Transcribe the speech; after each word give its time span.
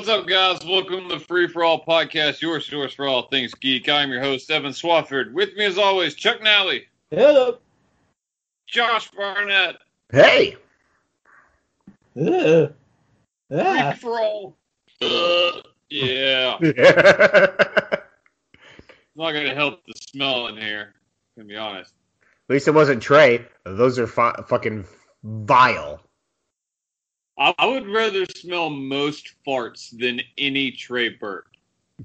What's 0.00 0.08
up, 0.08 0.26
guys? 0.26 0.64
Welcome 0.64 1.10
to 1.10 1.16
the 1.16 1.20
Free 1.20 1.46
for 1.46 1.62
All 1.62 1.84
podcast, 1.84 2.40
your 2.40 2.58
source 2.58 2.94
for 2.94 3.06
all 3.06 3.28
things 3.28 3.52
geek. 3.52 3.86
I'm 3.86 4.08
your 4.10 4.22
host, 4.22 4.50
Evan 4.50 4.70
Swafford. 4.72 5.34
With 5.34 5.54
me, 5.56 5.66
as 5.66 5.76
always, 5.76 6.14
Chuck 6.14 6.42
Nally, 6.42 6.86
Hello. 7.10 7.58
Josh 8.66 9.10
Barnett, 9.10 9.76
Hey, 10.10 10.56
Ugh. 12.18 12.72
Free 13.50 13.60
Ah. 13.60 13.94
for 14.00 14.18
All. 14.18 14.56
Uh, 15.02 15.60
yeah, 15.90 16.56
at 16.62 16.72
not 19.14 19.32
gonna 19.32 19.54
help 19.54 19.84
the 19.84 19.92
smell 20.00 20.46
in 20.46 20.56
here. 20.56 20.94
To 21.36 21.44
be 21.44 21.56
honest, 21.56 21.92
At 22.48 22.54
least 22.54 22.68
it 22.68 22.72
wasn't 22.72 23.02
Trey. 23.02 23.44
Those 23.66 23.98
are 23.98 24.06
fu- 24.06 24.42
fucking 24.44 24.86
vile. 25.24 26.00
I, 27.40 27.54
I 27.58 27.66
would 27.66 27.88
rather 27.88 28.26
smell 28.26 28.70
most 28.70 29.34
farts 29.46 29.96
than 29.98 30.20
any 30.38 30.70
Trey 30.70 31.08
Burt. 31.08 31.46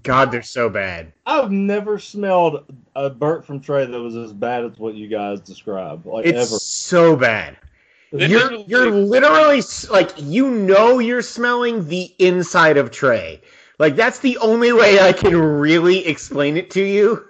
God, 0.04 0.32
they're 0.32 0.42
so 0.42 0.70
bad. 0.70 1.14
I've 1.26 1.52
never 1.52 2.00
smelled 2.00 2.66
a 2.96 3.10
burnt 3.10 3.46
from 3.46 3.60
Trey 3.62 3.86
that 3.86 4.00
was 4.00 4.16
as 4.16 4.34
bad 4.34 4.66
as 4.66 4.78
what 4.78 4.96
you 4.96 5.08
guys 5.08 5.42
described. 5.42 6.06
Like 6.06 6.26
It's 6.26 6.52
ever. 6.52 6.60
so 6.60 7.16
bad. 7.16 7.58
You're 8.12 8.30
literally- 8.30 8.66
you're 8.68 8.92
literally 8.92 9.62
like 9.90 10.12
you 10.18 10.50
know 10.50 11.00
you're 11.00 11.22
smelling 11.22 11.88
the 11.88 12.14
inside 12.20 12.78
of 12.78 12.92
Trey. 12.92 13.42
Like 13.78 13.98
that's 13.98 14.20
the 14.20 14.38
only 14.38 14.72
way 14.72 15.00
I 15.02 15.12
can 15.12 15.36
really 15.36 16.06
explain 16.08 16.56
it 16.56 16.72
to 16.72 16.82
you. 16.84 17.26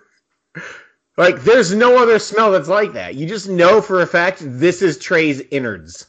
Like 1.17 1.41
there's 1.41 1.73
no 1.73 1.97
other 1.97 2.19
smell 2.19 2.51
that's 2.51 2.67
like 2.67 2.93
that. 2.93 3.15
You 3.15 3.25
just 3.25 3.47
know 3.49 3.81
for 3.81 4.01
a 4.01 4.07
fact 4.07 4.39
this 4.43 4.81
is 4.83 4.99
Trey's 4.99 5.41
innards. 5.49 6.05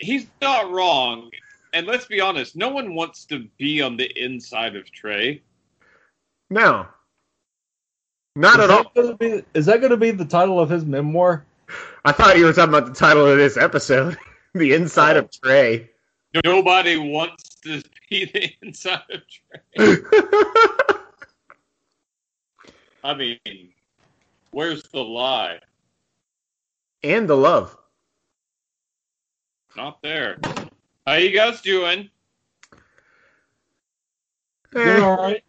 He's 0.00 0.26
not 0.40 0.70
wrong. 0.70 1.30
And 1.72 1.86
let's 1.86 2.06
be 2.06 2.20
honest, 2.20 2.56
no 2.56 2.68
one 2.68 2.94
wants 2.94 3.24
to 3.26 3.46
be 3.58 3.82
on 3.82 3.96
the 3.96 4.10
inside 4.22 4.76
of 4.76 4.90
Trey. 4.90 5.42
No. 6.50 6.86
Not 8.34 8.58
is 8.58 8.64
at 8.64 8.70
all. 8.70 8.92
gonna 8.94 9.16
be, 9.16 9.42
is 9.54 9.66
that 9.66 9.80
going 9.80 9.90
to 9.90 9.96
be 9.96 10.10
the 10.10 10.24
title 10.24 10.60
of 10.60 10.70
his 10.70 10.84
memoir? 10.84 11.44
I 12.04 12.12
thought 12.12 12.38
you 12.38 12.46
were 12.46 12.52
talking 12.52 12.74
about 12.74 12.86
the 12.86 12.94
title 12.94 13.26
of 13.26 13.36
this 13.36 13.56
episode, 13.56 14.16
"The 14.54 14.72
Inside 14.72 15.16
of 15.16 15.30
Trey." 15.30 15.90
Nobody 16.44 16.96
wants 16.96 17.56
to 17.62 17.82
be 18.08 18.24
the 18.32 18.50
inside 18.62 19.02
of 19.10 19.22
Trey. 19.26 19.96
I 23.04 23.14
mean, 23.14 23.38
where's 24.50 24.82
the 24.84 25.02
lie? 25.02 25.60
and 27.04 27.28
the 27.28 27.36
love. 27.36 27.77
Not 29.78 30.02
there. 30.02 30.38
How 31.06 31.14
you 31.14 31.30
guys 31.30 31.60
doing? 31.60 32.10
Doing 34.72 35.02
all 35.04 35.16
right. 35.16 35.44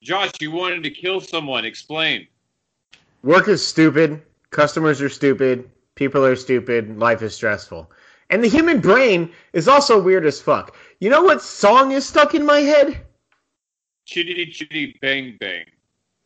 Josh, 0.00 0.30
you 0.40 0.50
wanted 0.50 0.82
to 0.84 0.90
kill 0.90 1.20
someone. 1.20 1.66
Explain. 1.66 2.26
work 3.22 3.46
is 3.48 3.64
stupid. 3.64 4.22
Customers 4.48 5.02
are 5.02 5.10
stupid. 5.10 5.70
People 5.96 6.24
are 6.24 6.34
stupid. 6.34 6.98
Life 6.98 7.20
is 7.20 7.34
stressful. 7.34 7.92
And 8.30 8.42
the 8.42 8.48
human 8.48 8.80
brain 8.80 9.30
is 9.52 9.68
also 9.68 10.02
weird 10.02 10.24
as 10.24 10.40
fuck. 10.40 10.74
You 10.98 11.10
know 11.10 11.22
what 11.22 11.42
song 11.42 11.92
is 11.92 12.06
stuck 12.06 12.34
in 12.34 12.46
my 12.46 12.60
head? 12.60 13.02
Chitty 14.06 14.46
chitty 14.46 14.96
bang 15.02 15.36
bang. 15.38 15.66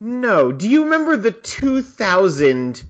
No. 0.00 0.52
Do 0.52 0.68
you 0.68 0.84
remember 0.84 1.16
the 1.16 1.32
2000 1.32 2.84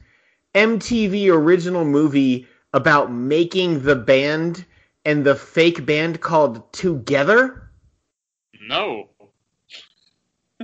MTV 0.55 1.31
original 1.31 1.87
movie 1.87 2.47
about 2.73 3.13
making 3.13 3.83
the 3.83 3.97
band 3.97 4.65
and 5.05 5.25
the 5.25 5.35
fake 5.35 5.87
band 5.87 6.21
called 6.21 6.73
Together? 6.73 7.71
No. 8.69 9.09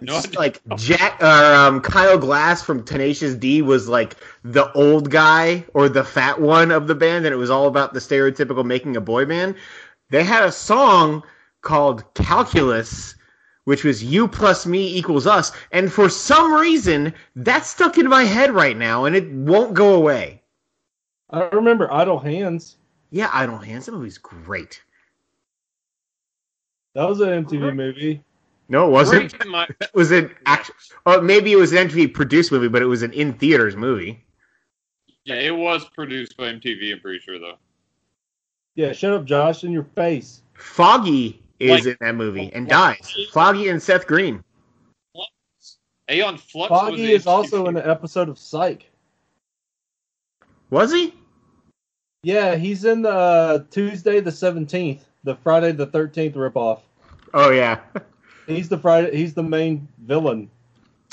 No, 0.00 0.16
It's 0.16 0.34
like 0.34 0.60
Jack 0.76 1.22
or 1.22 1.54
um, 1.54 1.80
Kyle 1.80 2.18
Gass 2.18 2.62
from 2.62 2.82
Tenacious 2.82 3.34
D 3.34 3.60
was 3.62 3.88
like 3.88 4.16
the 4.42 4.72
old 4.72 5.10
guy 5.10 5.64
or 5.74 5.88
the 5.88 6.02
fat 6.02 6.40
one 6.40 6.70
of 6.70 6.86
the 6.88 6.94
band, 6.94 7.26
and 7.26 7.32
it 7.32 7.38
was 7.38 7.50
all 7.50 7.66
about 7.68 7.92
the 7.92 8.00
stereotypical 8.00 8.64
making 8.64 8.96
a 8.96 9.00
boy 9.00 9.26
band. 9.26 9.54
They 10.10 10.24
had 10.24 10.44
a 10.44 10.52
song 10.52 11.22
called 11.60 12.14
Calculus, 12.14 13.14
which 13.64 13.84
was 13.84 14.02
you 14.02 14.26
plus 14.26 14.66
me 14.66 14.96
equals 14.96 15.26
us, 15.26 15.52
and 15.70 15.92
for 15.92 16.08
some 16.08 16.52
reason 16.52 17.14
that's 17.36 17.68
stuck 17.68 17.98
in 17.98 18.08
my 18.08 18.24
head 18.24 18.50
right 18.50 18.76
now, 18.76 19.04
and 19.04 19.14
it 19.14 19.30
won't 19.30 19.74
go 19.74 19.94
away. 19.94 20.41
I 21.32 21.48
remember 21.52 21.92
Idle 21.92 22.18
Hands. 22.18 22.76
Yeah, 23.10 23.30
Idle 23.32 23.58
Hands, 23.58 23.84
that 23.86 23.92
movie's 23.92 24.18
great. 24.18 24.82
That 26.94 27.08
was 27.08 27.20
an 27.20 27.44
MTV 27.44 27.74
movie. 27.74 28.22
No, 28.68 28.86
it 28.86 28.90
wasn't. 28.90 29.36
Great 29.38 29.50
my- 29.50 29.68
It 29.80 29.90
was 29.94 30.10
an 30.10 30.34
action. 30.46 30.74
Oh, 31.06 31.20
maybe 31.20 31.52
it 31.52 31.56
was 31.56 31.72
an 31.72 31.88
MTV 31.88 32.12
produced 32.14 32.52
movie, 32.52 32.68
but 32.68 32.82
it 32.82 32.86
was 32.86 33.02
an 33.02 33.12
in 33.12 33.32
theaters 33.34 33.76
movie. 33.76 34.24
yeah, 35.24 35.36
it 35.36 35.54
was 35.56 35.84
produced 35.86 36.36
by 36.36 36.44
MTV. 36.52 36.92
I'm 36.92 37.00
pretty 37.00 37.18
sure 37.20 37.38
though. 37.38 37.56
Yeah, 38.74 38.92
shut 38.92 39.12
up, 39.12 39.24
Josh, 39.24 39.64
in 39.64 39.70
your 39.72 39.84
face. 39.84 40.42
Foggy 40.54 41.42
is 41.60 41.70
Like- 41.70 41.86
in 41.86 41.96
that 42.00 42.14
movie 42.14 42.50
and 42.52 42.68
dies. 42.68 43.14
Foggy 43.32 43.68
and 43.68 43.82
Seth 43.82 44.06
Green. 44.06 44.42
Aeon 46.10 46.36
Flux. 46.36 46.70
was 46.70 46.80
Foggy 46.80 47.12
is 47.12 47.26
also 47.26 47.66
in 47.66 47.76
an 47.76 47.88
episode 47.88 48.28
of 48.28 48.38
Psych. 48.38 48.90
Was 50.70 50.92
he? 50.92 51.14
Yeah, 52.22 52.54
he's 52.54 52.84
in 52.84 53.02
the 53.02 53.10
uh, 53.10 53.64
Tuesday 53.70 54.20
the 54.20 54.30
17th, 54.30 55.00
the 55.24 55.34
Friday 55.36 55.72
the 55.72 55.86
13th 55.88 56.34
ripoff. 56.34 56.80
Oh 57.34 57.50
yeah. 57.50 57.80
He's 58.46 58.68
the 58.68 58.78
Friday. 58.78 59.16
He's 59.16 59.34
the 59.34 59.42
main 59.42 59.88
villain. 60.04 60.50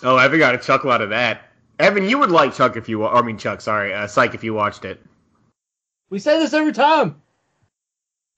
Oh, 0.04 0.18
Evan 0.18 0.40
got 0.40 0.56
a 0.56 0.58
chuckle 0.58 0.92
out 0.92 1.02
of 1.02 1.10
that. 1.10 1.50
Evan, 1.80 2.08
you 2.10 2.18
would 2.20 2.32
like 2.32 2.54
Chuck 2.54 2.76
if 2.76 2.90
you. 2.90 3.00
wa- 3.00 3.14
I 3.14 3.22
mean 3.22 3.38
Chuck, 3.38 3.62
sorry, 3.62 3.94
uh, 3.94 4.08
Psych 4.08 4.34
if 4.34 4.44
you 4.44 4.54
watched 4.54 4.86
it. 4.86 5.00
We 6.10 6.20
say 6.20 6.40
this 6.40 6.54
every 6.54 6.74
time. 6.74 7.22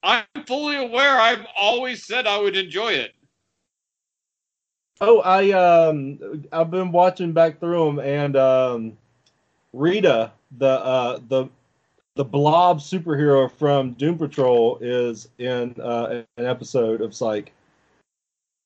I'm 0.04 0.24
fully 0.46 0.76
aware. 0.78 1.20
I've 1.20 1.46
always 1.58 2.06
said 2.06 2.28
I 2.28 2.38
would 2.40 2.56
enjoy 2.58 2.94
it. 2.94 3.14
Oh, 5.00 5.22
I 5.22 5.52
um, 5.52 6.46
I've 6.52 6.70
been 6.70 6.92
watching 6.92 7.32
back 7.32 7.60
through 7.60 7.86
them, 7.86 8.00
and 8.00 8.36
um, 8.36 8.98
Rita, 9.74 10.32
the 10.58 10.68
uh, 10.70 11.20
the 11.28 11.48
the 12.16 12.24
blob 12.26 12.80
superhero 12.80 13.50
from 13.52 13.94
Doom 13.94 14.18
Patrol, 14.18 14.78
is 14.82 15.30
in 15.38 15.76
uh, 15.82 16.24
an 16.38 16.46
episode 16.46 17.02
of 17.02 17.16
Psych. 17.16 17.52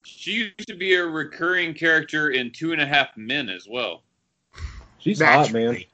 She 0.04 0.32
used 0.34 0.68
to 0.68 0.76
be 0.76 0.96
a 0.96 1.06
recurring 1.06 1.74
character 1.74 2.30
in 2.30 2.52
Two 2.52 2.74
and 2.74 2.82
a 2.82 2.86
Half 2.86 3.18
Men 3.18 3.50
as 3.50 3.68
well. 3.70 4.04
She's 5.00 5.22
hot, 5.22 5.52
man. 5.52 5.66
Naturally. 5.66 5.88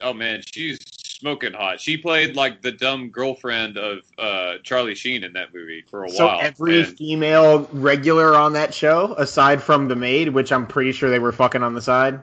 Oh 0.00 0.12
man, 0.12 0.42
she's 0.46 0.78
smoking 1.04 1.52
hot. 1.52 1.80
She 1.80 1.96
played 1.96 2.36
like 2.36 2.62
the 2.62 2.70
dumb 2.70 3.10
girlfriend 3.10 3.76
of 3.76 3.98
uh, 4.18 4.54
Charlie 4.62 4.94
Sheen 4.94 5.24
in 5.24 5.32
that 5.32 5.52
movie 5.52 5.84
for 5.90 6.04
a 6.04 6.08
So 6.10 6.26
while. 6.26 6.40
every 6.40 6.82
and- 6.82 6.96
female 6.96 7.68
regular 7.72 8.36
on 8.36 8.52
that 8.52 8.72
show, 8.72 9.14
aside 9.18 9.60
from 9.62 9.88
the 9.88 9.96
maid, 9.96 10.28
which 10.28 10.52
I'm 10.52 10.66
pretty 10.66 10.92
sure 10.92 11.10
they 11.10 11.18
were 11.18 11.32
fucking 11.32 11.62
on 11.64 11.74
the 11.74 11.82
side. 11.82 12.20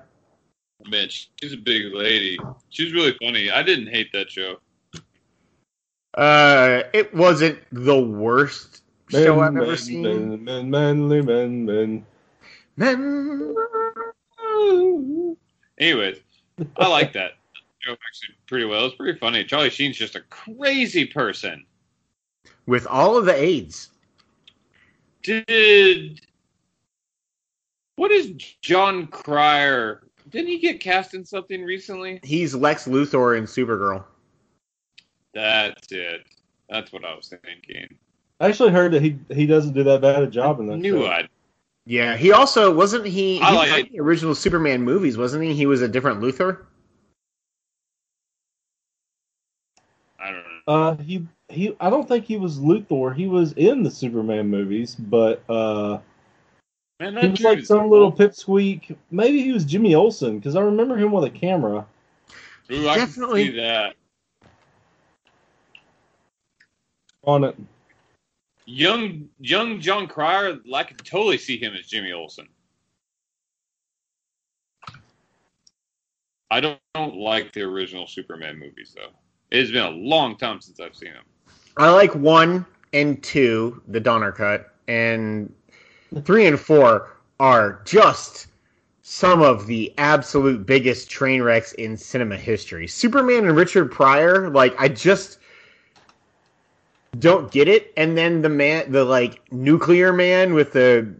Man, 0.88 1.10
she's 1.10 1.54
a 1.54 1.58
big 1.58 1.94
lady. 1.94 2.38
She's 2.70 2.94
really 2.94 3.16
funny. 3.22 3.50
I 3.50 3.64
didn't 3.64 3.88
hate 3.88 4.12
that 4.14 4.30
show. 4.30 4.60
Uh, 6.14 6.84
it 6.94 7.14
wasn't 7.14 7.60
the 7.72 8.00
worst 8.00 8.84
show 9.10 9.40
I've 9.40 9.54
Men, 9.54 9.64
ever 9.64 9.78
seen. 9.78 10.02
Men, 10.04 10.44
men, 10.44 10.70
manly 10.70 11.22
men, 11.22 11.66
men. 11.66 12.06
Men. 12.78 13.56
Anyways, 15.78 16.18
I 16.78 16.88
like 16.88 17.14
that 17.14 17.34
show 17.80 17.94
actually 17.94 18.36
pretty 18.48 18.66
well. 18.66 18.86
It's 18.86 18.96
pretty 18.96 19.18
funny. 19.20 19.44
Charlie 19.44 19.70
Sheen's 19.70 19.98
just 19.98 20.16
a 20.16 20.22
crazy 20.30 21.06
person. 21.06 21.66
With 22.66 22.88
all 22.88 23.18
of 23.18 23.26
the 23.26 23.36
AIDS. 23.36 23.90
Did 25.24 26.22
what 27.96 28.12
is 28.12 28.32
Jon 28.62 29.08
Cryer? 29.08 30.04
Didn't 30.30 30.48
he 30.48 30.60
get 30.60 30.80
cast 30.80 31.14
in 31.14 31.24
something 31.24 31.64
recently? 31.64 32.20
He's 32.24 32.56
Lex 32.56 32.88
Luthor 32.88 33.38
in 33.38 33.46
Supergirl. 33.46 34.04
That's 35.34 35.92
it. 35.92 36.26
That's 36.70 36.92
what 36.92 37.06
I 37.06 37.14
was 37.14 37.28
thinking. 37.44 37.98
I 38.40 38.48
actually 38.48 38.72
heard 38.72 38.92
that 38.94 39.02
he 39.02 39.20
he 39.30 39.46
doesn't 39.46 39.74
do 39.74 39.84
that 39.84 40.02
bad 40.02 40.24
a 40.24 40.28
job 40.28 40.60
in 40.60 40.68
that. 40.68 40.78
Knew 40.78 41.04
show. 41.04 41.08
I. 41.08 41.28
Yeah, 41.86 42.18
he 42.18 42.32
also 42.32 42.74
wasn't 42.74 43.06
he. 43.06 43.38
he 43.38 43.42
I 43.42 43.54
was 43.54 43.80
in 43.80 43.90
the 43.92 44.00
original 44.00 44.34
Superman 44.34 44.82
movies, 44.82 45.18
wasn't 45.18 45.44
he? 45.44 45.54
He 45.54 45.68
was 45.68 45.82
a 45.82 45.88
different 45.88 46.20
Luthor. 46.20 46.66
I 50.20 50.32
don't 50.32 50.44
know. 50.44 50.74
Uh, 50.74 50.96
he 50.98 51.28
he. 51.50 51.76
I 51.80 51.92
don't 51.92 52.08
think 52.08 52.26
he 52.26 52.38
was 52.38 52.58
Luthor. 52.58 53.16
He 53.16 53.28
was 53.28 53.54
in 53.54 53.84
the 53.84 53.92
Superman 53.92 54.48
movies, 54.48 54.96
but 54.96 55.44
uh, 55.48 56.00
Man, 57.00 57.18
he 57.18 57.28
was 57.28 57.42
like 57.42 57.66
some 57.66 57.82
old. 57.82 57.92
little 57.92 58.12
pipsqueak. 58.12 58.96
Maybe 59.12 59.42
he 59.42 59.52
was 59.52 59.66
Jimmy 59.66 59.96
Olsen 59.96 60.40
because 60.40 60.56
I 60.56 60.62
remember 60.62 60.96
him 60.98 61.12
with 61.12 61.26
a 61.26 61.30
camera. 61.30 61.86
Ooh, 62.72 62.88
I 62.88 62.96
Definitely. 62.96 63.46
can 63.46 63.54
see 63.54 63.60
that. 63.60 63.96
on 67.26 67.44
it. 67.44 67.56
young 68.66 69.28
young 69.40 69.80
Jon 69.80 70.08
Cryer, 70.08 70.60
I 70.74 70.84
could 70.84 71.04
totally 71.04 71.38
see 71.38 71.58
him 71.58 71.74
as 71.74 71.88
Jimmy 71.88 72.12
Olsen. 72.12 72.48
I 76.52 76.62
don't, 76.62 76.80
don't 76.94 77.18
like 77.18 77.52
the 77.54 77.64
original 77.64 78.08
Superman 78.08 78.58
movies 78.60 78.94
though. 78.96 79.10
It's 79.52 79.72
been 79.72 79.84
a 79.86 79.90
long 79.90 80.38
time 80.38 80.62
since 80.62 80.80
I've 80.80 80.96
seen 80.96 81.14
them. 81.14 81.24
I 81.78 81.90
like 81.90 82.14
one 82.16 82.66
and 82.94 83.22
two, 83.22 83.82
the 83.88 84.00
Donner 84.00 84.32
cut, 84.32 84.74
and 84.88 85.52
three 86.24 86.46
and 86.46 86.60
four 86.60 87.12
are 87.40 87.82
just 87.86 88.48
some 89.02 89.42
of 89.42 89.68
the 89.68 89.94
absolute 89.98 90.66
biggest 90.66 91.10
train 91.10 91.42
wrecks 91.42 91.74
in 91.74 91.98
cinema 91.98 92.38
history. 92.38 92.88
Superman 92.88 93.46
and 93.46 93.56
Richard 93.56 93.92
Pryor, 93.92 94.50
like 94.50 94.74
I 94.80 94.88
just 94.88 95.40
don't 97.20 97.52
get 97.52 97.68
it. 97.68 97.94
And 97.98 98.18
then 98.18 98.42
the 98.42 98.50
man, 98.50 98.92
the 98.92 99.06
like 99.06 99.42
nuclear 99.52 100.12
man 100.12 100.54
with 100.54 100.74
the 100.74 101.14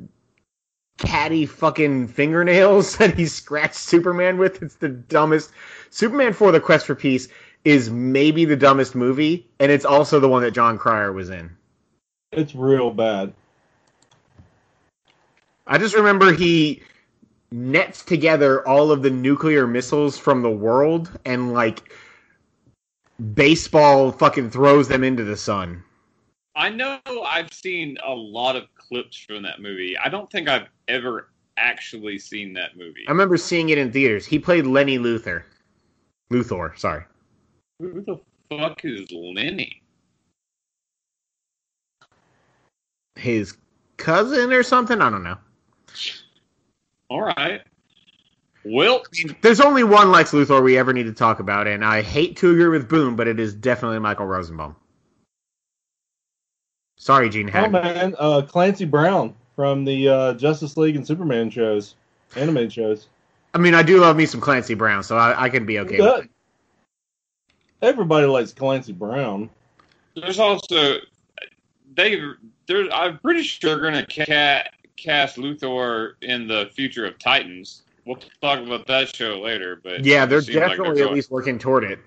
catty 0.98 1.46
fucking 1.46 2.08
fingernails 2.08 2.98
that 2.98 3.16
he 3.16 3.26
scratched 3.26 3.76
Superman 3.76 4.38
with. 4.38 4.62
It's 4.64 4.76
the 4.76 4.90
dumbest. 4.90 5.52
Superman 5.90 6.34
for 6.34 6.52
the 6.52 6.60
Quest 6.60 6.86
for 6.86 6.96
Peace 6.96 7.28
is 7.64 7.90
maybe 7.90 8.46
the 8.46 8.56
dumbest 8.56 8.96
movie, 8.96 9.48
and 9.60 9.72
it's 9.72 9.86
also 9.86 10.20
the 10.20 10.30
one 10.30 10.44
that 10.44 10.52
Jon 10.52 10.78
Cryer 10.78 11.12
was 11.12 11.30
in. 11.30 11.50
It's 12.32 12.54
real 12.54 12.92
bad. 12.92 13.34
I 15.68 15.78
just 15.78 15.96
remember 15.96 16.32
he 16.32 16.82
nets 17.52 18.04
together 18.04 18.68
all 18.68 18.92
of 18.92 19.02
the 19.02 19.10
nuclear 19.10 19.66
missiles 19.66 20.18
from 20.18 20.42
the 20.42 20.50
world 20.50 21.18
and 21.26 21.54
like 21.54 21.92
baseball 23.34 24.12
fucking 24.12 24.50
throws 24.50 24.88
them 24.88 25.04
into 25.04 25.24
the 25.24 25.38
sun. 25.38 25.84
I 26.56 26.70
know 26.70 27.00
I've 27.26 27.52
seen 27.52 27.98
a 28.06 28.14
lot 28.14 28.56
of 28.56 28.64
clips 28.76 29.18
from 29.18 29.44
that 29.44 29.62
movie. 29.62 29.98
I 29.98 30.10
don't 30.10 30.30
think 30.32 30.48
I've 30.48 30.68
ever 30.88 31.30
actually 31.58 32.20
seen 32.20 32.54
that 32.54 32.78
movie. 32.78 33.04
I 33.08 33.12
remember 33.12 33.38
seeing 33.38 33.70
it 33.70 33.78
in 33.78 33.92
theaters. 33.92 34.26
He 34.26 34.40
played 34.40 34.66
Lenny 34.66 34.98
Luthor. 34.98 35.44
Luthor, 36.32 36.78
sorry. 36.78 37.04
Who 37.80 38.02
the 38.02 38.20
fuck 38.50 38.82
is 38.84 39.12
Lenny? 39.12 39.82
His 43.16 43.58
cousin 43.98 44.54
or 44.54 44.64
something? 44.64 45.02
I 45.02 45.10
don't 45.10 45.24
know. 45.24 45.38
All 47.10 47.22
right. 47.22 47.62
Well, 48.64 49.04
There's 49.42 49.62
only 49.62 49.84
one 49.84 50.12
Lex 50.12 50.32
Luthor 50.32 50.64
we 50.64 50.78
ever 50.78 50.92
need 50.92 51.04
to 51.04 51.14
talk 51.14 51.40
about, 51.40 51.68
and 51.68 51.86
I 51.86 52.02
hate 52.02 52.38
to 52.38 52.50
agree 52.50 52.68
with 52.68 52.90
Boom, 52.90 53.16
but 53.16 53.28
it 53.28 53.40
is 53.40 53.54
definitely 53.54 54.00
Michael 54.00 54.26
Rosenbaum. 54.26 54.76
Sorry, 56.98 57.30
Gene 57.30 57.52
Oh 57.54 57.70
man, 57.70 58.16
uh, 58.18 58.42
Clancy 58.42 58.86
Brown 58.86 59.36
from 59.56 59.86
the 59.86 60.10
uh, 60.10 60.34
Justice 60.34 60.78
League 60.78 60.96
and 60.96 61.06
Superman 61.06 61.52
shows, 61.52 61.94
animated 62.36 62.74
shows. 62.74 63.08
I 63.54 63.60
mean, 63.60 63.76
I 63.76 63.84
do 63.84 64.00
love 64.00 64.18
me 64.18 64.26
some 64.26 64.42
Clancy 64.42 64.74
Brown, 64.74 65.04
so 65.04 65.16
I, 65.16 65.44
I 65.44 65.50
can 65.50 65.66
be 65.68 65.80
okay 65.80 66.02
with 66.02 66.16
Good. 66.16 66.30
Everybody 67.82 68.26
likes 68.26 68.52
Clancy 68.52 68.94
Brown. 68.94 69.50
there's 70.16 70.40
also 70.40 70.98
they. 71.96 72.20
There, 72.68 72.92
I'm 72.92 73.20
pretty 73.20 73.44
sure 73.44 73.80
they're 73.80 73.92
gonna 73.92 74.08
ca- 74.08 74.70
cast 74.98 75.38
Luthor 75.38 76.14
in 76.22 76.48
the 76.48 76.70
future 76.74 77.06
of 77.06 77.18
Titans. 77.20 77.84
We'll 78.06 78.18
talk 78.42 78.60
about 78.60 78.86
that 78.88 79.16
show 79.16 79.40
later, 79.40 79.80
but. 79.84 80.06
Yeah, 80.06 80.26
they're 80.26 80.40
it 80.40 80.46
seems 80.46 80.58
like 80.58 80.78
definitely 80.78 81.02
at 81.02 81.12
least 81.14 81.32
working 81.32 81.58
toward 81.58 81.84
it. 81.84 82.00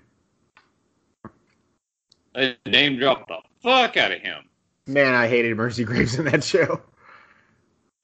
They 2.33 2.55
name 2.65 2.97
dropped 2.97 3.27
the 3.27 3.39
fuck 3.61 3.97
out 3.97 4.11
of 4.11 4.21
him. 4.21 4.45
Man, 4.87 5.13
I 5.13 5.27
hated 5.27 5.57
Mercy 5.57 5.83
Graves 5.83 6.17
in 6.17 6.25
that 6.25 6.43
show. 6.43 6.81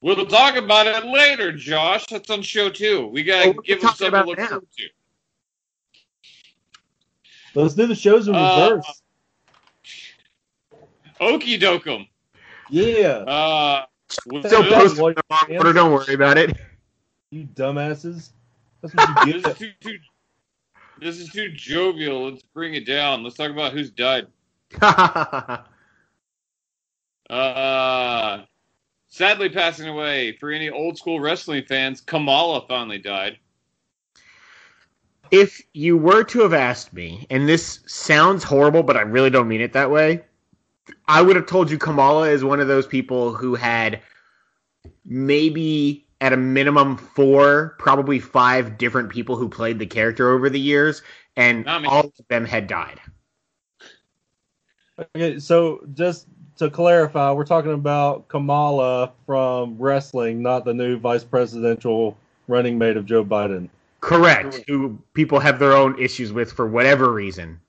We'll 0.02 0.26
talk 0.26 0.56
about 0.56 0.88
it 0.88 1.06
later, 1.06 1.52
Josh. 1.52 2.06
That's 2.08 2.30
on 2.30 2.42
show 2.42 2.70
two. 2.70 3.08
We 3.08 3.24
gotta 3.24 3.52
we're 3.52 3.62
give 3.64 3.82
them 3.82 3.92
something 3.96 4.22
to 4.22 4.26
look 4.28 4.38
now. 4.38 4.48
forward 4.48 4.68
to. 4.78 4.84
Let's 7.56 7.74
do 7.74 7.88
the 7.88 7.96
shows 7.96 8.28
in 8.28 8.36
Uh, 8.36 8.70
reverse. 8.70 9.02
Okie 11.22 11.60
dokum. 11.60 12.08
Yeah, 12.70 13.08
Uh, 13.20 13.86
Still 13.86 13.86
Yeah, 13.86 13.86
posted 13.86 13.95
well, 14.26 14.44
in 14.46 14.52
the 14.52 15.24
wrong 15.32 15.58
order, 15.58 15.74
don't 15.74 15.92
worry 15.92 16.14
about 16.14 16.38
it. 16.38 16.56
you 17.32 17.46
dumbasses. 17.56 18.32
That's 18.82 18.94
what 18.96 19.26
you 19.26 19.34
this 19.34 19.44
get. 19.44 19.52
is 19.52 19.58
too, 19.58 19.72
too 19.82 19.98
this 21.00 21.20
is 21.20 21.30
too 21.30 21.50
jovial. 21.52 22.30
Let's 22.30 22.44
bring 22.44 22.76
it 22.76 22.86
down. 22.86 23.24
Let's 23.24 23.36
talk 23.36 23.52
about 23.52 23.74
who's 23.74 23.92
died. 23.92 24.28
Uh, 27.30 28.44
sadly 29.08 29.50
passing 29.50 29.88
away 29.88 30.34
for 30.34 30.52
any 30.52 30.70
old 30.70 30.98
school 30.98 31.20
wrestling 31.20 31.64
fans. 31.66 32.00
Kamala 32.02 32.66
finally 32.68 33.00
died. 33.00 33.40
if 35.32 35.62
you 35.74 35.98
were 35.98 36.24
to 36.24 36.42
have 36.42 36.54
asked 36.54 36.94
me, 36.94 37.26
and 37.30 37.48
this 37.48 37.80
sounds 37.88 38.44
horrible, 38.44 38.84
but 38.84 38.96
I 38.98 39.02
really 39.02 39.30
don't 39.30 39.48
mean 39.48 39.62
it 39.62 39.74
that 39.74 39.90
way, 39.90 40.24
I 41.08 41.22
would 41.22 41.36
have 41.36 41.46
told 41.46 41.70
you 41.72 41.78
Kamala 41.78 42.30
is 42.30 42.44
one 42.44 42.60
of 42.60 42.68
those 42.68 42.88
people 42.88 43.34
who 43.34 43.56
had 43.56 44.02
maybe 45.04 46.06
at 46.22 46.34
a 46.34 46.38
minimum 46.38 46.98
four, 46.98 47.76
probably 47.80 48.20
five 48.20 48.78
different 48.78 49.10
people 49.10 49.36
who 49.36 49.50
played 49.50 49.80
the 49.80 49.86
character 49.86 50.32
over 50.32 50.50
the 50.50 50.60
years, 50.60 51.02
and 51.36 51.68
all 51.68 52.06
of 52.06 52.28
them 52.30 52.46
had 52.46 52.68
died. 52.68 53.00
Okay, 54.98 55.40
so 55.40 55.86
just 55.94 56.28
to 56.58 56.70
clarify, 56.70 57.32
we're 57.32 57.46
talking 57.46 57.74
about 57.74 58.28
Kamala 58.30 59.12
from 59.26 59.78
wrestling, 59.78 60.42
not 60.42 60.64
the 60.64 60.74
new 60.74 60.98
vice 60.98 61.24
presidential 61.24 62.18
running 62.48 62.78
mate 62.78 62.96
of 62.96 63.06
Joe 63.06 63.26
Biden. 63.26 63.70
Correct. 64.00 64.52
Correct. 64.52 64.64
Who 64.68 64.98
people 65.14 65.40
have 65.40 65.60
their 65.60 65.74
own 65.74 66.00
issues 66.00 66.32
with 66.32 66.52
for 66.52 66.68
whatever 66.68 67.12
reason. 67.12 67.60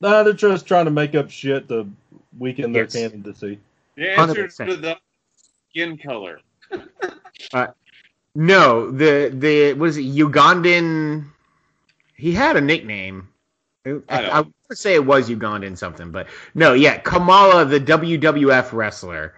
Nah, 0.00 0.22
they're 0.22 0.32
just 0.32 0.66
trying 0.66 0.84
to 0.86 0.90
make 0.90 1.14
up 1.14 1.30
shit 1.30 1.68
to 1.68 1.88
weaken 2.38 2.72
their 2.72 2.84
Yes. 2.84 2.92
candidacy. 2.92 3.60
The 3.96 4.10
answer 4.10 4.48
100%. 4.48 4.66
to 4.66 4.76
the 4.76 4.98
skin 5.70 5.98
color. 5.98 6.40
Uh, 7.52 7.68
no, 8.34 8.90
the 8.90 9.30
the 9.34 9.74
was 9.74 9.96
it 9.98 10.04
Ugandan. 10.06 11.26
He 12.16 12.32
had 12.32 12.56
a 12.56 12.60
nickname. 12.60 13.28
I, 13.86 14.00
I 14.08 14.40
I, 14.40 14.40
would 14.40 14.78
say 14.78 14.94
it 14.94 15.04
was 15.06 15.28
Ugandan 15.30 15.76
something, 15.76 16.10
but 16.10 16.28
no, 16.54 16.74
yeah, 16.74 16.98
Kamala, 16.98 17.64
the 17.64 17.80
WWF 17.80 18.72
wrestler. 18.72 19.34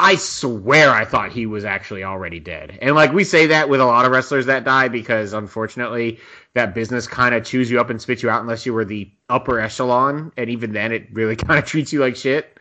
I 0.00 0.14
swear 0.16 0.90
I 0.90 1.04
thought 1.04 1.30
he 1.32 1.46
was 1.46 1.64
actually 1.64 2.02
already 2.04 2.40
dead. 2.40 2.78
And 2.80 2.94
like 2.94 3.12
we 3.12 3.22
say 3.24 3.46
that 3.48 3.68
with 3.68 3.80
a 3.80 3.84
lot 3.84 4.04
of 4.06 4.12
wrestlers 4.12 4.46
that 4.46 4.64
die 4.64 4.88
because 4.88 5.32
unfortunately 5.32 6.18
that 6.54 6.74
business 6.74 7.06
kind 7.06 7.34
of 7.34 7.44
chews 7.44 7.70
you 7.70 7.80
up 7.80 7.90
and 7.90 8.00
spits 8.00 8.22
you 8.22 8.30
out 8.30 8.40
unless 8.40 8.64
you 8.66 8.72
were 8.74 8.84
the 8.84 9.10
upper 9.28 9.60
echelon, 9.60 10.32
and 10.36 10.48
even 10.50 10.72
then 10.72 10.90
it 10.92 11.06
really 11.12 11.36
kind 11.44 11.58
of 11.58 11.64
treats 11.64 11.92
you 11.92 12.00
like 12.00 12.16
shit. 12.16 12.58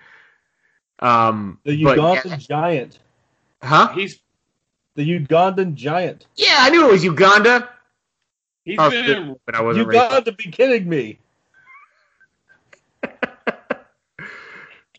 Um, 1.00 1.60
The 1.64 1.84
but- 1.84 1.98
Ugandan 1.98 2.38
giant. 2.48 3.00
huh? 3.64 3.90
He's 3.94 4.20
The 4.96 5.20
Ugandan 5.20 5.76
giant. 5.76 6.26
Yeah, 6.36 6.58
I 6.60 6.70
knew 6.70 6.88
it 6.88 6.92
was 6.92 7.04
Uganda. 7.04 7.70
he's 8.66 8.78
Oh, 8.80 8.90
been 8.90 9.06
in 9.06 9.36
but 9.46 9.56
I 9.56 9.60
You 9.60 9.66
wasn't 9.66 9.88
ready. 9.88 10.00
got 10.00 10.26
to 10.26 10.32
be 10.34 10.52
kidding 10.52 10.88
me. 10.90 11.20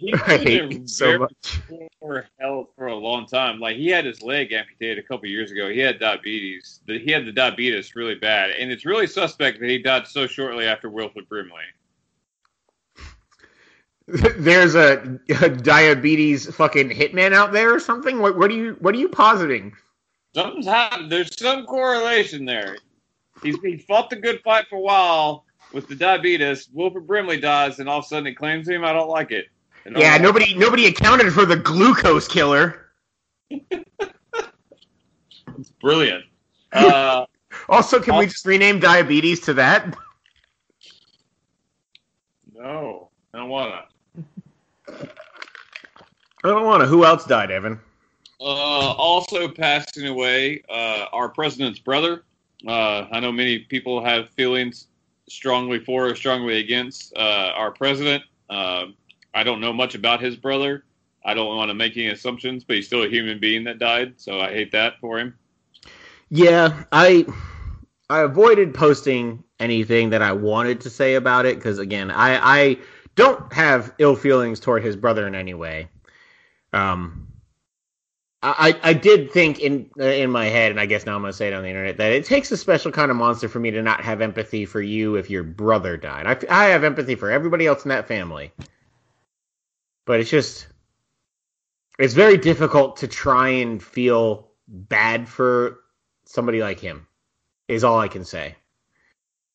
He's 0.01 0.19
I 0.23 0.39
been 0.39 0.47
hate 0.47 0.73
in 0.73 0.89
so 0.89 1.19
much. 1.19 1.61
poor 2.01 2.27
health 2.39 2.69
for 2.75 2.87
a 2.87 2.95
long 2.95 3.27
time. 3.27 3.61
Like 3.61 3.77
he 3.77 3.89
had 3.89 4.07
his 4.07 4.23
leg 4.23 4.51
amputated 4.51 5.05
a 5.05 5.07
couple 5.07 5.29
years 5.29 5.51
ago. 5.51 5.69
He 5.69 5.79
had 5.79 6.01
diabetes. 6.01 6.81
He 6.87 7.11
had 7.11 7.27
the 7.27 7.33
diabetes 7.33 7.95
really 7.95 8.15
bad, 8.15 8.51
and 8.51 8.73
it's 8.73 8.87
really 8.87 9.07
suspect 9.07 9.61
that 9.61 9.69
he 9.69 9.77
died 9.77 10.07
so 10.07 10.27
shortly 10.27 10.65
after 10.65 10.89
Wilford 10.89 11.29
Brimley. 11.29 11.61
There's 14.07 14.75
a, 14.75 15.21
a 15.43 15.51
diabetes 15.51 16.53
fucking 16.55 16.89
hitman 16.89 17.35
out 17.35 17.53
there 17.53 17.75
or 17.75 17.79
something. 17.79 18.21
What, 18.21 18.39
what 18.39 18.51
are 18.51 18.55
you 18.55 18.79
What 18.81 18.95
are 18.95 18.99
you 18.99 19.09
positing? 19.11 19.75
Something's 20.35 20.67
happened. 20.67 21.13
There's 21.13 21.39
some 21.39 21.67
correlation 21.67 22.47
there. 22.47 22.79
He's 23.43 23.61
he 23.61 23.77
fought 23.77 24.09
the 24.09 24.17
good 24.17 24.41
fight 24.41 24.65
for 24.71 24.77
a 24.77 24.81
while 24.81 25.45
with 25.75 25.89
the 25.89 25.95
diabetes. 25.95 26.71
Wilford 26.73 27.07
Brimley 27.07 27.39
dies, 27.39 27.81
and 27.81 27.89
all 27.89 27.99
of 27.99 28.07
a 28.07 28.09
sudden 28.09 28.29
it 28.29 28.37
claims 28.37 28.67
him. 28.67 28.83
I 28.83 28.95
don't 28.95 29.11
like 29.11 29.31
it. 29.31 29.49
And 29.85 29.97
Yeah, 29.97 30.13
I'm- 30.13 30.23
nobody 30.23 30.55
nobody 30.55 30.87
accounted 30.87 31.33
for 31.33 31.45
the 31.45 31.57
glucose 31.57 32.29
killer. 32.29 32.87
brilliant. 35.81 36.25
Uh, 36.73 37.27
Also, 37.69 38.01
can 38.01 38.17
we 38.17 38.27
just 38.27 38.47
rename 38.47 38.79
diabetes 38.79 39.41
to 39.41 39.53
that? 39.55 39.93
no, 42.55 43.09
I 43.35 43.39
don't 43.39 43.49
wanna. 43.49 43.87
I 44.89 44.95
don't 46.45 46.65
want 46.65 46.83
to. 46.83 46.87
Who 46.87 47.05
else 47.05 47.25
died, 47.25 47.51
Evan? 47.51 47.81
Uh, 48.41 48.45
also 48.45 49.49
passing 49.49 50.07
away, 50.07 50.63
uh, 50.71 51.07
our 51.13 51.29
president's 51.29 51.81
brother. 51.81 52.23
Uh, 52.67 53.07
I 53.11 53.19
know 53.19 53.33
many 53.33 53.59
people 53.59 54.03
have 54.05 54.29
feelings 54.31 54.87
strongly 55.29 55.81
for 55.85 56.07
or 56.07 56.15
strongly 56.15 56.59
against 56.61 57.13
uh, 57.17 57.53
our 57.57 57.73
president. 57.73 58.23
I 59.35 59.43
don't 59.43 59.61
know 59.61 59.73
much 59.73 59.95
about 59.95 60.21
his 60.21 60.37
brother. 60.37 60.85
I 61.25 61.35
don't 61.35 61.55
want 61.57 61.71
to 61.71 61.75
make 61.75 61.97
any 61.97 62.09
assumptions, 62.09 62.65
but 62.65 62.77
he's 62.77 62.87
still 62.87 63.03
a 63.03 63.09
human 63.09 63.39
being 63.39 63.65
that 63.65 63.79
died, 63.79 64.15
so 64.17 64.41
I 64.41 64.53
hate 64.53 64.73
that 64.73 64.99
for 65.01 65.19
him. 65.19 65.37
Yeah, 66.31 66.85
I 66.93 67.27
I 68.09 68.21
avoided 68.21 68.75
posting 68.75 69.45
anything 69.59 70.11
that 70.11 70.23
I 70.23 70.33
wanted 70.33 70.81
to 70.83 70.91
say 70.91 71.15
about 71.15 71.47
it 71.47 71.57
because 71.57 71.79
again, 71.79 72.11
I 72.11 72.61
I 72.61 72.79
don't 73.17 73.53
have 73.53 73.93
ill 73.99 74.17
feelings 74.17 74.61
toward 74.61 74.83
his 74.83 74.97
brother 74.97 75.27
in 75.27 75.35
any 75.35 75.55
way. 75.55 75.89
Um, 76.73 77.27
I 78.43 78.79
I 78.83 78.93
did 78.95 79.31
think 79.31 79.59
in 79.61 79.91
in 79.99 80.31
my 80.31 80.47
head, 80.47 80.71
and 80.71 80.81
I 80.81 80.87
guess 80.87 81.05
now 81.05 81.15
I'm 81.15 81.21
gonna 81.21 81.35
say 81.35 81.49
it 81.49 81.53
on 81.53 81.63
the 81.63 81.69
internet 81.69 81.99
that 81.99 82.13
it 82.13 82.25
takes 82.25 82.51
a 82.51 82.57
special 82.57 82.91
kind 82.91 83.11
of 83.11 83.17
monster 83.19 83.49
for 83.49 83.61
me 83.61 83.71
to 83.73 83.83
not 83.83 84.03
have 84.03 84.23
empathy 84.23 84.65
for 84.65 84.81
you 84.81 85.17
if 85.17 85.29
your 85.29 85.43
brother 85.43 85.99
died. 85.99 86.27
I 86.27 86.65
I 86.65 86.65
have 86.69 86.83
empathy 86.83 87.17
for 87.17 87.31
everybody 87.31 87.67
else 87.67 87.85
in 87.85 87.91
that 87.91 88.09
family, 88.09 88.51
but 90.05 90.21
it's 90.21 90.31
just 90.31 90.67
it's 91.99 92.15
very 92.15 92.37
difficult 92.37 92.97
to 92.99 93.09
try 93.09 93.49
and 93.49 93.83
feel 93.83 94.49
bad 94.67 95.29
for 95.29 95.81
somebody 96.25 96.61
like 96.61 96.81
him. 96.81 97.07
Is 97.69 97.85
all 97.85 97.99
I 97.99 98.09
can 98.09 98.25
say. 98.25 98.57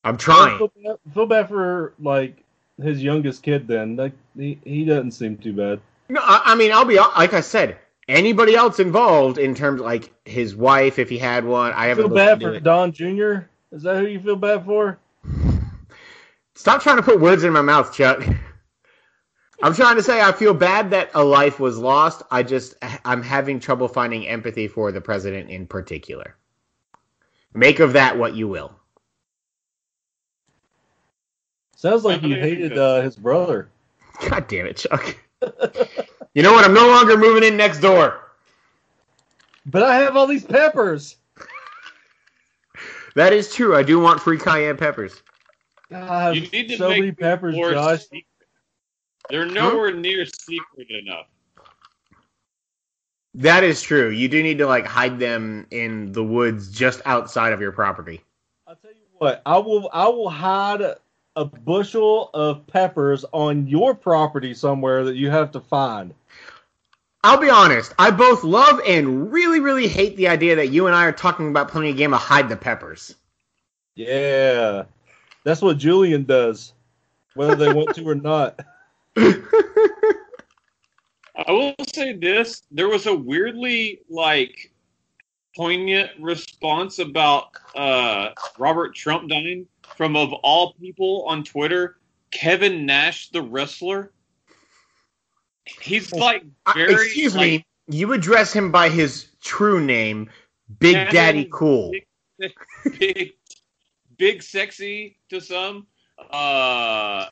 I'm 0.04 0.16
I 0.16 0.18
trying. 0.18 0.58
feel 0.58 0.72
bad, 0.84 1.14
feel 1.14 1.26
bad 1.26 1.48
for 1.50 1.94
like 2.00 2.44
his 2.82 3.02
youngest 3.04 3.44
kid. 3.44 3.68
Then 3.68 3.96
like 3.96 4.14
he, 4.38 4.60
he 4.64 4.86
doesn't 4.86 5.12
seem 5.12 5.38
too 5.38 5.54
bad. 5.54 5.82
No, 6.08 6.22
I, 6.24 6.42
I 6.46 6.56
mean 6.56 6.72
I'll 6.72 6.86
be 6.86 6.98
like 6.98 7.34
I 7.34 7.42
said. 7.42 7.78
Anybody 8.08 8.56
else 8.56 8.80
involved 8.80 9.40
in 9.40 9.56
terms 9.56 9.82
like 9.82 10.14
his 10.26 10.56
wife, 10.56 11.00
if 11.00 11.10
he 11.10 11.18
had 11.18 11.44
one, 11.44 11.74
I 11.74 11.86
I 11.86 11.88
haven't 11.88 12.06
feel 12.06 12.16
bad 12.16 12.40
for 12.40 12.54
it. 12.54 12.64
Don 12.64 12.92
Jr. 12.92 13.48
Is 13.72 13.82
that 13.82 13.98
who 13.98 14.06
you 14.06 14.20
feel 14.20 14.36
bad 14.36 14.64
for? 14.64 15.00
Stop 16.54 16.84
trying 16.84 16.98
to 16.98 17.04
put 17.04 17.20
words 17.20 17.44
in 17.44 17.52
my 17.52 17.64
mouth, 17.64 17.94
Chuck. 17.94 18.24
I'm 19.64 19.74
trying 19.74 19.96
to 19.96 20.04
say 20.04 20.22
I 20.22 20.32
feel 20.32 20.54
bad 20.54 20.92
that 20.92 21.10
a 21.14 21.24
life 21.24 21.60
was 21.60 21.78
lost. 21.78 22.24
I 22.32 22.44
just 22.44 22.76
I'm 23.06 23.22
having 23.22 23.60
trouble 23.60 23.88
finding 23.88 24.28
empathy 24.28 24.68
for 24.68 24.92
the 24.92 25.02
president 25.02 25.50
in 25.50 25.66
particular. 25.66 26.36
Make 27.54 27.80
of 27.80 27.94
that 27.94 28.18
what 28.18 28.36
you 28.36 28.48
will. 28.48 28.74
Sounds 31.76 32.04
like 32.04 32.22
you 32.22 32.36
hated 32.36 32.78
uh, 32.78 33.02
his 33.02 33.16
brother. 33.16 33.70
God 34.30 34.48
damn 34.48 34.66
it, 34.66 34.78
Chuck. 34.78 35.18
you 36.34 36.42
know 36.44 36.54
what? 36.54 36.66
I'm 36.66 36.74
no 36.74 36.88
longer 36.88 37.18
moving 37.18 37.44
in 37.44 37.58
next 37.58 37.80
door. 37.80 38.32
But 39.66 39.84
I 39.84 39.96
have 39.98 40.16
all 40.16 40.28
these 40.28 40.44
peppers. 40.44 41.18
That 43.16 43.34
is 43.34 43.54
true. 43.54 43.76
I 43.76 43.84
do 43.84 44.00
want 44.00 44.22
free 44.22 44.38
cayenne 44.38 44.78
peppers. 44.78 45.22
God, 45.90 46.36
You 46.36 46.42
need 46.42 46.70
to 46.70 46.78
so 46.78 46.90
make 46.90 47.00
many 47.00 47.12
peppers, 47.14 47.56
more 47.56 47.72
Josh. 47.72 48.04
Secret. 49.30 49.54
They're 49.54 49.64
nowhere 49.64 49.94
near 49.94 50.26
secret 50.26 50.90
enough. 50.90 51.28
That 53.36 53.64
is 53.64 53.82
true. 53.82 54.10
You 54.10 54.30
do 54.30 54.42
need 54.42 54.60
to 54.60 54.66
like 54.66 54.86
hide 54.86 55.20
them 55.20 55.68
in 55.72 56.14
the 56.14 56.24
woods 56.24 56.72
just 56.72 57.02
outside 57.06 57.52
of 57.52 57.60
your 57.60 57.74
property. 57.74 58.22
I'll 58.66 58.76
tell 58.76 58.92
you 58.92 58.98
what. 59.18 59.42
I 59.46 59.58
will. 59.58 59.90
I 59.92 60.08
will 60.08 60.30
hide 60.30 60.82
a 61.36 61.46
bushel 61.46 62.30
of 62.34 62.66
peppers 62.68 63.26
on 63.34 63.68
your 63.68 63.94
property 63.94 64.54
somewhere 64.54 65.04
that 65.04 65.16
you 65.16 65.30
have 65.30 65.52
to 65.52 65.60
find. 65.60 66.14
I'll 67.24 67.40
be 67.40 67.50
honest. 67.50 67.94
I 68.00 68.12
both 68.12 68.44
love 68.44 68.80
and 68.88 69.32
really, 69.34 69.60
really 69.60 69.88
hate 69.88 70.16
the 70.16 70.28
idea 70.28 70.56
that 70.56 70.68
you 70.68 70.88
and 70.88 70.96
I 70.96 71.06
are 71.06 71.12
talking 71.12 71.50
about 71.50 71.70
playing 71.70 71.94
a 71.94 71.98
game 71.98 72.14
of 72.14 72.22
hide 72.22 72.48
the 72.48 72.56
peppers. 72.56 73.16
Yeah, 73.96 74.84
that's 75.44 75.62
what 75.62 75.78
Julian 75.78 76.24
does, 76.24 76.74
whether 77.34 77.56
they 77.56 77.74
want 77.74 77.96
to 77.96 78.08
or 78.08 78.16
not. 78.16 78.60
I 79.18 79.44
will 81.50 81.76
say 81.94 82.14
this: 82.14 82.64
there 82.72 82.90
was 82.90 83.06
a 83.06 83.16
weirdly 83.16 84.02
like 84.10 84.72
poignant 85.56 86.12
response 86.20 87.00
about 87.00 87.50
uh, 87.76 88.30
Robert 88.58 88.96
Trump 88.96 89.30
dying 89.30 89.68
from 89.96 90.16
of 90.16 90.34
all 90.34 90.74
people 90.74 91.26
on 91.28 91.44
Twitter, 91.44 91.98
Kevin 92.32 92.86
Nash, 92.86 93.30
the 93.30 93.42
wrestler. 93.42 94.12
He's 95.82 96.12
like 96.12 96.44
Uh, 96.66 96.74
very. 96.74 97.06
Excuse 97.06 97.36
like, 97.36 97.48
me. 97.48 97.66
You 97.88 98.14
address 98.14 98.52
him 98.52 98.72
by 98.72 98.90
his 98.90 99.28
true 99.42 99.80
name, 99.80 100.30
Big 100.80 100.96
Kevin 100.96 101.14
Daddy 101.14 101.50
Cool. 101.52 101.92
Big, 102.40 102.54
big, 103.00 103.34
big 104.18 104.44
sexy 104.44 105.18
to 105.30 105.40
some. 105.40 105.86
Uh, 106.32 107.28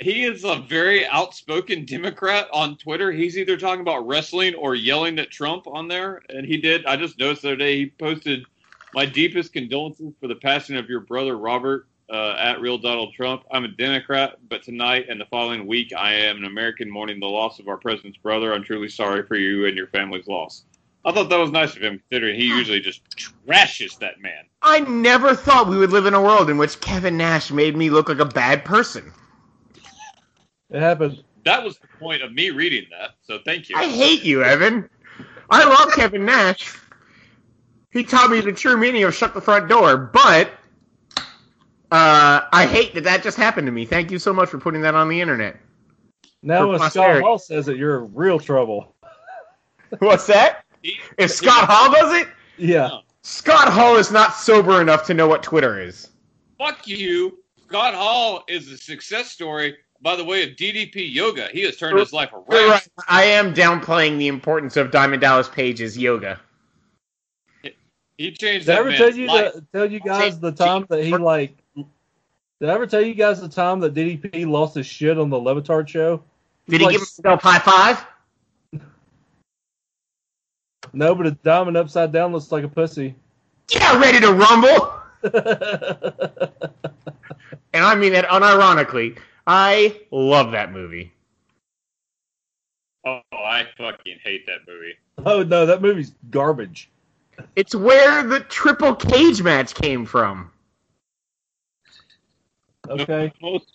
he 0.00 0.24
is 0.24 0.44
a 0.44 0.56
very 0.56 1.06
outspoken 1.06 1.84
Democrat 1.84 2.48
on 2.52 2.76
Twitter. 2.76 3.12
He's 3.12 3.36
either 3.36 3.56
talking 3.56 3.82
about 3.82 4.06
wrestling 4.06 4.54
or 4.54 4.74
yelling 4.74 5.18
at 5.18 5.30
Trump 5.30 5.66
on 5.66 5.88
there. 5.88 6.22
And 6.30 6.46
he 6.46 6.56
did. 6.56 6.86
I 6.86 6.96
just 6.96 7.18
noticed 7.18 7.42
the 7.42 7.48
other 7.48 7.56
day 7.56 7.76
he 7.76 7.86
posted 7.86 8.44
my 8.94 9.04
deepest 9.04 9.52
condolences 9.52 10.14
for 10.20 10.26
the 10.26 10.36
passing 10.36 10.76
of 10.76 10.88
your 10.88 11.00
brother 11.00 11.36
Robert 11.36 11.86
uh, 12.08 12.34
at 12.38 12.60
real 12.60 12.78
Donald 12.78 13.12
Trump. 13.14 13.44
I'm 13.52 13.64
a 13.64 13.68
Democrat, 13.68 14.38
but 14.48 14.62
tonight 14.62 15.06
and 15.08 15.20
the 15.20 15.26
following 15.26 15.66
week 15.66 15.92
I 15.96 16.14
am 16.14 16.38
an 16.38 16.44
American 16.44 16.90
mourning 16.90 17.20
the 17.20 17.26
loss 17.26 17.58
of 17.58 17.68
our 17.68 17.76
president's 17.76 18.18
brother. 18.18 18.52
I'm 18.54 18.64
truly 18.64 18.88
sorry 18.88 19.22
for 19.24 19.36
you 19.36 19.66
and 19.66 19.76
your 19.76 19.86
family's 19.88 20.26
loss. 20.26 20.64
I 21.04 21.12
thought 21.12 21.30
that 21.30 21.38
was 21.38 21.50
nice 21.50 21.76
of 21.76 21.82
him, 21.82 21.98
considering 22.10 22.38
he 22.38 22.46
usually 22.46 22.80
just 22.80 23.02
trashes 23.16 23.98
that 24.00 24.20
man. 24.20 24.44
I 24.60 24.80
never 24.80 25.34
thought 25.34 25.68
we 25.68 25.78
would 25.78 25.92
live 25.92 26.04
in 26.04 26.12
a 26.12 26.20
world 26.20 26.50
in 26.50 26.58
which 26.58 26.80
Kevin 26.80 27.16
Nash 27.16 27.50
made 27.50 27.74
me 27.74 27.88
look 27.88 28.08
like 28.08 28.18
a 28.18 28.26
bad 28.26 28.64
person. 28.66 29.10
It 30.70 30.80
happens. 30.80 31.22
That 31.44 31.64
was 31.64 31.78
the 31.78 31.88
point 31.98 32.22
of 32.22 32.32
me 32.32 32.50
reading 32.50 32.84
that. 32.90 33.10
So 33.22 33.38
thank 33.44 33.68
you. 33.68 33.76
I 33.76 33.86
hate 33.88 34.22
you, 34.24 34.42
Evan. 34.42 34.88
I 35.48 35.64
love 35.64 35.92
Kevin 35.92 36.24
Nash. 36.24 36.76
He 37.92 38.04
taught 38.04 38.30
me 38.30 38.40
the 38.40 38.52
true 38.52 38.76
meaning 38.76 39.02
of 39.04 39.14
shut 39.14 39.34
the 39.34 39.40
front 39.40 39.68
door, 39.68 39.96
but 39.96 40.50
uh, 41.90 42.42
I 42.52 42.66
hate 42.70 42.94
that 42.94 43.04
that 43.04 43.22
just 43.22 43.36
happened 43.36 43.66
to 43.66 43.72
me. 43.72 43.84
Thank 43.84 44.10
you 44.10 44.18
so 44.18 44.32
much 44.32 44.48
for 44.48 44.58
putting 44.58 44.80
that 44.82 44.94
on 44.94 45.08
the 45.08 45.20
internet. 45.20 45.56
Now, 46.42 46.60
For 46.60 46.78
when 46.78 46.90
Scott. 46.90 47.20
Hall 47.20 47.38
says 47.38 47.68
it, 47.68 47.76
you're 47.76 48.04
in 48.04 48.14
real 48.14 48.38
trouble. 48.38 48.94
What's 49.98 50.26
that? 50.28 50.64
If 51.18 51.30
Scott 51.32 51.68
Hall 51.68 51.92
does 51.92 52.22
it, 52.22 52.28
Yeah. 52.56 52.98
Scott 53.22 53.68
Hall 53.68 53.96
is 53.96 54.10
not 54.10 54.34
sober 54.34 54.80
enough 54.80 55.04
to 55.06 55.14
know 55.14 55.26
what 55.26 55.42
Twitter 55.42 55.80
is. 55.80 56.10
fuck 56.58 56.86
you. 56.86 57.38
Scott 57.66 57.94
Hall 57.94 58.44
is 58.48 58.70
a 58.72 58.76
success 58.78 59.30
story, 59.30 59.76
by 60.02 60.16
the 60.16 60.24
way, 60.24 60.42
of 60.44 60.50
DDP 60.56 61.12
yoga. 61.12 61.48
He 61.52 61.62
has 61.62 61.76
turned 61.76 61.98
his 61.98 62.12
life 62.12 62.32
around. 62.32 62.46
right. 62.48 62.88
I 63.08 63.24
am 63.24 63.52
downplaying 63.54 64.18
the 64.18 64.28
importance 64.28 64.76
of 64.76 64.90
Diamond 64.90 65.20
Dallas 65.20 65.48
Page's 65.48 65.96
yoga. 65.98 66.40
He 68.18 68.32
changed 68.32 68.66
Did 68.66 68.72
I 68.72 68.74
that 68.74 68.80
ever 68.80 68.88
man's 68.90 68.98
tell 69.00 69.14
you 69.14 69.26
life. 69.26 69.52
the, 69.54 69.64
tell 69.72 69.90
you 69.90 70.00
guys 70.00 70.38
the 70.40 70.52
time 70.52 70.86
that 70.90 71.02
he 71.04 71.16
like? 71.16 71.56
Did 71.74 72.68
I 72.68 72.74
ever 72.74 72.86
tell 72.86 73.00
you 73.00 73.14
guys 73.14 73.40
the 73.40 73.48
time 73.48 73.80
that 73.80 73.94
DDP 73.94 74.46
lost 74.46 74.74
his 74.74 74.86
shit 74.86 75.18
on 75.18 75.30
the 75.30 75.38
Le 75.38 75.54
Batard 75.60 75.88
show? 75.88 76.22
Did 76.68 76.80
he 76.80 76.86
Like- 76.86 76.92
give 76.92 77.00
himself 77.00 77.40
high 77.42 77.58
five? 77.58 78.04
No, 80.92 81.14
but 81.14 81.26
a 81.26 81.30
diamond 81.30 81.76
upside 81.76 82.12
down 82.12 82.32
looks 82.32 82.50
like 82.52 82.64
a 82.64 82.68
pussy. 82.68 83.14
Yeah, 83.72 83.98
ready 84.00 84.20
to 84.20 84.32
rumble. 84.32 84.92
And 87.72 87.84
I 87.84 87.94
mean 87.94 88.12
that 88.14 88.24
unironically. 88.26 89.16
I 89.52 90.00
love 90.12 90.52
that 90.52 90.70
movie. 90.70 91.12
Oh, 93.04 93.20
I 93.32 93.66
fucking 93.76 94.18
hate 94.22 94.46
that 94.46 94.60
movie. 94.68 94.94
oh 95.26 95.42
no, 95.42 95.66
that 95.66 95.82
movie's 95.82 96.12
garbage. 96.30 96.88
It's 97.56 97.74
where 97.74 98.22
the 98.22 98.40
triple 98.40 98.94
cage 98.94 99.42
match 99.42 99.74
came 99.74 100.06
from. 100.06 100.52
Okay. 102.88 103.32
Most, 103.42 103.72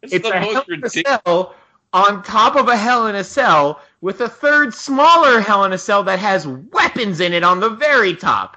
it's, 0.00 0.12
It's 0.12 0.28
the 0.28 0.36
a 0.36 0.38
hell 0.38 0.52
most 0.54 0.68
in 0.68 0.74
a 0.74 0.82
ridiculous. 0.82 1.20
cell 1.24 1.56
on 1.92 2.22
top 2.22 2.54
of 2.54 2.68
a 2.68 2.76
hell 2.76 3.08
in 3.08 3.16
a 3.16 3.24
cell 3.24 3.80
with 4.00 4.20
a 4.20 4.28
third 4.28 4.72
smaller 4.72 5.40
hell 5.40 5.64
in 5.64 5.72
a 5.72 5.78
cell 5.78 6.04
that 6.04 6.20
has 6.20 6.46
weapons 6.46 7.18
in 7.18 7.32
it 7.32 7.42
on 7.42 7.58
the 7.58 7.70
very 7.70 8.14
top. 8.14 8.56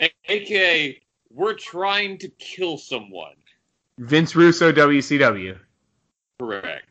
AKA, 0.00 0.98
we're 1.30 1.52
trying 1.52 2.16
to 2.18 2.28
kill 2.38 2.78
someone. 2.78 3.34
Vince 3.98 4.34
Russo, 4.34 4.72
WCW. 4.72 5.58
Correct. 6.40 6.86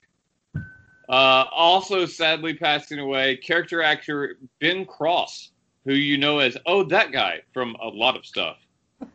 Uh, 1.10 1.46
also, 1.52 2.06
sadly 2.06 2.54
passing 2.54 3.00
away, 3.00 3.36
character 3.38 3.82
actor 3.84 4.38
Ben 4.60 4.86
Cross, 4.86 5.52
who 5.86 5.94
you 5.94 6.18
know 6.18 6.40
as 6.40 6.58
oh 6.66 6.84
that 6.84 7.12
guy 7.12 7.42
from 7.54 7.76
a 7.82 7.88
lot 7.88 8.16
of 8.16 8.26
stuff. 8.26 8.58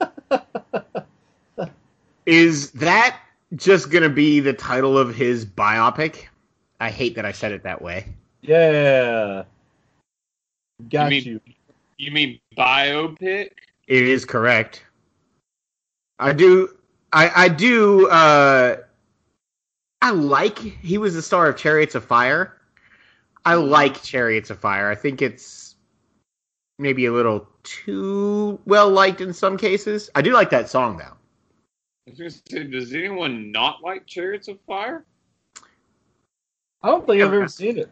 Is 2.26 2.72
that 2.72 3.18
just 3.54 3.90
gonna 3.90 4.08
be 4.10 4.40
the 4.40 4.52
title 4.52 4.98
of 4.98 5.14
his 5.14 5.46
biopic? 5.46 6.24
I 6.80 6.90
hate 6.90 7.14
that 7.14 7.24
I 7.24 7.32
said 7.32 7.52
it 7.52 7.62
that 7.62 7.80
way. 7.80 8.06
Yeah. 8.42 9.44
Got 10.90 11.12
You 11.12 11.18
you. 11.18 11.32
mean- 11.32 11.40
You 11.98 12.10
mean 12.10 12.40
biopic? 12.58 13.50
It 13.86 14.02
is 14.02 14.24
correct. 14.26 14.84
I 16.18 16.32
do. 16.32 16.75
I 17.16 17.44
I 17.44 17.48
do. 17.48 18.08
Uh, 18.08 18.76
I 20.02 20.10
like 20.10 20.58
he 20.58 20.98
was 20.98 21.14
the 21.14 21.22
star 21.22 21.48
of 21.48 21.56
Chariots 21.56 21.94
of 21.94 22.04
Fire. 22.04 22.58
I 23.46 23.54
like 23.54 24.02
Chariots 24.02 24.50
of 24.50 24.58
Fire. 24.58 24.90
I 24.90 24.94
think 24.94 25.22
it's 25.22 25.76
maybe 26.78 27.06
a 27.06 27.12
little 27.12 27.48
too 27.62 28.60
well 28.66 28.90
liked 28.90 29.22
in 29.22 29.32
some 29.32 29.56
cases. 29.56 30.10
I 30.14 30.20
do 30.20 30.34
like 30.34 30.50
that 30.50 30.68
song 30.68 30.98
though. 30.98 31.04
I 32.06 32.10
was 32.10 32.18
gonna 32.18 32.30
say, 32.30 32.64
does 32.64 32.92
anyone 32.92 33.50
not 33.50 33.82
like 33.82 34.06
Chariots 34.06 34.48
of 34.48 34.60
Fire? 34.66 35.06
I 36.82 36.90
don't 36.90 37.06
think 37.06 37.22
I've 37.22 37.32
ever 37.32 37.48
seen 37.48 37.78
it. 37.78 37.90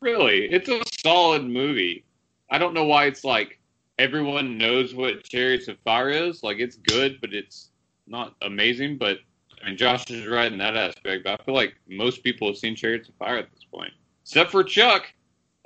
Really, 0.00 0.46
it's 0.50 0.70
a 0.70 0.80
solid 1.02 1.44
movie. 1.44 2.02
I 2.50 2.56
don't 2.56 2.72
know 2.72 2.84
why 2.84 3.04
it's 3.04 3.24
like 3.24 3.58
everyone 3.98 4.56
knows 4.56 4.94
what 4.94 5.22
Chariots 5.22 5.68
of 5.68 5.78
Fire 5.80 6.08
is. 6.08 6.42
Like 6.42 6.60
it's 6.60 6.76
good, 6.76 7.20
but 7.20 7.34
it's 7.34 7.72
not 8.06 8.34
amazing. 8.42 8.98
But 8.98 9.18
I 9.62 9.68
mean, 9.68 9.76
Josh 9.76 10.10
is 10.10 10.26
right 10.26 10.50
in 10.50 10.58
that 10.58 10.76
aspect. 10.76 11.24
But 11.24 11.40
I 11.40 11.44
feel 11.44 11.54
like 11.54 11.74
most 11.88 12.22
people 12.22 12.48
have 12.48 12.56
seen 12.56 12.76
Chariots 12.76 13.08
of 13.08 13.14
Fire 13.16 13.36
at 13.36 13.50
this 13.52 13.64
point, 13.64 13.92
except 14.22 14.50
for 14.50 14.64
Chuck, 14.64 15.06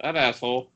that 0.02 0.16
asshole. 0.16 0.70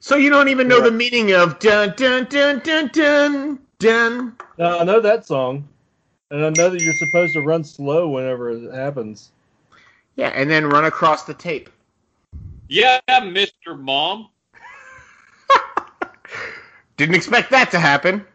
So 0.00 0.16
you 0.16 0.30
don't 0.30 0.48
even 0.48 0.68
know 0.68 0.80
the 0.80 0.90
meaning 0.90 1.32
of 1.32 1.58
dun 1.58 1.94
dun 1.96 2.24
dun 2.26 2.60
dun 2.60 2.90
dun 2.92 3.58
dun. 3.78 4.36
No, 4.58 4.78
I 4.78 4.84
know 4.84 5.00
that 5.00 5.26
song, 5.26 5.68
and 6.30 6.44
I 6.44 6.50
know 6.50 6.70
that 6.70 6.80
you're 6.80 6.94
supposed 6.94 7.32
to 7.34 7.40
run 7.40 7.64
slow 7.64 8.08
whenever 8.08 8.50
it 8.50 8.72
happens. 8.72 9.30
Yeah, 10.16 10.28
and 10.28 10.50
then 10.50 10.66
run 10.66 10.84
across 10.84 11.24
the 11.24 11.34
tape. 11.34 11.70
Yeah, 12.68 13.00
Mister 13.24 13.74
Mom. 13.74 14.28
Didn't 16.96 17.14
expect 17.14 17.50
that 17.50 17.70
to 17.70 17.78
happen. 17.78 18.26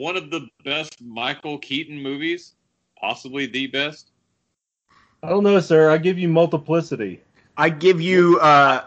One 0.00 0.16
of 0.16 0.30
the 0.30 0.48
best 0.64 1.02
Michael 1.02 1.58
Keaton 1.58 2.02
movies, 2.02 2.54
possibly 2.98 3.44
the 3.44 3.66
best. 3.66 4.12
I 5.22 5.28
don't 5.28 5.44
know, 5.44 5.60
sir. 5.60 5.90
I 5.90 5.98
give 5.98 6.18
you 6.18 6.26
multiplicity. 6.26 7.20
I 7.58 7.68
give 7.68 8.00
you 8.00 8.40
uh, 8.40 8.86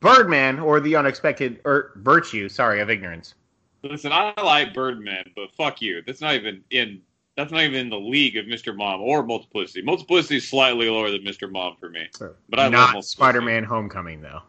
Birdman 0.00 0.58
or 0.58 0.80
the 0.80 0.96
unexpected 0.96 1.60
or 1.66 1.92
virtue. 1.96 2.48
Sorry, 2.48 2.80
of 2.80 2.88
ignorance. 2.88 3.34
Listen, 3.82 4.10
I 4.10 4.32
like 4.40 4.72
Birdman, 4.72 5.32
but 5.36 5.52
fuck 5.52 5.82
you. 5.82 6.00
That's 6.06 6.22
not 6.22 6.34
even 6.34 6.64
in. 6.70 7.02
That's 7.36 7.52
not 7.52 7.60
even 7.60 7.78
in 7.78 7.90
the 7.90 8.00
league 8.00 8.38
of 8.38 8.46
Mr. 8.46 8.74
Mom 8.74 9.02
or 9.02 9.22
Multiplicity. 9.22 9.82
Multiplicity 9.82 10.38
is 10.38 10.48
slightly 10.48 10.88
lower 10.88 11.10
than 11.10 11.24
Mr. 11.24 11.52
Mom 11.52 11.76
for 11.78 11.90
me. 11.90 12.08
But 12.48 12.58
I 12.58 12.62
love 12.62 12.72
Not 12.72 12.80
Multiplicity. 12.94 13.16
Spider-Man: 13.18 13.64
Homecoming 13.64 14.22
though. 14.22 14.40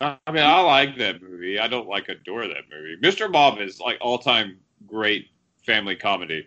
I 0.00 0.16
mean, 0.32 0.42
I 0.42 0.60
like 0.62 0.96
that 0.98 1.22
movie. 1.22 1.58
I 1.58 1.68
don't 1.68 1.88
like 1.88 2.08
adore 2.08 2.46
that 2.46 2.64
movie. 2.70 2.96
Mr. 3.02 3.30
Mom 3.30 3.60
is 3.60 3.80
like 3.80 3.98
all 4.00 4.18
time 4.18 4.58
great 4.86 5.28
family 5.64 5.96
comedy. 5.96 6.46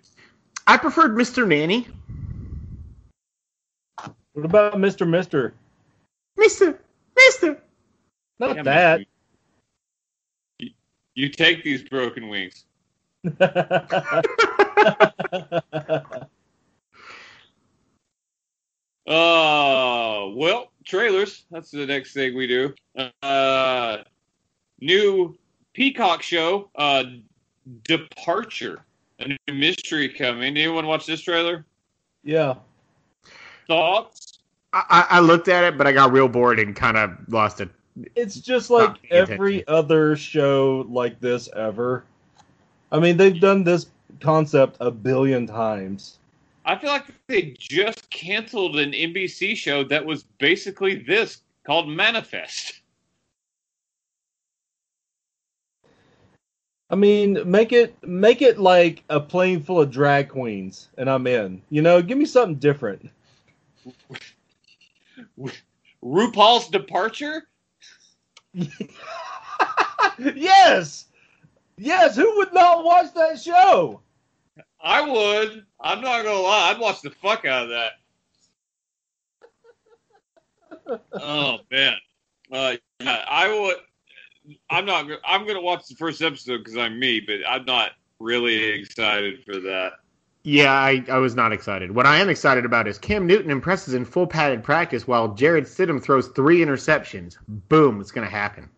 I 0.65 0.77
preferred 0.77 1.15
Mr. 1.15 1.48
Nanny. 1.48 1.88
What 4.33 4.45
about 4.45 4.74
Mr. 4.75 5.07
Mister? 5.07 5.53
Mister, 6.36 6.79
Mister. 7.15 7.62
Not 8.39 8.55
Yeah, 8.55 8.63
that. 8.63 9.01
You, 10.60 10.69
you 11.13 11.29
take 11.29 11.63
these 11.63 11.83
broken 11.83 12.29
wings. 12.29 12.65
Uh, 19.14 20.30
well, 20.34 20.72
trailers. 20.84 21.46
That's 21.52 21.70
the 21.70 21.86
next 21.86 22.14
thing 22.14 22.36
we 22.36 22.48
do. 22.48 22.74
Uh, 23.22 24.00
new 24.82 25.38
Peacock 25.74 26.24
show, 26.24 26.72
uh, 26.76 27.04
Departure. 27.84 28.82
A 29.20 29.28
new 29.28 29.54
mystery 29.54 30.10
coming. 30.10 30.58
Anyone 30.58 30.88
watch 30.88 31.06
this 31.06 31.22
trailer? 31.22 31.64
yeah. 32.24 32.56
Thoughts? 33.68 34.40
I, 34.74 35.06
I 35.10 35.20
looked 35.20 35.48
at 35.48 35.64
it, 35.64 35.78
but 35.78 35.86
I 35.86 35.92
got 35.92 36.12
real 36.12 36.28
bored 36.28 36.60
and 36.60 36.76
kind 36.76 36.98
of 36.98 37.12
lost 37.28 37.62
it. 37.62 37.70
It's 38.16 38.36
just 38.36 38.72
like 38.72 38.90
Not 38.90 39.04
paying 39.04 39.22
every 39.22 39.68
other 39.68 40.16
show 40.16 40.88
like 40.90 41.20
this 41.20 41.48
ever. 41.56 42.04
I 42.92 43.00
mean, 43.00 43.16
they've 43.18 43.40
done 43.40 43.64
this 43.64 43.86
concept 44.20 44.78
a 44.80 44.90
billion 44.90 45.46
times. 45.46 46.18
I 46.66 46.78
feel 46.78 46.90
like 46.92 47.06
they 47.28 47.56
just 47.60 48.10
canceled 48.10 48.78
an 48.78 48.92
NBC 48.92 49.56
show 49.56 49.84
that 49.86 50.06
was 50.06 50.24
basically 50.24 50.96
this 50.96 51.42
called 51.66 51.90
Manifest. 51.90 52.80
I 56.90 56.96
mean, 56.96 57.40
make 57.50 57.74
it 57.74 57.96
make 58.08 58.42
it 58.42 58.60
like 58.60 59.04
a 59.10 59.20
plane 59.20 59.62
full 59.62 59.82
of 59.82 59.90
drag 59.92 60.30
queens, 60.30 60.90
and 60.98 61.10
I'm 61.10 61.26
in. 61.28 61.62
You 61.70 61.82
know, 61.82 62.02
give 62.02 62.18
me 62.18 62.26
something 62.26 62.56
different. 62.56 63.10
RuPaul's 66.04 66.68
Departure? 66.68 67.48
yes, 70.20 71.06
yes. 71.78 72.16
Who 72.16 72.38
would 72.38 72.54
not 72.54 72.84
watch 72.84 73.14
that 73.16 73.42
show? 73.42 74.02
I 74.83 75.01
would. 75.01 75.65
I'm 75.79 76.01
not 76.01 76.24
gonna 76.24 76.39
lie. 76.39 76.72
I'd 76.72 76.79
watch 76.79 77.01
the 77.01 77.09
fuck 77.09 77.46
out 77.46 77.63
of 77.63 77.69
that. 77.69 77.91
oh 81.13 81.59
man. 81.72 81.96
Uh, 82.51 82.75
yeah, 83.00 83.24
I 83.27 83.48
would. 83.48 83.77
I'm 84.69 84.85
not. 84.85 85.09
I'm 85.25 85.48
gonna 85.48 85.61
watch 85.61 85.87
the 85.87 85.96
first 85.96 86.22
episode 86.22 86.57
because 86.59 86.77
I'm 86.77 87.00
me, 87.00 87.22
but 87.22 87.37
I'm 87.48 87.63
not 87.65 87.91
really 88.19 88.61
excited 88.61 89.43
for 89.46 89.59
that. 89.59 89.93
Yeah, 90.46 90.74
I, 90.74 91.03
I 91.09 91.19
was 91.19 91.35
not 91.35 91.53
excited. 91.53 91.91
What 91.91 92.05
I 92.05 92.17
am 92.19 92.27
excited 92.27 92.65
about 92.65 92.85
is 92.85 92.98
Cam 92.98 93.25
Newton 93.25 93.50
impresses 93.50 93.93
in 93.93 94.03
full 94.03 94.27
padded 94.27 94.61
practice 94.61 95.07
while 95.07 95.33
Jarrett 95.33 95.63
Stidham 95.63 96.03
throws 96.03 96.27
three 96.29 96.59
interceptions. 96.59 97.37
Boom, 97.48 98.01
it's 98.01 98.11
going 98.11 98.27
to 98.27 98.31
happen. 98.31 98.69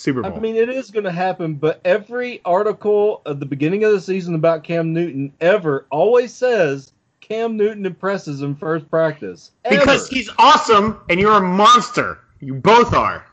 Super 0.00 0.22
Bowl. 0.22 0.32
I 0.34 0.40
mean, 0.40 0.56
it 0.56 0.70
is 0.70 0.90
going 0.90 1.04
to 1.04 1.12
happen, 1.12 1.54
but 1.54 1.78
every 1.84 2.40
article 2.46 3.20
at 3.26 3.38
the 3.38 3.44
beginning 3.44 3.84
of 3.84 3.92
the 3.92 4.00
season 4.00 4.34
about 4.34 4.64
Cam 4.64 4.94
Newton 4.94 5.30
ever 5.42 5.84
always 5.90 6.32
says 6.32 6.94
Cam 7.20 7.54
Newton 7.54 7.84
impresses 7.84 8.40
in 8.40 8.56
first 8.56 8.88
practice. 8.88 9.50
because 9.68 10.08
he's 10.08 10.30
awesome 10.38 10.98
and 11.10 11.20
you're 11.20 11.36
a 11.36 11.42
monster. 11.42 12.20
You 12.40 12.54
both 12.54 12.94
are. 12.94 13.26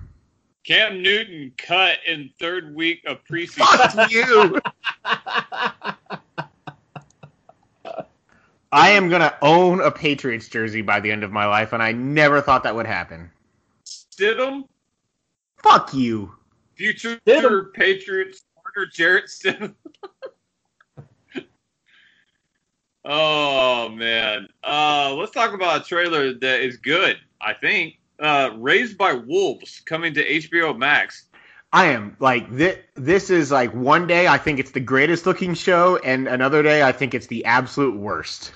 Cam 0.65 1.01
Newton 1.01 1.53
cut 1.57 1.99
in 2.05 2.29
third 2.37 2.75
week 2.75 3.01
of 3.05 3.23
preseason. 3.23 3.93
Fuck 3.93 4.11
you. 4.11 4.59
I 8.73 8.89
am 8.89 9.07
going 9.07 9.21
to 9.21 9.33
own 9.41 9.79
a 9.79 9.89
Patriots 9.89 10.49
jersey 10.49 10.81
by 10.81 10.99
the 10.99 11.09
end 11.09 11.23
of 11.23 11.31
my 11.31 11.45
life, 11.45 11.71
and 11.71 11.81
I 11.81 11.93
never 11.93 12.41
thought 12.41 12.63
that 12.63 12.75
would 12.75 12.85
happen. 12.85 13.31
Stidham, 13.85 14.65
Fuck 15.63 15.93
you. 15.93 16.33
Future 16.77 17.19
Stidham. 17.25 17.73
Patriots 17.73 18.43
starter 18.61 18.89
Jarrett 18.91 19.25
Stidham. 19.25 19.75
oh 23.05 23.89
man. 23.89 24.47
Uh, 24.63 25.13
let's 25.17 25.31
talk 25.31 25.53
about 25.53 25.81
a 25.81 25.83
trailer 25.83 26.33
that 26.33 26.61
is 26.61 26.77
good. 26.77 27.17
I 27.41 27.53
think. 27.53 27.95
Uh, 28.19 28.49
Raised 28.55 28.97
by 28.97 29.13
Wolves 29.13 29.81
coming 29.85 30.13
to 30.15 30.27
HBO 30.27 30.75
Max. 30.75 31.25
I 31.71 31.87
am 31.87 32.15
like 32.19 32.51
this. 32.51 32.79
This 32.95 33.29
is 33.29 33.51
like 33.51 33.73
one 33.73 34.07
day 34.07 34.27
I 34.27 34.37
think 34.37 34.59
it's 34.59 34.71
the 34.71 34.79
greatest 34.79 35.25
looking 35.25 35.53
show, 35.53 35.97
and 35.97 36.27
another 36.27 36.63
day 36.63 36.81
I 36.81 36.91
think 36.91 37.13
it's 37.13 37.27
the 37.27 37.45
absolute 37.45 37.95
worst. 37.95 38.53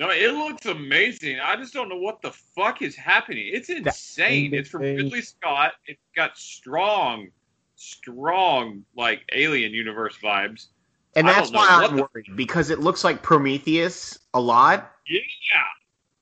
No, 0.00 0.08
it 0.08 0.32
looks 0.32 0.64
amazing. 0.64 1.40
I 1.40 1.56
just 1.56 1.74
don't 1.74 1.90
know 1.90 1.98
what 1.98 2.22
the 2.22 2.30
fuck 2.30 2.80
is 2.80 2.96
happening. 2.96 3.50
It's 3.52 3.68
insane. 3.68 4.54
It's 4.54 4.70
from. 4.70 4.80
Ridley 4.80 5.20
Scott. 5.20 5.74
It's 5.84 6.00
got 6.16 6.38
strong, 6.38 7.28
strong 7.76 8.82
like 8.96 9.20
Alien 9.34 9.72
universe 9.72 10.16
vibes. 10.22 10.68
And 11.16 11.28
that's 11.28 11.52
why 11.52 11.66
I'm 11.68 11.96
the- 11.96 12.08
worried 12.14 12.34
because 12.34 12.70
it 12.70 12.80
looks 12.80 13.04
like 13.04 13.22
Prometheus 13.22 14.18
a 14.32 14.40
lot. 14.40 14.90
Yeah. 15.06 15.20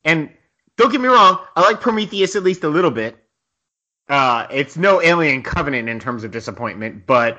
And 0.05 0.31
don't 0.77 0.91
get 0.91 1.01
me 1.01 1.07
wrong, 1.07 1.39
I 1.55 1.61
like 1.61 1.81
Prometheus 1.81 2.35
at 2.35 2.43
least 2.43 2.65
a 2.65 2.69
little 2.69 2.91
bit. 2.91 3.17
Uh, 4.09 4.49
it's 4.51 4.77
no 4.77 5.01
Alien 5.03 5.45
Covenant 5.45 5.89
in 5.89 6.01
terms 6.01 6.25
of 6.25 6.33
disappointment, 6.33 7.07
but 7.07 7.39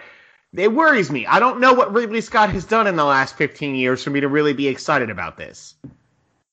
it 0.55 0.71
worries 0.71 1.11
me. 1.11 1.25
I 1.25 1.39
don't 1.39 1.59
know 1.59 1.73
what 1.73 1.91
Ridley 1.91 2.21
Scott 2.21 2.49
has 2.51 2.63
done 2.63 2.87
in 2.87 2.95
the 2.95 3.03
last 3.03 3.35
15 3.35 3.75
years 3.75 4.01
for 4.01 4.11
me 4.11 4.21
to 4.21 4.29
really 4.29 4.53
be 4.53 4.69
excited 4.69 5.09
about 5.09 5.35
this. 5.35 5.75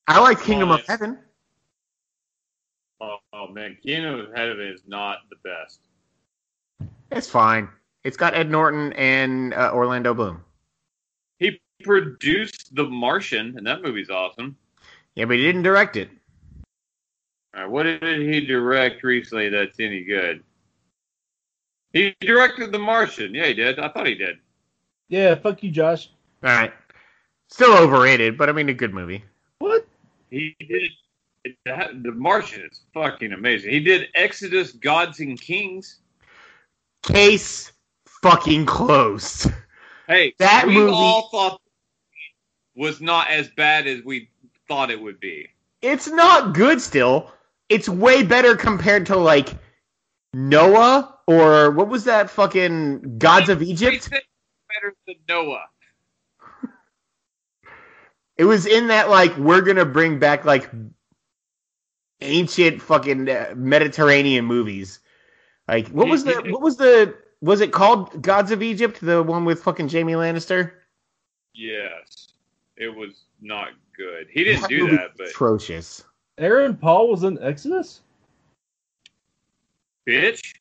I 0.08 0.20
like 0.20 0.40
Kingdom 0.40 0.70
of 0.70 0.86
Heaven. 0.86 1.18
Oh, 3.00 3.16
oh 3.32 3.48
man, 3.48 3.76
Kingdom 3.82 4.20
of 4.20 4.34
Heaven 4.34 4.60
is 4.60 4.82
not 4.86 5.18
the 5.30 5.36
best. 5.42 5.80
It's 7.10 7.28
fine. 7.28 7.68
It's 8.04 8.16
got 8.16 8.34
Ed 8.34 8.50
Norton 8.50 8.92
and 8.94 9.52
uh, 9.54 9.70
Orlando 9.74 10.14
Bloom. 10.14 10.42
He 11.38 11.60
produced 11.82 12.74
The 12.74 12.84
Martian, 12.84 13.54
and 13.58 13.66
that 13.66 13.82
movie's 13.82 14.10
awesome. 14.10 14.56
Yeah, 15.14 15.24
but 15.24 15.36
he 15.36 15.42
didn't 15.42 15.62
direct 15.62 15.96
it. 15.96 16.08
All 17.54 17.62
right, 17.62 17.70
what 17.70 17.82
did 17.84 18.02
he 18.02 18.44
direct 18.46 19.02
recently 19.02 19.48
that's 19.48 19.80
any 19.80 20.04
good? 20.04 20.42
He 21.92 22.14
directed 22.20 22.72
The 22.72 22.78
Martian. 22.78 23.34
Yeah, 23.34 23.46
he 23.46 23.54
did. 23.54 23.78
I 23.78 23.88
thought 23.88 24.06
he 24.06 24.14
did. 24.14 24.36
yeah, 25.08 25.34
fuck 25.34 25.62
you, 25.62 25.70
Josh. 25.70 26.10
All 26.44 26.50
right. 26.50 26.72
Still 27.48 27.76
overrated, 27.76 28.36
but 28.36 28.48
I 28.48 28.52
mean 28.52 28.68
a 28.68 28.74
good 28.74 28.92
movie. 28.92 29.24
He 30.36 30.54
did. 30.60 30.90
That, 31.64 32.02
the 32.02 32.12
Martian 32.12 32.62
is 32.62 32.80
fucking 32.92 33.32
amazing. 33.32 33.70
He 33.70 33.80
did 33.80 34.08
Exodus, 34.14 34.72
Gods 34.72 35.20
and 35.20 35.40
Kings. 35.40 36.00
Case 37.02 37.72
fucking 38.20 38.66
closed. 38.66 39.50
Hey, 40.08 40.34
That 40.38 40.66
we 40.66 40.74
movie- 40.74 40.92
all 40.92 41.28
thought 41.30 41.60
was 42.74 43.00
not 43.00 43.28
as 43.30 43.48
bad 43.48 43.86
as 43.86 44.02
we 44.04 44.28
thought 44.68 44.90
it 44.90 45.00
would 45.00 45.20
be. 45.20 45.48
It's 45.82 46.08
not 46.08 46.52
good 46.52 46.80
still. 46.82 47.32
It's 47.68 47.88
way 47.88 48.22
better 48.22 48.56
compared 48.56 49.06
to 49.06 49.16
like 49.16 49.50
Noah 50.34 51.18
or 51.26 51.70
what 51.70 51.88
was 51.88 52.04
that 52.04 52.28
fucking 52.28 53.18
Gods 53.18 53.48
of 53.48 53.62
Egypt? 53.62 54.10
better 54.10 54.94
than 55.06 55.16
Noah. 55.28 55.64
It 58.36 58.44
was 58.44 58.66
in 58.66 58.88
that 58.88 59.08
like 59.08 59.36
we're 59.36 59.62
gonna 59.62 59.84
bring 59.84 60.18
back 60.18 60.44
like 60.44 60.70
ancient 62.20 62.82
fucking 62.82 63.28
uh, 63.28 63.54
Mediterranean 63.56 64.44
movies. 64.44 65.00
Like 65.68 65.88
what 65.88 66.08
was 66.08 66.24
the 66.24 66.42
what 66.48 66.60
was 66.60 66.76
the 66.76 67.16
was 67.40 67.60
it 67.60 67.72
called 67.72 68.22
Gods 68.22 68.50
of 68.50 68.62
Egypt? 68.62 69.00
The 69.00 69.22
one 69.22 69.44
with 69.44 69.62
fucking 69.62 69.88
Jamie 69.88 70.14
Lannister. 70.14 70.72
Yes, 71.54 72.28
it 72.76 72.94
was 72.94 73.24
not 73.40 73.68
good. 73.96 74.26
He 74.30 74.44
didn't 74.44 74.62
That 74.62 74.70
do 74.70 74.90
that, 74.90 75.12
but 75.16 75.28
atrocious. 75.28 76.04
Aaron 76.38 76.76
Paul 76.76 77.08
was 77.08 77.24
in 77.24 77.42
Exodus. 77.42 78.02
bitch. 80.06 80.54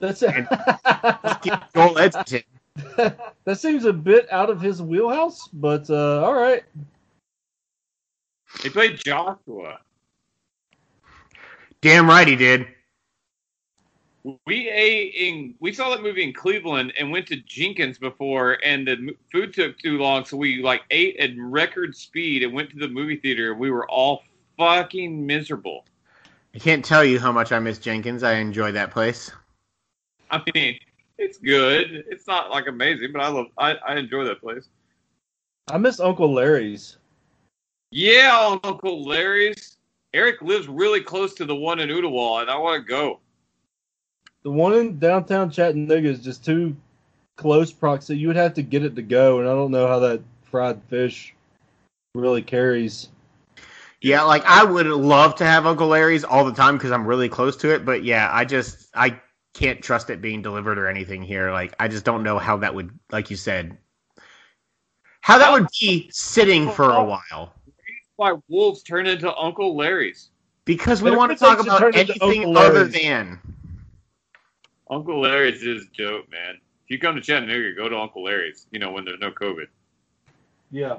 That's 0.00 0.20
Fucking 0.20 1.52
Joel 1.74 1.98
Edgerton. 1.98 2.42
that 2.96 3.58
seems 3.58 3.84
a 3.84 3.92
bit 3.92 4.30
out 4.32 4.50
of 4.50 4.60
his 4.60 4.82
wheelhouse, 4.82 5.46
but 5.52 5.88
uh, 5.90 6.24
all 6.24 6.34
right. 6.34 6.64
He 8.60 8.68
played 8.68 8.98
Joshua. 8.98 9.80
Damn 11.80 12.08
right 12.08 12.28
he 12.28 12.36
did. 12.36 12.66
We 14.46 14.70
ate 14.70 15.14
in. 15.16 15.54
We 15.58 15.72
saw 15.72 15.90
that 15.90 16.02
movie 16.02 16.22
in 16.22 16.32
Cleveland 16.32 16.92
and 16.96 17.10
went 17.10 17.26
to 17.26 17.36
Jenkins 17.36 17.98
before, 17.98 18.58
and 18.64 18.86
the 18.86 19.16
food 19.32 19.52
took 19.52 19.76
too 19.78 19.98
long, 19.98 20.24
so 20.24 20.36
we 20.36 20.62
like 20.62 20.82
ate 20.92 21.16
at 21.16 21.30
record 21.36 21.96
speed 21.96 22.44
and 22.44 22.52
went 22.52 22.70
to 22.70 22.76
the 22.76 22.86
movie 22.86 23.16
theater. 23.16 23.50
and 23.50 23.60
We 23.60 23.72
were 23.72 23.88
all 23.90 24.22
fucking 24.56 25.26
miserable. 25.26 25.84
I 26.54 26.58
can't 26.58 26.84
tell 26.84 27.04
you 27.04 27.18
how 27.18 27.32
much 27.32 27.50
I 27.50 27.58
miss 27.58 27.78
Jenkins. 27.78 28.22
I 28.22 28.34
enjoy 28.34 28.70
that 28.72 28.92
place. 28.92 29.32
I 30.30 30.40
mean, 30.54 30.78
it's 31.18 31.38
good. 31.38 32.04
It's 32.08 32.28
not 32.28 32.50
like 32.50 32.68
amazing, 32.68 33.10
but 33.12 33.22
I 33.22 33.28
love. 33.28 33.46
I, 33.58 33.74
I 33.74 33.96
enjoy 33.96 34.22
that 34.24 34.40
place. 34.40 34.68
I 35.68 35.78
miss 35.78 35.98
Uncle 35.98 36.32
Larry's. 36.32 36.98
Yeah, 37.92 38.30
oh, 38.32 38.60
Uncle 38.64 39.04
Larry's. 39.04 39.76
Eric 40.14 40.40
lives 40.40 40.66
really 40.66 41.02
close 41.02 41.34
to 41.34 41.44
the 41.44 41.54
one 41.54 41.78
in 41.78 41.90
Ooltewah, 41.90 42.40
and 42.40 42.50
I 42.50 42.56
want 42.56 42.82
to 42.82 42.88
go. 42.88 43.20
The 44.44 44.50
one 44.50 44.72
in 44.72 44.98
downtown 44.98 45.50
Chattanooga 45.50 46.08
is 46.08 46.20
just 46.20 46.42
too 46.42 46.74
close 47.36 47.70
proximity. 47.70 48.22
You 48.22 48.28
would 48.28 48.36
have 48.36 48.54
to 48.54 48.62
get 48.62 48.82
it 48.82 48.96
to 48.96 49.02
go, 49.02 49.40
and 49.40 49.48
I 49.48 49.52
don't 49.52 49.70
know 49.70 49.86
how 49.86 49.98
that 50.00 50.22
fried 50.42 50.82
fish 50.88 51.34
really 52.14 52.40
carries. 52.40 53.10
Yeah, 54.00 54.22
like 54.22 54.44
I 54.46 54.64
would 54.64 54.86
love 54.86 55.34
to 55.36 55.44
have 55.44 55.66
Uncle 55.66 55.88
Larry's 55.88 56.24
all 56.24 56.46
the 56.46 56.52
time 56.52 56.78
because 56.78 56.92
I'm 56.92 57.06
really 57.06 57.28
close 57.28 57.56
to 57.58 57.74
it, 57.74 57.84
but 57.84 58.04
yeah, 58.04 58.30
I 58.32 58.46
just 58.46 58.88
I 58.94 59.20
can't 59.52 59.82
trust 59.82 60.08
it 60.08 60.22
being 60.22 60.40
delivered 60.40 60.78
or 60.78 60.88
anything 60.88 61.22
here. 61.22 61.52
Like 61.52 61.74
I 61.78 61.88
just 61.88 62.06
don't 62.06 62.22
know 62.22 62.38
how 62.38 62.56
that 62.56 62.74
would, 62.74 62.98
like 63.10 63.30
you 63.30 63.36
said, 63.36 63.76
how 65.20 65.36
that 65.38 65.52
would 65.52 65.68
be 65.78 66.08
sitting 66.10 66.70
for 66.70 66.90
a 66.90 67.04
while. 67.04 67.54
Why 68.22 68.38
wolves 68.46 68.84
turn 68.84 69.08
into 69.08 69.34
Uncle 69.36 69.74
Larry's? 69.74 70.30
Because 70.64 71.02
we 71.02 71.08
Everything 71.08 71.18
want 71.18 71.32
to 71.32 71.44
talk 71.44 71.58
about 71.58 71.82
anything 71.96 72.44
Uncle 72.44 72.56
other 72.56 72.84
Larry's. 72.84 73.02
than. 73.02 73.40
Uncle 74.88 75.20
Larry's 75.22 75.64
is 75.64 75.86
dope, 75.98 76.30
man. 76.30 76.54
If 76.84 76.90
you 76.90 77.00
come 77.00 77.16
to 77.16 77.20
Chattanooga, 77.20 77.74
go 77.74 77.88
to 77.88 77.98
Uncle 77.98 78.22
Larry's. 78.22 78.68
You 78.70 78.78
know 78.78 78.92
when 78.92 79.04
there's 79.04 79.18
no 79.18 79.32
COVID. 79.32 79.66
Yeah. 80.70 80.98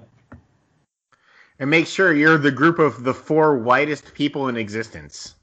And 1.60 1.70
make 1.70 1.88
sure 1.88 2.14
you're 2.14 2.38
the 2.38 2.52
group 2.52 2.78
of 2.78 3.06
the 3.06 3.14
four 3.14 3.58
whitest 3.58 4.14
people 4.14 4.50
in 4.50 4.58
existence. 4.58 5.36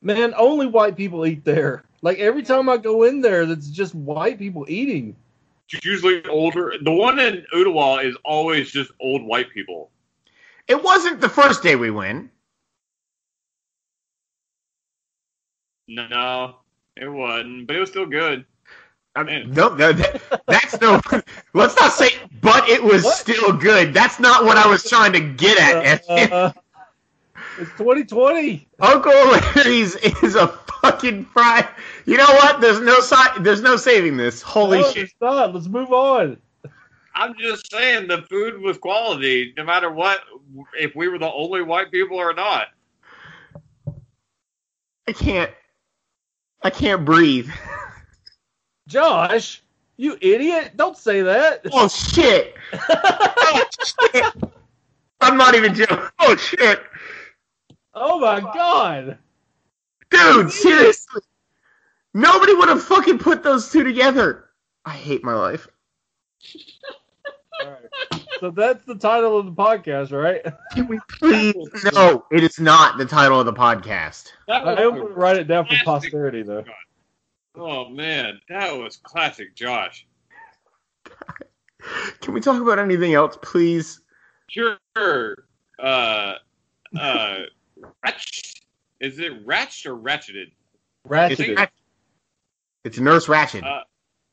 Man, 0.00 0.32
only 0.38 0.66
white 0.66 0.96
people 0.96 1.26
eat 1.26 1.44
there. 1.44 1.84
Like 2.00 2.18
every 2.18 2.44
time 2.44 2.70
I 2.70 2.78
go 2.78 3.02
in 3.02 3.20
there, 3.20 3.44
that's 3.44 3.68
just 3.68 3.94
white 3.94 4.38
people 4.38 4.64
eating. 4.70 5.14
It's 5.70 5.84
usually 5.84 6.24
older. 6.28 6.72
The 6.80 6.92
one 6.92 7.18
in 7.18 7.44
Ooltewah 7.54 8.06
is 8.06 8.16
always 8.24 8.70
just 8.70 8.90
old 9.00 9.22
white 9.22 9.50
people. 9.50 9.90
It 10.68 10.82
wasn't 10.82 11.20
the 11.20 11.28
first 11.28 11.62
day 11.62 11.76
we 11.76 11.90
win. 11.90 12.30
No, 15.88 16.56
it 16.96 17.08
wasn't, 17.08 17.66
but 17.66 17.76
it 17.76 17.80
was 17.80 17.90
still 17.90 18.06
good. 18.06 18.44
I 19.14 19.22
mean, 19.22 19.50
no, 19.54 19.74
no, 19.74 19.92
that, 19.92 20.42
that's 20.46 20.80
no. 20.80 21.00
let's 21.54 21.76
not 21.76 21.92
say, 21.92 22.10
but 22.42 22.68
it 22.68 22.82
was 22.82 23.04
What? 23.04 23.16
still 23.16 23.52
good. 23.52 23.94
That's 23.94 24.18
not 24.20 24.44
what 24.44 24.56
I 24.58 24.66
was 24.68 24.84
trying 24.88 25.12
to 25.12 25.20
get 25.20 25.58
at. 25.58 26.04
Uh, 26.08 26.34
uh, 26.34 26.52
it's 27.56 27.70
2020. 27.72 28.68
Uncle 28.80 29.12
Larry's 29.12 29.94
is 30.22 30.34
a 30.34 30.48
fucking 30.82 31.24
fry. 31.26 31.66
You 32.04 32.16
know 32.18 32.26
what? 32.26 32.60
There's 32.60 32.80
no 32.80 33.00
si- 33.00 33.40
There's 33.40 33.62
no 33.62 33.76
saving 33.76 34.16
this. 34.16 34.42
Holy 34.42 34.78
No, 34.80 34.90
shit! 34.92 35.04
it's 35.04 35.14
not. 35.20 35.54
Let's 35.54 35.68
move 35.68 35.92
on. 35.92 36.38
I'm 37.18 37.34
just 37.38 37.70
saying 37.70 38.08
the 38.08 38.22
food 38.22 38.60
was 38.60 38.76
quality, 38.76 39.54
no 39.56 39.64
matter 39.64 39.90
what, 39.90 40.20
if 40.74 40.94
we 40.94 41.08
were 41.08 41.18
the 41.18 41.32
only 41.32 41.62
white 41.62 41.90
people 41.90 42.18
or 42.18 42.34
not. 42.34 42.66
I 45.08 45.12
can't. 45.12 45.50
I 46.62 46.68
can't 46.68 47.06
breathe. 47.06 47.48
Josh, 48.86 49.62
you 49.96 50.18
idiot! 50.20 50.72
Don't 50.76 50.96
say 50.96 51.22
that. 51.22 51.62
Oh 51.72 51.88
shit! 51.88 52.54
Oh 52.90 53.64
shit! 54.12 54.24
I'm 55.22 55.38
not 55.38 55.54
even 55.54 55.74
joking. 55.74 55.98
Oh 56.18 56.36
shit, 56.36 56.82
oh 57.94 58.20
my 58.20 58.40
god. 58.40 59.16
dude! 60.10 60.52
Seriously, 60.52 61.22
nobody 62.12 62.54
would 62.54 62.68
have 62.68 62.82
fucking 62.82 63.18
put 63.18 63.42
those 63.42 63.70
two 63.72 63.84
together. 63.84 64.50
I 64.84 64.92
hate 64.92 65.24
my 65.24 65.34
life. 65.34 65.66
All 67.62 67.70
right. 67.70 68.26
So 68.40 68.50
that's 68.50 68.84
the 68.84 68.94
title 68.94 69.38
of 69.38 69.46
the 69.46 69.52
podcast, 69.52 70.12
right? 70.12 70.44
Can 70.72 70.88
we 70.88 70.98
please? 71.08 71.54
No, 71.94 72.24
it 72.30 72.44
is 72.44 72.60
not 72.60 72.98
the 72.98 73.06
title 73.06 73.40
of 73.40 73.46
the 73.46 73.52
podcast. 73.52 74.32
I 74.48 74.58
am 74.58 74.92
was, 74.92 75.02
going 75.02 75.14
to 75.14 75.14
write 75.14 75.36
it 75.36 75.48
down 75.48 75.66
for 75.66 75.74
posterity, 75.84 76.42
though. 76.42 76.64
oh 77.56 77.88
man, 77.88 78.40
that 78.48 78.76
was 78.76 78.96
classic, 78.96 79.54
Josh. 79.54 80.06
Can 82.20 82.34
we 82.34 82.40
talk 82.40 82.60
about 82.60 82.78
anything 82.78 83.14
else, 83.14 83.38
please? 83.42 84.00
Sure. 84.48 85.44
Uh, 85.78 86.34
uh, 86.98 87.38
Ratch. 88.04 88.54
Is 89.00 89.18
it 89.18 89.46
Ratched 89.46 89.86
or 89.86 89.96
Ratcheted? 89.96 90.50
It's, 91.08 91.40
Ratcheted. 91.40 91.68
it's 92.84 92.98
Nurse 92.98 93.26
Ratched. 93.26 93.64
Uh, 93.64 93.82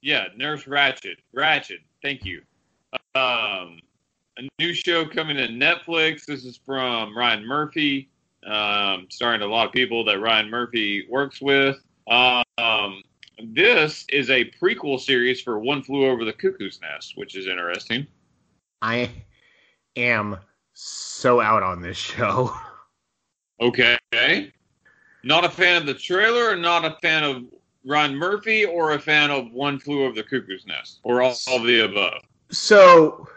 Yeah, 0.02 0.26
Nurse 0.36 0.64
Ratched. 0.64 1.18
Ratchet. 1.34 1.80
Thank 2.02 2.26
you. 2.26 2.42
Um, 3.16 3.80
a 4.38 4.48
new 4.58 4.74
show 4.74 5.06
coming 5.06 5.38
to 5.38 5.48
Netflix. 5.48 6.26
This 6.26 6.46
is 6.46 6.60
from 6.66 7.16
Ryan 7.16 7.46
Murphy, 7.46 8.10
um, 8.44 9.06
starring 9.12 9.44
a 9.44 9.46
lot 9.46 9.68
of 9.68 9.72
people 9.72 10.04
that 10.06 10.20
Ryan 10.20 10.50
Murphy 10.50 11.06
works 11.08 11.40
with. 11.40 11.78
Um, 12.08 13.04
this 13.40 14.04
is 14.10 14.32
a 14.32 14.46
prequel 14.60 15.00
series 15.00 15.42
for 15.42 15.60
One 15.60 15.84
Flew 15.84 16.08
Over 16.08 16.26
the 16.26 16.34
Cuckoo's 16.34 16.80
Nest, 16.82 17.14
which 17.16 17.36
is 17.36 17.46
interesting. 17.46 18.08
I 18.82 19.12
am 19.96 20.40
so 20.74 21.40
out 21.40 21.62
on 21.62 21.82
this 21.82 21.98
show. 21.98 22.52
Okay. 23.62 23.98
Not 25.24 25.46
a 25.46 25.50
fan 25.50 25.78
of 25.78 25.86
the 25.86 25.94
trailer, 25.94 26.50
or 26.50 26.56
not 26.56 26.84
a 26.84 26.98
fan 27.04 27.24
of 27.24 27.44
Ryan 27.86 28.16
Murphy, 28.16 28.66
or 28.66 28.94
a 28.94 29.00
fan 29.00 29.30
of 29.30 29.52
One 29.52 29.78
Flew 29.78 30.04
Over 30.04 30.16
the 30.16 30.24
Cuckoo's 30.24 30.66
Nest, 30.66 31.00
or 31.04 31.22
all, 31.22 31.36
all 31.48 31.58
of 31.58 31.64
the 31.68 31.82
above. 31.82 32.24
So, 32.54 33.28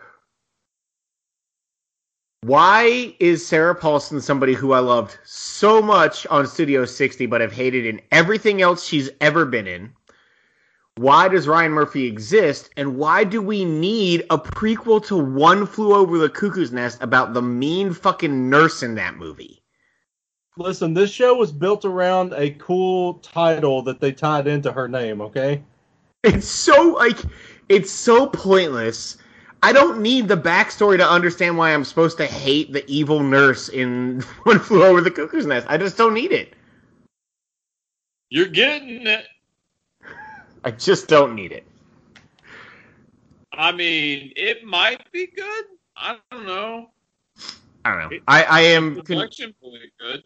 why 2.43 3.17
is 3.19 3.47
Sarah 3.47 3.75
Paulson 3.75 4.21
somebody 4.21 4.53
who 4.53 4.73
I 4.75 4.81
loved 4.81 5.17
so 5.25 5.81
much 5.81 6.27
on 6.27 6.47
Studio 6.47 6.85
60 6.85 7.25
but 7.25 7.41
have 7.41 7.53
hated 7.53 7.87
in 7.87 8.03
everything 8.13 8.61
else 8.61 8.85
she's 8.85 9.09
ever 9.23 9.47
been 9.47 9.67
in? 9.67 9.91
Why 10.97 11.29
does 11.29 11.49
Ryan 11.49 11.73
Murphy 11.73 12.05
exist? 12.05 12.69
And 12.77 12.99
why 12.99 13.25
do 13.25 13.41
we 13.41 13.65
need 13.65 14.27
a 14.29 14.37
prequel 14.37 15.05
to 15.07 15.17
One 15.17 15.65
Flew 15.65 15.95
Over 15.95 16.19
the 16.19 16.29
Cuckoo's 16.29 16.71
Nest 16.71 17.03
about 17.03 17.33
the 17.33 17.43
mean 17.43 17.95
fucking 17.95 18.51
nurse 18.51 18.83
in 18.83 18.97
that 18.97 19.17
movie? 19.17 19.63
Listen, 20.59 20.93
this 20.93 21.11
show 21.11 21.35
was 21.35 21.53
built 21.53 21.87
around 21.87 22.35
a 22.35 22.51
cool 22.51 23.15
title 23.15 23.81
that 23.83 23.99
they 23.99 24.13
tied 24.13 24.47
into 24.47 24.73
her 24.73 24.89
name, 24.89 25.23
okay? 25.23 25.63
It's 26.23 26.49
so 26.49 26.89
like 26.91 27.19
it's 27.69 27.91
so 27.91 28.27
pointless. 28.27 29.19
I 29.63 29.73
don't 29.73 30.01
need 30.01 30.29
the 30.29 30.37
backstory 30.37 30.97
to 30.99 31.09
understand 31.09 31.59
why 31.59 31.73
I'm 31.73 31.85
supposed 31.85 32.19
to 32.19 32.27
hate 32.27 32.73
the 32.73 32.89
evil 32.89 33.23
nurse 33.23 33.69
in 33.69 34.21
One 34.45 34.59
Flew 34.59 34.85
Over 34.85 35.01
the 35.01 35.11
Cuckoo's 35.11 35.47
Nest. 35.47 35.67
I 35.69 35.77
just 35.77 35.97
don't 35.97 36.15
need 36.15 36.33
it. 36.33 36.55
You're 38.29 38.47
getting 38.49 39.07
it. 39.07 39.27
I 40.65 40.73
just 40.73 41.09
don't 41.09 41.35
need 41.35 41.53
it. 41.53 41.65
I 43.53 43.73
mean, 43.73 44.33
it 44.37 44.65
might 44.65 45.11
be 45.13 45.29
good. 45.29 45.65
I 45.97 46.17
don't 46.31 46.47
know. 46.47 46.91
I 47.85 47.91
don't 47.91 48.11
know. 48.11 48.19
I, 48.29 48.43
I 48.43 48.61
am. 48.63 48.95
The 48.95 49.03
Con- 49.03 49.17
production 49.17 49.55
really 49.63 49.93
good. 49.99 50.25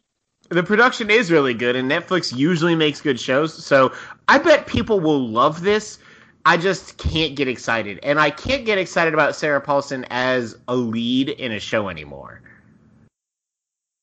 the 0.48 0.62
production 0.62 1.10
is 1.10 1.30
really 1.30 1.54
good, 1.54 1.76
and 1.76 1.90
Netflix 1.90 2.34
usually 2.34 2.74
makes 2.74 3.00
good 3.00 3.20
shows. 3.20 3.52
So 3.64 3.92
I 4.28 4.38
bet 4.38 4.66
people 4.66 4.98
will 4.98 5.28
love 5.28 5.60
this. 5.60 5.98
I 6.44 6.56
just 6.56 6.96
can't 6.96 7.36
get 7.36 7.48
excited, 7.48 8.00
and 8.02 8.18
I 8.18 8.30
can't 8.30 8.64
get 8.64 8.78
excited 8.78 9.12
about 9.12 9.36
Sarah 9.36 9.60
Paulson 9.60 10.06
as 10.10 10.56
a 10.68 10.74
lead 10.74 11.28
in 11.28 11.52
a 11.52 11.60
show 11.60 11.88
anymore. 11.88 12.40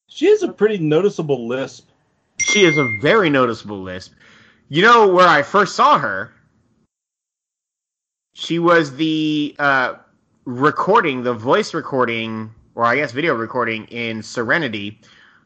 She 0.07 0.27
has 0.27 0.43
a 0.43 0.51
pretty 0.51 0.77
noticeable 0.77 1.47
lisp. 1.47 1.89
She 2.39 2.63
is 2.63 2.77
a 2.77 2.87
very 3.01 3.29
noticeable 3.29 3.81
lisp. 3.81 4.13
You 4.69 4.83
know 4.83 5.07
where 5.07 5.27
I 5.27 5.41
first 5.41 5.75
saw 5.75 5.97
her? 5.97 6.31
She 8.33 8.59
was 8.59 8.95
the 8.95 9.55
uh, 9.57 9.95
recording, 10.45 11.23
the 11.23 11.33
voice 11.33 11.73
recording, 11.73 12.53
or 12.75 12.83
I 12.83 12.97
guess 12.97 13.11
video 13.11 13.33
recording 13.33 13.85
in 13.85 14.21
Serenity, 14.21 15.01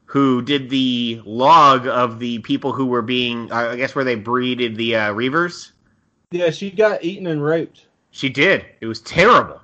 who 0.05 0.41
did 0.41 0.69
the 0.69 1.21
log 1.23 1.87
of 1.87 2.19
the 2.19 2.39
people 2.39 2.73
who 2.73 2.85
were 2.87 3.01
being, 3.01 3.49
I 3.51 3.77
guess, 3.77 3.95
where 3.95 4.03
they 4.03 4.15
breeded 4.15 4.75
the 4.75 4.97
uh, 4.97 5.13
Reavers. 5.13 5.71
Yeah, 6.31 6.49
she 6.49 6.71
got 6.71 7.03
eaten 7.03 7.27
and 7.27 7.43
raped. 7.43 7.87
She 8.11 8.29
did. 8.29 8.65
It 8.79 8.85
was 8.85 9.01
terrible. 9.01 9.61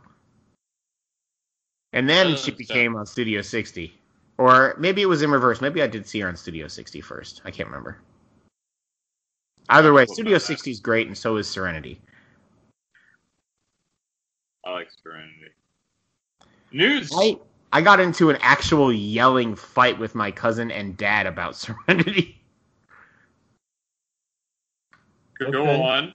And 1.93 2.09
then 2.09 2.35
she 2.35 2.51
became 2.51 2.95
on 2.95 3.05
Studio 3.05 3.41
60. 3.41 3.97
Or 4.37 4.75
maybe 4.77 5.01
it 5.01 5.07
was 5.07 5.21
in 5.21 5.31
reverse. 5.31 5.61
Maybe 5.61 5.81
I 5.81 5.87
did 5.87 6.05
see 6.05 6.19
her 6.19 6.27
on 6.27 6.35
Studio 6.35 6.67
60 6.67 7.01
first. 7.01 7.41
I 7.45 7.51
can't 7.51 7.67
remember. 7.69 7.97
Either 9.69 9.93
way, 9.93 10.05
Studio 10.05 10.37
60 10.37 10.71
is 10.71 10.79
great, 10.79 11.07
and 11.07 11.17
so 11.17 11.37
is 11.37 11.47
Serenity. 11.47 11.99
I 14.65 14.71
like 14.71 14.89
Serenity. 15.01 15.51
News. 16.71 17.11
I 17.13 17.37
I 17.71 17.81
got 17.81 17.99
into 17.99 18.29
an 18.29 18.37
actual 18.41 18.93
yelling 18.93 19.55
fight 19.55 19.97
with 19.99 20.15
my 20.15 20.31
cousin 20.31 20.71
and 20.71 20.95
dad 20.97 21.25
about 21.25 21.55
Serenity. 21.55 22.41
Go 25.39 25.47
Okay. 25.47 25.81
on. 25.81 26.13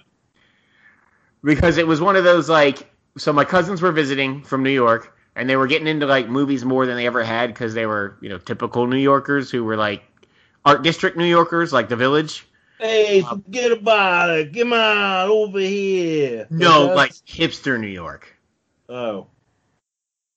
Because 1.43 1.79
it 1.79 1.87
was 1.87 2.01
one 2.01 2.17
of 2.17 2.25
those 2.25 2.49
like 2.49 2.89
so 3.17 3.33
my 3.33 3.45
cousins 3.45 3.83
were 3.83 3.93
visiting 3.93 4.43
from 4.43 4.63
New 4.63 4.71
York 4.71 5.17
and 5.37 5.49
they 5.49 5.57
were 5.57 5.67
getting 5.67 5.87
into 5.87 6.07
like 6.07 6.29
movies 6.29 6.65
more 6.65 6.87
than 6.87 6.97
they 6.97 7.07
ever 7.07 7.23
had 7.23 7.49
because 7.49 7.75
they 7.75 7.87
were 7.87 8.17
you 8.21 8.29
know 8.29 8.39
typical 8.39 8.87
New 8.87 8.99
Yorkers 8.99 9.51
who 9.51 9.65
were 9.65 9.77
like 9.77 10.03
art 10.65 10.83
district 10.83 11.17
New 11.17 11.27
Yorkers 11.27 11.73
like 11.73 11.89
the 11.89 11.97
Village. 11.97 12.47
Hey, 12.79 13.23
um, 13.23 13.43
forget 13.43 13.71
about 13.71 14.31
it. 14.31 14.55
Come 14.55 14.73
on 14.73 15.31
over 15.31 15.61
here. 15.61 16.47
No, 16.51 16.89
That's- 16.89 16.97
like 16.97 17.13
hipster 17.27 17.79
New 17.79 17.87
York. 17.89 18.35
oh. 18.89 19.29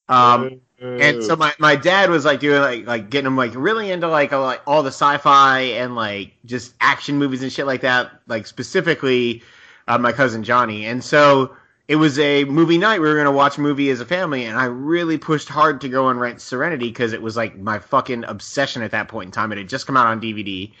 Um, 0.08 0.60
uh-huh. 0.80 0.86
and 0.86 1.24
so 1.24 1.34
my, 1.34 1.52
my 1.58 1.74
dad 1.74 2.10
was 2.10 2.24
like 2.24 2.38
doing 2.38 2.60
like 2.60 2.86
like 2.86 3.10
getting 3.10 3.26
him 3.26 3.36
like 3.36 3.52
really 3.56 3.90
into 3.90 4.06
like 4.06 4.32
all, 4.32 4.44
like 4.44 4.62
all 4.68 4.84
the 4.84 4.92
sci-fi 4.92 5.58
and 5.62 5.96
like 5.96 6.34
just 6.44 6.74
action 6.80 7.18
movies 7.18 7.42
and 7.42 7.50
shit 7.50 7.66
like 7.66 7.80
that. 7.80 8.12
Like 8.28 8.46
specifically, 8.46 9.42
uh, 9.88 9.98
my 9.98 10.12
cousin 10.12 10.42
Johnny. 10.42 10.86
And 10.86 11.02
so 11.02 11.56
it 11.88 11.96
was 11.96 12.18
a 12.18 12.44
movie 12.44 12.78
night. 12.78 13.00
We 13.00 13.08
were 13.08 13.16
gonna 13.16 13.32
watch 13.32 13.58
a 13.58 13.60
movie 13.60 13.90
as 13.90 14.00
a 14.00 14.06
family, 14.06 14.44
and 14.44 14.58
I 14.58 14.64
really 14.64 15.18
pushed 15.18 15.48
hard 15.48 15.80
to 15.82 15.88
go 15.88 16.08
and 16.08 16.20
rent 16.20 16.40
Serenity 16.40 16.88
because 16.88 17.12
it 17.12 17.22
was 17.22 17.36
like 17.36 17.56
my 17.56 17.78
fucking 17.78 18.24
obsession 18.24 18.82
at 18.82 18.90
that 18.90 19.08
point 19.08 19.28
in 19.28 19.32
time. 19.32 19.52
It 19.52 19.58
had 19.58 19.68
just 19.68 19.86
come 19.86 19.96
out 19.96 20.06
on 20.06 20.20
DVD, 20.20 20.72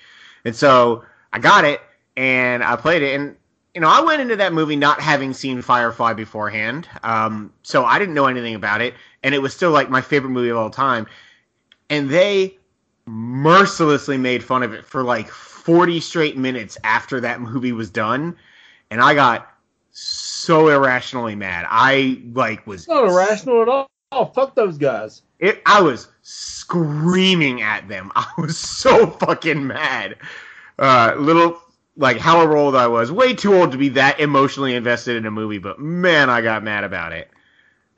and 0.44 0.54
so 0.54 1.04
I 1.32 1.38
got 1.38 1.64
it 1.64 1.80
and 2.16 2.62
I 2.62 2.76
played 2.76 3.02
it 3.02 3.14
and. 3.14 3.36
You 3.74 3.82
know, 3.82 3.90
I 3.90 4.00
went 4.00 4.22
into 4.22 4.36
that 4.36 4.54
movie 4.54 4.74
not 4.74 5.02
having 5.02 5.34
seen 5.34 5.60
Firefly 5.60 6.14
beforehand, 6.14 6.88
um, 7.02 7.52
so 7.62 7.84
I 7.84 7.98
didn't 7.98 8.14
know 8.14 8.24
anything 8.24 8.54
about 8.54 8.80
it 8.80 8.94
and 9.26 9.34
it 9.34 9.42
was 9.42 9.52
still 9.52 9.72
like 9.72 9.90
my 9.90 10.00
favorite 10.00 10.30
movie 10.30 10.50
of 10.50 10.56
all 10.56 10.70
time. 10.70 11.04
And 11.90 12.08
they 12.08 12.58
mercilessly 13.06 14.16
made 14.16 14.44
fun 14.44 14.62
of 14.62 14.72
it 14.72 14.84
for 14.84 15.02
like 15.02 15.28
40 15.28 15.98
straight 15.98 16.36
minutes 16.36 16.78
after 16.84 17.20
that 17.20 17.40
movie 17.40 17.72
was 17.72 17.90
done, 17.90 18.36
and 18.90 19.00
I 19.00 19.14
got 19.14 19.52
so 19.90 20.68
irrationally 20.68 21.34
mad. 21.34 21.66
I 21.68 22.22
like 22.32 22.66
was 22.66 22.82
It's 22.82 22.88
not 22.88 23.08
irrational 23.08 23.62
at 23.62 23.68
all. 23.68 23.86
Oh, 24.12 24.26
fuck 24.26 24.54
those 24.54 24.78
guys. 24.78 25.22
it, 25.38 25.60
I 25.66 25.80
was 25.82 26.08
screaming 26.22 27.62
at 27.62 27.88
them. 27.88 28.12
I 28.14 28.26
was 28.38 28.56
so 28.56 29.06
fucking 29.08 29.66
mad. 29.66 30.16
Uh, 30.78 31.14
little 31.18 31.60
like 31.96 32.18
however 32.18 32.56
old 32.56 32.76
I 32.76 32.86
was, 32.86 33.10
way 33.10 33.34
too 33.34 33.54
old 33.54 33.72
to 33.72 33.78
be 33.78 33.88
that 33.90 34.20
emotionally 34.20 34.74
invested 34.74 35.16
in 35.16 35.26
a 35.26 35.30
movie, 35.30 35.58
but 35.58 35.78
man, 35.80 36.28
I 36.28 36.42
got 36.42 36.62
mad 36.62 36.84
about 36.84 37.12
it. 37.12 37.30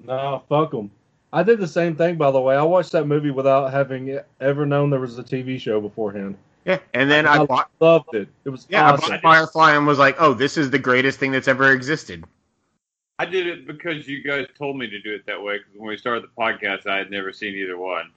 No, 0.04 0.42
fuck 0.48 0.70
them. 0.70 0.90
I 1.32 1.42
did 1.42 1.58
the 1.58 1.68
same 1.68 1.96
thing, 1.96 2.16
by 2.16 2.30
the 2.30 2.40
way. 2.40 2.56
I 2.56 2.62
watched 2.62 2.92
that 2.92 3.06
movie 3.06 3.30
without 3.32 3.72
having 3.72 4.18
ever 4.40 4.64
known 4.64 4.90
there 4.90 5.00
was 5.00 5.18
a 5.18 5.24
TV 5.24 5.60
show 5.60 5.80
beforehand. 5.80 6.36
Yeah, 6.64 6.78
and 6.92 7.10
then 7.10 7.26
I 7.26 7.36
I 7.42 7.46
bought 7.46 7.70
loved 7.80 8.14
it. 8.14 8.28
It 8.44 8.50
was 8.50 8.66
Yeah, 8.68 8.90
awesome. 8.92 9.12
I 9.12 9.16
bought 9.16 9.22
Firefly 9.22 9.74
and 9.74 9.86
was 9.86 9.98
like, 9.98 10.16
"Oh, 10.20 10.34
this 10.34 10.56
is 10.58 10.70
the 10.70 10.78
greatest 10.78 11.18
thing 11.18 11.32
that's 11.32 11.48
ever 11.48 11.72
existed." 11.72 12.24
I 13.18 13.24
did 13.24 13.46
it 13.46 13.66
because 13.66 14.06
you 14.06 14.22
guys 14.22 14.46
told 14.56 14.76
me 14.76 14.86
to 14.88 15.00
do 15.00 15.14
it 15.14 15.26
that 15.26 15.42
way. 15.42 15.58
Because 15.58 15.72
when 15.76 15.88
we 15.88 15.96
started 15.96 16.24
the 16.24 16.28
podcast, 16.40 16.86
I 16.86 16.98
had 16.98 17.10
never 17.10 17.32
seen 17.32 17.54
either 17.54 17.76
one. 17.78 18.10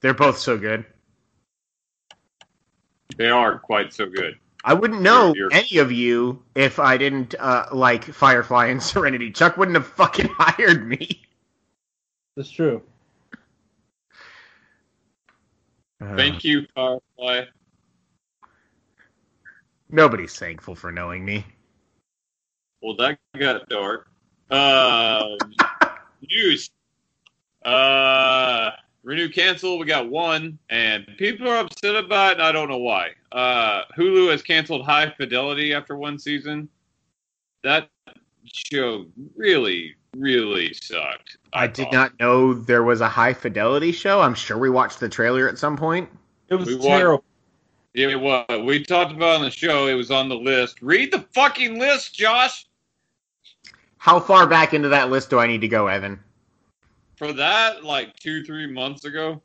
They're 0.00 0.14
both 0.14 0.38
so 0.38 0.56
good. 0.58 0.84
They 3.16 3.28
are 3.28 3.58
quite 3.58 3.92
so 3.92 4.06
good. 4.06 4.38
I 4.64 4.74
wouldn't 4.74 5.02
know 5.02 5.34
You're- 5.34 5.38
you're- 5.52 5.54
any 5.54 5.78
of 5.78 5.92
you 5.92 6.42
if 6.54 6.78
I 6.78 6.96
didn't 6.96 7.34
uh, 7.38 7.66
like 7.72 8.04
Firefly 8.04 8.66
and 8.66 8.82
Serenity. 8.82 9.30
Chuck 9.30 9.56
wouldn't 9.56 9.76
have 9.76 9.86
fucking 9.86 10.28
hired 10.38 10.86
me. 10.86 11.22
That's 12.36 12.50
true. 12.50 12.82
Uh, 16.02 16.16
Thank 16.16 16.42
you, 16.42 16.66
Firefly. 16.74 17.44
Nobody's 19.88 20.36
thankful 20.36 20.74
for 20.74 20.90
knowing 20.90 21.24
me. 21.24 21.44
Well, 22.82 22.96
that 22.96 23.18
got 23.38 23.68
dark. 23.68 24.08
Um, 24.50 25.36
news. 26.28 26.70
Uh, 27.64 28.70
Renew 29.04 29.28
cancel. 29.28 29.78
We 29.78 29.86
got 29.86 30.08
one, 30.08 30.58
and 30.70 31.06
people 31.18 31.48
are 31.48 31.58
upset 31.58 31.96
about 31.96 32.32
it, 32.32 32.34
and 32.34 32.42
I 32.42 32.52
don't 32.52 32.68
know 32.68 32.78
why. 32.78 33.10
Uh, 33.32 33.82
Hulu 33.96 34.30
has 34.30 34.42
canceled 34.42 34.84
High 34.84 35.12
Fidelity 35.16 35.74
after 35.74 35.96
one 35.96 36.18
season. 36.18 36.68
That 37.64 37.88
show 38.44 39.06
really, 39.36 39.94
really 40.16 40.72
sucked. 40.74 41.36
I 41.52 41.66
did 41.66 41.84
thought. 41.84 41.92
not 41.92 42.20
know 42.20 42.54
there 42.54 42.82
was 42.82 43.00
a 43.00 43.08
high 43.08 43.32
fidelity 43.32 43.92
show. 43.92 44.20
I'm 44.20 44.34
sure 44.34 44.58
we 44.58 44.70
watched 44.70 45.00
the 45.00 45.08
trailer 45.08 45.48
at 45.48 45.58
some 45.58 45.76
point. 45.76 46.08
It 46.48 46.54
was 46.56 46.68
We 46.68 46.74
want- 46.76 46.86
terrible. 46.86 47.24
Yeah, 47.94 48.14
was. 48.16 48.46
we 48.64 48.82
talked 48.82 49.12
about 49.12 49.36
on 49.36 49.42
the 49.42 49.50
show. 49.50 49.86
It 49.86 49.94
was 49.94 50.10
on 50.10 50.28
the 50.30 50.34
list. 50.36 50.80
Read 50.80 51.12
the 51.12 51.20
fucking 51.34 51.78
list, 51.78 52.14
Josh. 52.14 52.66
How 53.98 54.18
far 54.18 54.46
back 54.46 54.72
into 54.72 54.88
that 54.88 55.10
list 55.10 55.28
do 55.30 55.38
I 55.38 55.46
need 55.46 55.60
to 55.60 55.68
go, 55.68 55.88
Evan? 55.88 56.18
For 57.16 57.32
that, 57.34 57.84
like 57.84 58.16
two, 58.18 58.42
three 58.44 58.66
months 58.66 59.04
ago, 59.04 59.40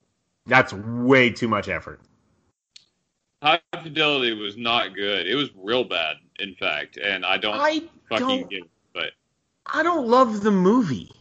That's 0.46 0.72
way 0.74 1.30
too 1.30 1.50
much 1.50 1.68
effort. 1.68 2.00
High 3.44 3.60
Fidelity 3.84 4.34
was 4.34 4.56
not 4.58 4.96
good. 4.96 5.28
It 5.28 5.36
was 5.36 5.50
real 5.58 5.84
bad, 5.84 6.16
in 6.40 6.56
fact, 6.56 6.98
and 6.98 7.26
I 7.26 7.38
don't 7.38 7.54
I 7.54 7.82
fucking 8.10 8.28
don't. 8.28 8.50
get 8.50 8.60
it. 8.64 8.70
But 9.68 9.80
I 9.80 9.84
don't 9.84 10.08
love 10.08 10.42
the 10.44 10.52
movie. 10.52 11.12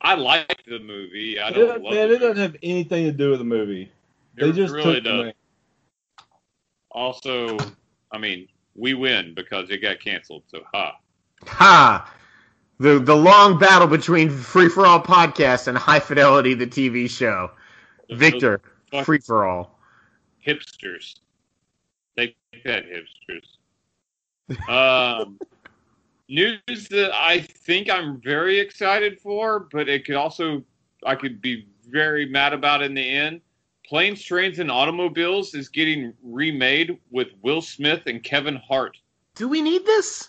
I 0.00 0.14
like 0.14 0.64
the 0.66 0.78
movie. 0.80 1.38
I 1.40 1.50
It, 1.50 1.52
don't 1.52 1.82
love 1.82 1.90
man, 1.90 2.10
the 2.10 2.12
it 2.12 2.18
doesn't 2.18 2.36
have 2.38 2.56
anything 2.62 3.06
to 3.06 3.12
do 3.12 3.30
with 3.30 3.38
the 3.40 3.44
movie. 3.44 3.90
They 4.36 4.50
It 4.50 4.52
just 4.52 4.78
really 4.78 4.80
took 4.80 5.02
the 5.04 5.12
does. 5.12 5.26
name. 5.26 5.32
Also, 6.90 7.56
I 8.10 8.18
mean, 8.18 8.48
we 8.74 8.94
win 8.94 9.34
because 9.34 9.70
it 9.70 9.78
got 9.78 10.00
canceled. 10.00 10.44
So, 10.48 10.62
ha. 10.72 10.98
Ha! 11.46 12.12
The 12.78 12.98
the 12.98 13.16
long 13.16 13.58
battle 13.58 13.86
between 13.88 14.30
Free 14.30 14.68
for 14.68 14.86
All 14.86 15.00
podcast 15.02 15.68
and 15.68 15.76
High 15.78 16.00
Fidelity, 16.00 16.54
the 16.54 16.66
TV 16.66 17.08
show. 17.08 17.50
Victor, 18.10 18.60
Fuck. 18.90 19.06
Free 19.06 19.18
for 19.20 19.46
All. 19.46 19.78
hipsters. 20.46 21.20
Take 22.16 22.36
that, 22.64 22.84
hipsters. 22.86 23.58
Um, 24.68 25.40
news 26.28 26.88
that 26.90 27.10
I 27.14 27.40
think 27.40 27.90
I'm 27.90 28.20
very 28.20 28.58
excited 28.58 29.20
for, 29.20 29.68
but 29.72 29.88
it 29.88 30.04
could 30.04 30.16
also 30.16 30.62
I 31.04 31.14
could 31.14 31.40
be 31.40 31.66
very 31.88 32.26
mad 32.26 32.52
about 32.52 32.82
in 32.82 32.94
the 32.94 33.08
end. 33.08 33.40
Planes, 33.86 34.22
Trains, 34.22 34.58
and 34.58 34.70
Automobiles 34.70 35.54
is 35.54 35.68
getting 35.68 36.12
remade 36.22 36.98
with 37.10 37.28
Will 37.42 37.62
Smith 37.62 38.02
and 38.06 38.22
Kevin 38.22 38.56
Hart. 38.56 38.98
Do 39.34 39.48
we 39.48 39.62
need 39.62 39.86
this? 39.86 40.28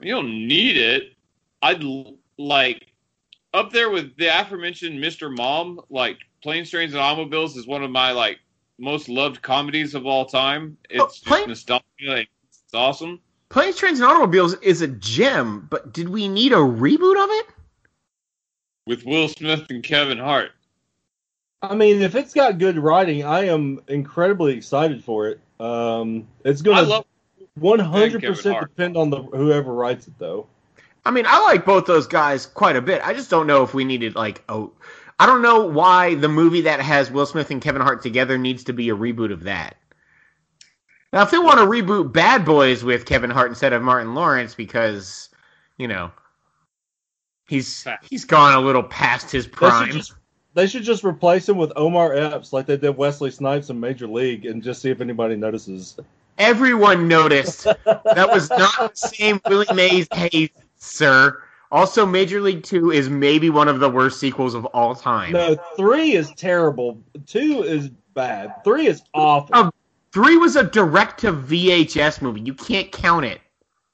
You 0.00 0.14
don't 0.14 0.46
need 0.46 0.76
it, 0.78 1.14
I'd 1.62 1.84
like 2.38 2.86
up 3.54 3.72
there 3.72 3.90
with 3.90 4.16
the 4.16 4.28
aforementioned 4.28 5.02
Mr. 5.02 5.34
Mom. 5.34 5.80
Like 5.90 6.18
Planes, 6.42 6.70
Trains, 6.70 6.94
and 6.94 7.02
Automobiles 7.02 7.56
is 7.56 7.66
one 7.66 7.82
of 7.82 7.90
my 7.90 8.12
like 8.12 8.38
most 8.78 9.08
loved 9.08 9.42
comedies 9.42 9.94
of 9.94 10.06
all 10.06 10.24
time. 10.24 10.76
Oh, 10.98 11.04
it's 11.04 11.14
just 11.14 11.26
Plane- 11.26 11.48
nostalgia. 11.48 11.84
It's 12.00 12.74
awesome. 12.74 13.20
Planes, 13.58 13.76
Trains, 13.76 14.00
and 14.00 14.08
Automobiles 14.08 14.54
is 14.60 14.82
a 14.82 14.88
gem, 14.88 15.66
but 15.68 15.92
did 15.92 16.08
we 16.08 16.28
need 16.28 16.52
a 16.52 16.56
reboot 16.56 17.22
of 17.22 17.28
it? 17.30 17.46
with 18.88 19.04
Will 19.04 19.28
Smith 19.28 19.66
and 19.70 19.84
Kevin 19.84 20.18
Hart. 20.18 20.50
I 21.60 21.74
mean, 21.74 22.02
if 22.02 22.14
it's 22.14 22.32
got 22.32 22.58
good 22.58 22.78
writing, 22.78 23.24
I 23.24 23.46
am 23.46 23.80
incredibly 23.86 24.56
excited 24.56 25.04
for 25.04 25.28
it. 25.28 25.40
Um, 25.60 26.26
it's 26.44 26.62
going 26.62 26.86
to 26.86 27.04
100% 27.60 28.60
depend 28.60 28.96
on 28.96 29.10
the 29.10 29.22
whoever 29.22 29.74
writes 29.74 30.08
it, 30.08 30.14
though. 30.18 30.46
I 31.04 31.10
mean, 31.10 31.26
I 31.26 31.40
like 31.42 31.64
both 31.64 31.86
those 31.86 32.06
guys 32.06 32.46
quite 32.46 32.76
a 32.76 32.82
bit. 32.82 33.06
I 33.06 33.12
just 33.12 33.28
don't 33.28 33.46
know 33.46 33.62
if 33.62 33.74
we 33.74 33.84
needed 33.84 34.14
like 34.14 34.42
oh, 34.48 34.72
I 35.18 35.26
don't 35.26 35.42
know 35.42 35.66
why 35.66 36.14
the 36.14 36.28
movie 36.28 36.62
that 36.62 36.80
has 36.80 37.10
Will 37.10 37.26
Smith 37.26 37.50
and 37.50 37.60
Kevin 37.60 37.82
Hart 37.82 38.02
together 38.02 38.38
needs 38.38 38.64
to 38.64 38.72
be 38.72 38.88
a 38.88 38.96
reboot 38.96 39.32
of 39.32 39.42
that. 39.44 39.76
Now, 41.12 41.22
if 41.22 41.30
they 41.30 41.38
want 41.38 41.58
to 41.58 41.64
reboot 41.64 42.12
Bad 42.12 42.44
Boys 42.44 42.84
with 42.84 43.06
Kevin 43.06 43.30
Hart 43.30 43.48
instead 43.48 43.72
of 43.72 43.82
Martin 43.82 44.14
Lawrence 44.14 44.54
because, 44.54 45.30
you 45.78 45.88
know, 45.88 46.10
he's 47.48 47.86
he's 48.02 48.24
gone 48.24 48.54
a 48.54 48.60
little 48.60 48.82
past 48.82 49.30
his 49.30 49.46
They 49.46 49.50
should 49.50 49.56
prime. 49.56 49.92
just 49.92 50.14
they 50.54 50.66
should 50.66 50.82
just 50.82 51.04
replace 51.04 51.48
him 51.48 51.56
with 51.56 51.72
Omar 51.76 52.14
Epps 52.14 52.52
like 52.52 52.66
they 52.66 52.76
did 52.76 52.96
Wesley 52.96 53.30
Snipes 53.30 53.70
in 53.70 53.80
Major 53.80 54.06
League 54.06 54.44
and 54.44 54.62
just 54.62 54.82
see 54.82 54.90
if 54.90 55.00
anybody 55.00 55.36
notices. 55.36 55.98
Everyone 56.36 57.08
noticed 57.08 57.64
that 57.64 58.28
was 58.30 58.50
not 58.50 58.76
the 58.76 58.90
same 58.94 59.40
Willie 59.48 59.66
Mays 59.74 60.08
Hayes, 60.12 60.50
sir. 60.76 61.42
Also, 61.70 62.06
Major 62.06 62.40
League 62.40 62.62
Two 62.62 62.92
is 62.92 63.08
maybe 63.08 63.50
one 63.50 63.68
of 63.68 63.80
the 63.80 63.88
worst 63.88 64.20
sequels 64.20 64.54
of 64.54 64.64
all 64.66 64.94
time. 64.94 65.32
No, 65.32 65.56
three 65.76 66.12
is 66.12 66.32
terrible. 66.32 67.00
Two 67.26 67.62
is 67.62 67.88
bad. 68.14 68.62
Three 68.64 68.86
is 68.86 69.02
awful. 69.14 69.50
Oh. 69.54 69.70
Three 70.12 70.36
was 70.36 70.56
a 70.56 70.64
direct 70.64 71.20
to 71.20 71.32
VHS 71.32 72.22
movie. 72.22 72.40
You 72.40 72.54
can't 72.54 72.90
count 72.92 73.24
it. 73.26 73.40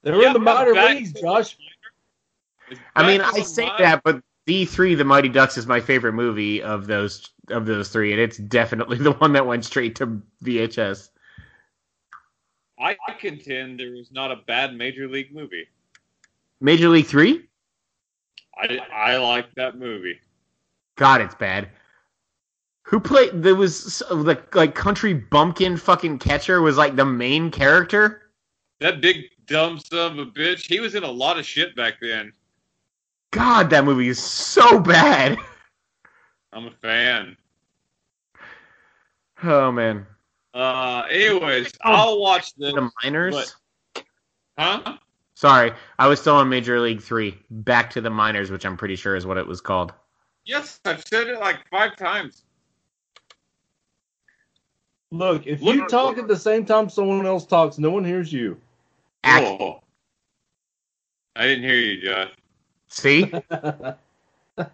they 0.03 0.11
were 0.13 0.21
Yeah, 0.23 0.29
in 0.29 0.33
the 0.35 0.39
modern 0.39 0.75
minor 0.75 0.87
back- 0.87 0.97
leagues, 0.97 1.13
Josh. 1.21 1.57
I 2.97 3.07
mean, 3.07 3.21
I 3.21 3.41
say 3.41 3.67
mind- 3.67 3.79
that, 3.85 4.03
but 4.05 4.23
D 4.47 4.65
three, 4.65 4.95
The 4.95 5.05
Mighty 5.05 5.29
Ducks, 5.29 5.57
is 5.59 5.67
my 5.67 5.81
favorite 5.81 6.13
movie 6.13 6.63
of 6.63 6.87
those 6.87 7.31
of 7.49 7.67
those 7.67 7.89
three, 7.91 8.13
and 8.13 8.21
it's 8.21 8.37
definitely 8.39 8.99
the 9.09 9.13
one 9.13 9.33
that 9.33 9.47
went 9.47 9.65
straight 9.65 9.97
to 9.97 10.21
VHS. 10.43 11.11
I 12.79 12.97
contend 13.19 13.81
there 13.81 13.93
was 13.93 14.11
not 14.13 14.31
a 14.31 14.37
bad 14.47 14.77
Major 14.77 15.09
League 15.09 15.35
movie. 15.35 15.67
Major 16.61 16.89
League 16.89 17.07
Three, 17.07 17.49
I 18.61 18.79
I 18.93 19.17
like 19.17 19.55
that 19.55 19.79
movie. 19.79 20.21
God, 20.97 21.21
it's 21.21 21.35
bad. 21.35 21.71
Who 22.85 23.01
played? 23.01 23.43
There 23.43 23.55
was 23.55 23.99
the 24.11 24.39
like 24.53 24.75
country 24.75 25.15
bumpkin 25.15 25.77
fucking 25.77 26.19
catcher 26.19 26.61
was 26.63 26.77
like 26.77 26.97
the 26.97 27.05
main 27.05 27.51
character. 27.51 28.31
That 28.81 29.01
big 29.01 29.25
dumb 29.47 29.79
son 29.79 30.19
of 30.19 30.29
a 30.29 30.31
bitch. 30.31 30.67
He 30.67 30.81
was 30.81 30.95
in 30.95 31.03
a 31.03 31.11
lot 31.11 31.39
of 31.39 31.47
shit 31.47 31.75
back 31.77 31.95
then. 32.01 32.33
God, 33.31 33.71
that 33.71 33.85
movie 33.85 34.09
is 34.09 34.23
so 34.23 34.79
bad. 34.79 35.39
I'm 36.53 36.67
a 36.67 36.71
fan. 36.71 37.37
Oh 39.43 39.73
man, 39.73 40.07
Uh, 40.55 41.03
anyways, 41.11 41.73
I'll 41.83 42.21
watch 42.21 42.55
this. 42.55 42.73
the 42.75 42.89
minors. 43.03 43.35
but- 43.95 44.05
Huh? 44.57 44.99
Sorry, 45.35 45.73
I 45.99 46.07
was 46.07 46.21
still 46.21 46.37
on 46.37 46.49
Major 46.49 46.79
League 46.81 47.01
Three. 47.03 47.37
Back 47.51 47.91
to 47.91 48.01
the 48.01 48.09
minors, 48.11 48.51
which 48.53 48.65
I'm 48.65 48.77
pretty 48.77 48.95
sure 48.95 49.17
is 49.17 49.27
what 49.27 49.37
it 49.37 49.47
was 49.47 49.61
called. 49.61 49.93
Yes, 50.45 50.79
I've 50.85 51.03
said 51.09 51.27
it 51.27 51.41
like 51.41 51.69
five 51.71 51.97
times. 51.97 52.45
Look, 55.11 55.47
if 55.47 55.63
Look- 55.63 55.77
you 55.77 55.89
talk 55.89 56.19
at 56.19 56.29
the 56.29 56.37
same 56.37 56.65
time 56.65 56.89
someone 56.89 57.27
else 57.27 57.47
talks, 57.47 57.79
no 57.79 57.91
one 57.91 58.05
hears 58.05 58.33
you. 58.33 58.61
Oh. 59.25 59.81
I 61.37 61.47
didn't 61.47 61.65
hear 61.65 61.77
you, 61.77 62.01
Josh. 62.01 62.31
See, 62.89 63.33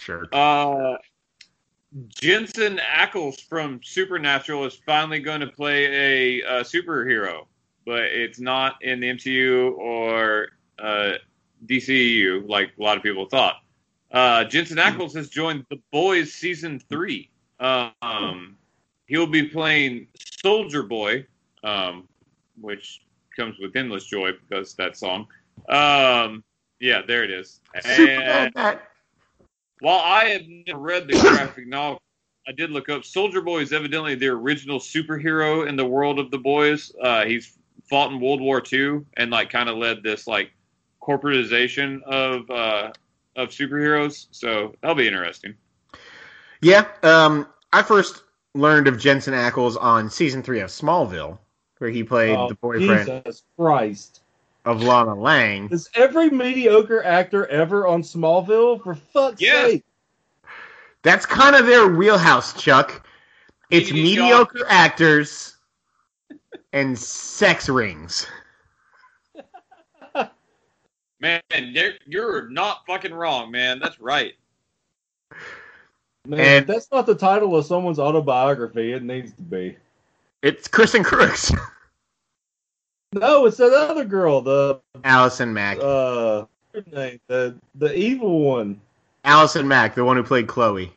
sure. 0.00 0.26
Uh, 0.32 0.96
Jensen 2.08 2.78
Ackles 2.78 3.40
from 3.40 3.80
Supernatural 3.82 4.64
is 4.64 4.74
finally 4.74 5.20
going 5.20 5.40
to 5.40 5.46
play 5.46 6.40
a, 6.40 6.42
uh 6.44 6.62
superhero, 6.64 7.46
but 7.86 8.02
it's 8.04 8.40
not 8.40 8.82
in 8.82 9.00
the 9.00 9.08
MCU 9.10 9.76
or 9.78 10.48
uh, 10.80 11.12
DCEU 11.66 12.48
like 12.48 12.70
a 12.78 12.82
lot 12.82 12.96
of 12.96 13.02
people 13.02 13.28
thought. 13.28 13.56
Uh, 14.10 14.44
Jensen 14.44 14.78
Ackles 14.78 15.14
has 15.14 15.28
joined 15.28 15.64
The 15.70 15.78
Boys 15.92 16.32
season 16.32 16.80
three. 16.88 17.30
Um, 17.60 18.56
he'll 19.06 19.26
be 19.26 19.44
playing 19.44 20.08
Soldier 20.42 20.82
Boy, 20.82 21.26
um, 21.64 22.08
which 22.60 23.02
comes 23.36 23.58
with 23.58 23.76
endless 23.76 24.06
joy 24.06 24.32
because 24.32 24.74
that 24.74 24.96
song. 24.96 25.26
Um, 25.68 26.44
yeah, 26.80 27.02
there 27.06 27.24
it 27.24 27.30
is. 27.30 27.60
And- 27.84 28.54
while 29.80 30.00
I 30.04 30.24
have 30.26 30.42
never 30.66 30.78
read 30.78 31.06
the 31.06 31.18
graphic 31.20 31.66
novel, 31.68 32.02
I 32.48 32.52
did 32.52 32.70
look 32.70 32.88
up. 32.88 33.04
Soldier 33.04 33.40
Boy 33.42 33.60
is 33.60 33.72
evidently 33.72 34.14
the 34.14 34.28
original 34.28 34.78
superhero 34.78 35.68
in 35.68 35.76
the 35.76 35.84
world 35.84 36.18
of 36.18 36.30
the 36.30 36.38
boys. 36.38 36.92
Uh, 37.00 37.24
he's 37.24 37.58
fought 37.88 38.10
in 38.10 38.20
World 38.20 38.40
War 38.40 38.62
II 38.72 39.02
and 39.16 39.30
like 39.30 39.50
kind 39.50 39.68
of 39.68 39.76
led 39.76 40.02
this 40.02 40.26
like 40.26 40.50
corporatization 41.02 42.02
of 42.02 42.50
uh, 42.50 42.90
of 43.36 43.50
superheroes. 43.50 44.26
So 44.30 44.74
that'll 44.80 44.96
be 44.96 45.06
interesting. 45.06 45.54
Yeah, 46.60 46.86
um, 47.02 47.48
I 47.72 47.82
first 47.82 48.22
learned 48.54 48.88
of 48.88 48.98
Jensen 48.98 49.34
Ackles 49.34 49.80
on 49.80 50.10
season 50.10 50.42
three 50.42 50.60
of 50.60 50.70
Smallville, 50.70 51.38
where 51.78 51.90
he 51.90 52.02
played 52.02 52.36
Oh, 52.36 52.48
the 52.48 52.54
boyfriend 52.54 53.22
Jesus 53.24 53.44
Christ. 53.56 54.22
of 54.64 54.82
Lana 54.82 55.14
Lang. 55.14 55.68
Is 55.70 55.88
every 55.94 56.30
mediocre 56.30 57.02
actor 57.04 57.46
ever 57.46 57.86
on 57.86 58.02
Smallville? 58.02 58.82
For 58.82 58.94
fuck's 58.94 59.40
Yes. 59.40 59.70
sake. 59.72 59.84
That's 61.02 61.24
kind 61.24 61.54
of 61.54 61.66
their 61.66 61.86
wheelhouse, 61.88 62.60
Chuck. 62.60 63.06
It's 63.70 63.92
Mediocre. 63.92 64.54
mediocre 64.64 64.66
actors 64.68 65.56
and 66.72 66.98
sex 66.98 67.68
rings. 67.68 68.26
Man, 71.20 71.40
you're, 71.52 71.92
you're 72.06 72.48
not 72.48 72.84
fucking 72.86 73.14
wrong, 73.14 73.50
man. 73.50 73.78
That's 73.78 74.00
right. 74.00 74.34
Man, 76.28 76.40
And- 76.40 76.66
that's 76.66 76.90
not 76.92 77.06
the 77.06 77.14
title 77.14 77.56
of 77.56 77.64
someone's 77.64 77.98
autobiography. 77.98 78.92
It 78.92 79.02
needs 79.02 79.32
to 79.32 79.40
be. 79.42 79.76
It's 80.42 80.68
Kristin 80.68 81.02
Kreuk, 81.02 81.58
No, 83.14 83.46
it's 83.46 83.56
that 83.56 83.72
other 83.72 84.04
girl, 84.04 84.42
the 84.42 84.80
Allison 85.02 85.52
Mack, 85.54 85.78
uh, 85.78 86.44
her 86.74 86.84
name? 86.92 87.18
the 87.28 87.56
the 87.74 87.96
evil 87.96 88.40
one. 88.40 88.78
Allison 89.24 89.66
Mack, 89.66 89.94
the 89.94 90.04
one 90.04 90.16
who 90.16 90.22
played 90.22 90.46
Chloe. 90.46 90.92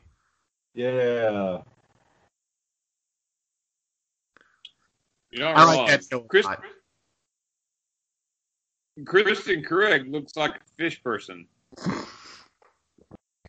Yeah. 0.75 1.61
You're 5.31 5.45
not 5.45 5.57
I 5.57 5.63
wrong. 5.63 5.77
like 5.77 5.87
that 5.87 6.03
show 6.09 6.19
Chris, 6.19 6.45
lot. 6.45 6.61
Kristen 9.05 9.63
Craig 9.63 10.07
looks 10.11 10.35
like 10.35 10.55
a 10.57 10.59
fish 10.77 11.01
person. 11.01 11.47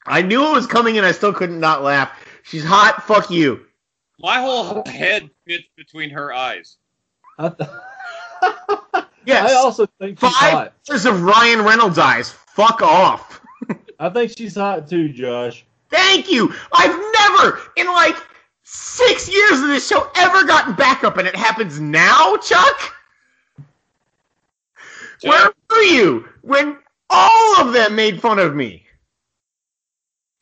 I 0.07 0.23
knew 0.23 0.47
it 0.49 0.53
was 0.53 0.67
coming, 0.67 0.97
and 0.99 1.07
I 1.07 1.13
still 1.13 1.33
couldn't 1.33 1.61
not 1.61 1.83
laugh. 1.83 2.11
She's 2.43 2.65
hot. 2.65 3.05
Fuck 3.05 3.31
you. 3.31 3.65
My 4.19 4.41
whole 4.41 4.83
head 4.87 5.31
fits 5.47 5.65
between 5.77 6.11
her 6.11 6.33
eyes. 6.33 6.77
I, 7.39 7.49
th- 7.49 7.71
Yes. 9.25 9.51
I 9.51 9.55
also 9.55 9.87
think 10.01 10.19
she's 10.19 10.29
Five 10.37 10.53
hot. 10.53 10.75
pictures 10.85 11.07
of 11.07 11.23
Ryan 11.23 11.63
Reynolds 11.65 11.99
eyes. 11.99 12.31
Fuck 12.33 12.83
off. 12.83 13.41
I 14.01 14.09
think 14.09 14.37
she's 14.37 14.57
hot 14.57 14.89
too, 14.89 15.09
Josh. 15.11 15.65
Thank 15.91 16.29
you. 16.31 16.53
I've 16.73 16.91
never, 17.21 17.61
in 17.77 17.87
like 17.87 18.17
six 18.65 19.33
years 19.33 19.61
of 19.61 19.69
this 19.69 19.87
show, 19.87 20.11
ever 20.17 20.45
gotten 20.45 20.75
backup, 20.75 21.19
and 21.19 21.29
it 21.29 21.37
happens 21.37 21.79
now, 21.81 22.37
Chuck? 22.39 22.95
Where 25.23 25.53
were 25.71 25.83
you 25.83 26.29
when 26.41 26.79
all 27.09 27.61
of 27.61 27.73
them 27.73 27.95
made 27.95 28.21
fun 28.21 28.41
of 28.41 28.57
me? 28.57 28.82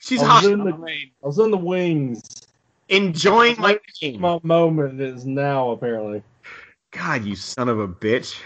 She's 0.01 0.23
I 0.23 0.27
hot. 0.27 0.43
was 0.43 0.53
in 0.53 0.65
the 0.65 0.73
I 0.73 0.77
mean, 0.77 1.11
I 1.23 1.27
was 1.27 1.39
in 1.39 1.51
the 1.51 1.57
wings. 1.57 2.23
Enjoying 2.89 3.61
my 3.61 3.79
game. 4.01 4.21
My 4.21 4.41
moment 4.43 5.01
is 5.01 5.25
now 5.25 5.71
apparently. 5.71 6.23
God, 6.91 7.25
you 7.25 7.37
son 7.37 7.69
of 7.69 7.79
a 7.79 7.87
bitch. 7.87 8.37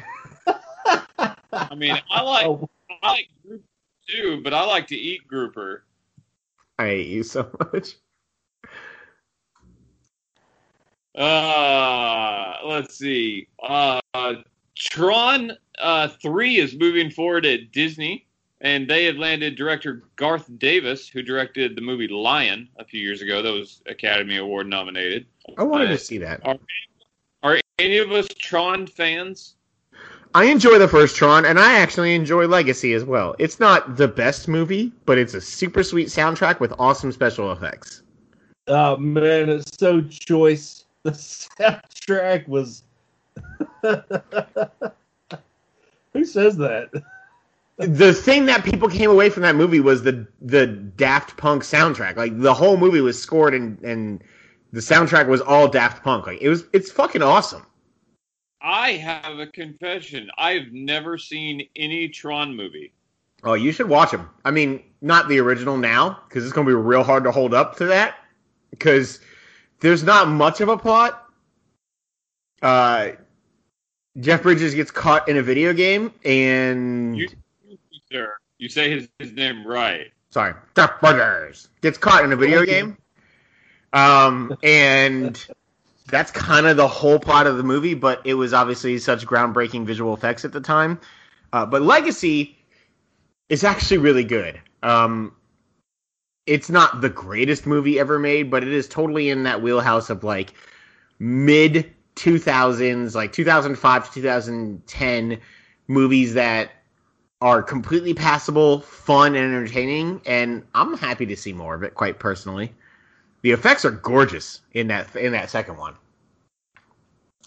I 0.46 1.74
mean, 1.74 1.96
I 2.10 2.20
like 2.22 2.46
Oh, 2.48 2.68
I 3.02 3.10
like 3.12 3.28
group 3.46 3.62
too, 4.06 4.40
but 4.42 4.52
I 4.52 4.64
like 4.64 4.86
to 4.88 4.96
eat 4.96 5.26
grouper. 5.26 5.84
I 6.78 6.86
hate 6.86 7.06
you 7.06 7.22
so 7.22 7.48
much. 7.72 7.94
Uh, 11.14 12.56
let's 12.64 12.98
see. 12.98 13.46
Uh, 13.62 14.00
Tron 14.76 15.52
uh, 15.78 16.08
3 16.20 16.56
is 16.56 16.74
moving 16.74 17.10
forward 17.10 17.46
at 17.46 17.70
Disney, 17.70 18.26
and 18.64 18.88
they 18.88 19.04
had 19.04 19.18
landed 19.18 19.54
director 19.56 20.02
Garth 20.16 20.50
Davis, 20.58 21.06
who 21.08 21.22
directed 21.22 21.76
the 21.76 21.82
movie 21.82 22.08
Lion 22.08 22.68
a 22.78 22.84
few 22.84 23.00
years 23.00 23.20
ago. 23.22 23.42
That 23.42 23.52
was 23.52 23.82
Academy 23.86 24.38
Award 24.38 24.66
nominated. 24.66 25.26
I 25.58 25.62
wanted 25.62 25.88
Uh, 25.88 25.92
to 25.92 25.98
see 25.98 26.18
that. 26.18 26.40
Are 27.42 27.60
any 27.78 27.98
of 27.98 28.10
us 28.10 28.26
Tron 28.38 28.86
fans? 28.86 29.56
I 30.34 30.46
enjoy 30.46 30.78
the 30.78 30.88
first 30.88 31.14
Tron, 31.14 31.44
and 31.44 31.60
I 31.60 31.74
actually 31.78 32.14
enjoy 32.14 32.46
Legacy 32.48 32.94
as 32.94 33.04
well. 33.04 33.36
It's 33.38 33.60
not 33.60 33.96
the 33.96 34.08
best 34.08 34.48
movie, 34.48 34.92
but 35.04 35.18
it's 35.18 35.34
a 35.34 35.40
super 35.40 35.82
sweet 35.82 36.08
soundtrack 36.08 36.58
with 36.58 36.72
awesome 36.78 37.12
special 37.12 37.52
effects. 37.52 38.02
Oh 38.66 38.96
man, 38.96 39.50
it's 39.50 39.76
so 39.78 40.00
choice. 40.00 40.86
The 41.02 41.10
soundtrack 41.10 42.48
was. 42.48 42.82
Who 46.14 46.24
says 46.24 46.56
that? 46.56 46.90
The 47.76 48.12
thing 48.12 48.46
that 48.46 48.64
people 48.64 48.88
came 48.88 49.10
away 49.10 49.30
from 49.30 49.42
that 49.42 49.56
movie 49.56 49.80
was 49.80 50.02
the 50.02 50.26
the 50.40 50.66
Daft 50.66 51.36
Punk 51.36 51.62
soundtrack. 51.64 52.16
Like 52.16 52.38
the 52.38 52.54
whole 52.54 52.76
movie 52.76 53.00
was 53.00 53.20
scored 53.20 53.54
and 53.54 53.80
and 53.82 54.22
the 54.72 54.80
soundtrack 54.80 55.26
was 55.26 55.40
all 55.40 55.68
Daft 55.68 56.02
Punk. 56.04 56.26
Like 56.26 56.40
it 56.40 56.48
was 56.48 56.64
it's 56.72 56.90
fucking 56.90 57.22
awesome. 57.22 57.66
I 58.60 58.92
have 58.92 59.38
a 59.38 59.46
confession. 59.46 60.30
I've 60.38 60.72
never 60.72 61.18
seen 61.18 61.68
any 61.76 62.08
Tron 62.08 62.56
movie. 62.56 62.94
Oh, 63.42 63.54
you 63.54 63.72
should 63.72 63.88
watch 63.88 64.10
them. 64.10 64.30
I 64.44 64.50
mean, 64.50 64.82
not 65.02 65.28
the 65.28 65.38
original 65.38 65.76
now 65.76 66.20
because 66.28 66.44
it's 66.44 66.52
going 66.52 66.66
to 66.66 66.70
be 66.70 66.74
real 66.74 67.02
hard 67.02 67.24
to 67.24 67.30
hold 67.30 67.52
up 67.52 67.76
to 67.76 67.86
that 67.86 68.16
because 68.70 69.20
there's 69.80 70.02
not 70.02 70.28
much 70.28 70.62
of 70.62 70.70
a 70.70 70.78
plot. 70.78 71.26
Uh, 72.62 73.10
Jeff 74.18 74.42
Bridges 74.42 74.74
gets 74.74 74.90
caught 74.90 75.28
in 75.28 75.36
a 75.36 75.42
video 75.42 75.74
game, 75.74 76.12
and 76.24 77.18
You, 77.18 77.28
sir, 78.10 78.34
you 78.58 78.68
say 78.68 78.90
his, 78.90 79.08
his 79.18 79.32
name 79.32 79.66
right. 79.66 80.12
sorry, 80.30 80.54
Jeff 80.76 81.00
Bridges 81.00 81.68
gets 81.80 81.98
caught 81.98 82.24
in 82.24 82.32
a 82.32 82.36
video 82.36 82.64
game. 82.64 82.96
Um, 83.92 84.56
and 84.62 85.46
that's 86.08 86.30
kind 86.30 86.66
of 86.66 86.76
the 86.76 86.88
whole 86.88 87.18
plot 87.18 87.46
of 87.46 87.56
the 87.56 87.62
movie, 87.62 87.94
but 87.94 88.20
it 88.24 88.34
was 88.34 88.52
obviously 88.52 88.98
such 88.98 89.26
groundbreaking 89.26 89.86
visual 89.86 90.14
effects 90.14 90.44
at 90.44 90.52
the 90.52 90.60
time. 90.60 91.00
Uh, 91.52 91.64
but 91.64 91.82
Legacy 91.82 92.58
is 93.48 93.62
actually 93.62 93.98
really 93.98 94.24
good. 94.24 94.60
Um, 94.82 95.34
it's 96.46 96.68
not 96.68 97.00
the 97.00 97.08
greatest 97.08 97.66
movie 97.66 97.98
ever 97.98 98.18
made, 98.18 98.50
but 98.50 98.62
it 98.62 98.68
is 98.68 98.88
totally 98.88 99.30
in 99.30 99.44
that 99.44 99.62
wheelhouse 99.62 100.10
of 100.10 100.24
like 100.24 100.52
mid 101.18 101.92
2000s, 102.16 103.14
like 103.14 103.32
2005 103.32 104.06
to 104.06 104.14
2010 104.14 105.40
movies 105.86 106.34
that 106.34 106.70
are 107.44 107.62
completely 107.62 108.14
passable, 108.14 108.80
fun, 108.80 109.34
and 109.34 109.54
entertaining. 109.54 110.18
And 110.24 110.62
I'm 110.74 110.96
happy 110.96 111.26
to 111.26 111.36
see 111.36 111.52
more 111.52 111.74
of 111.74 111.82
it, 111.82 111.94
quite 111.94 112.18
personally. 112.18 112.72
The 113.42 113.50
effects 113.50 113.84
are 113.84 113.90
gorgeous 113.90 114.62
in 114.72 114.88
that 114.88 115.14
in 115.14 115.32
that 115.32 115.50
second 115.50 115.76
one. 115.76 115.94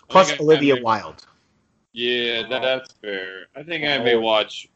Plus 0.07 0.31
I 0.31 0.35
I- 0.35 0.37
Olivia 0.37 0.75
I- 0.77 0.81
Wilde. 0.81 1.25
Yeah, 1.93 2.47
that, 2.47 2.61
that's 2.61 2.93
fair. 3.01 3.47
I 3.55 3.63
think 3.63 3.83
I 3.83 3.97
may 3.97 4.15
watch 4.15 4.67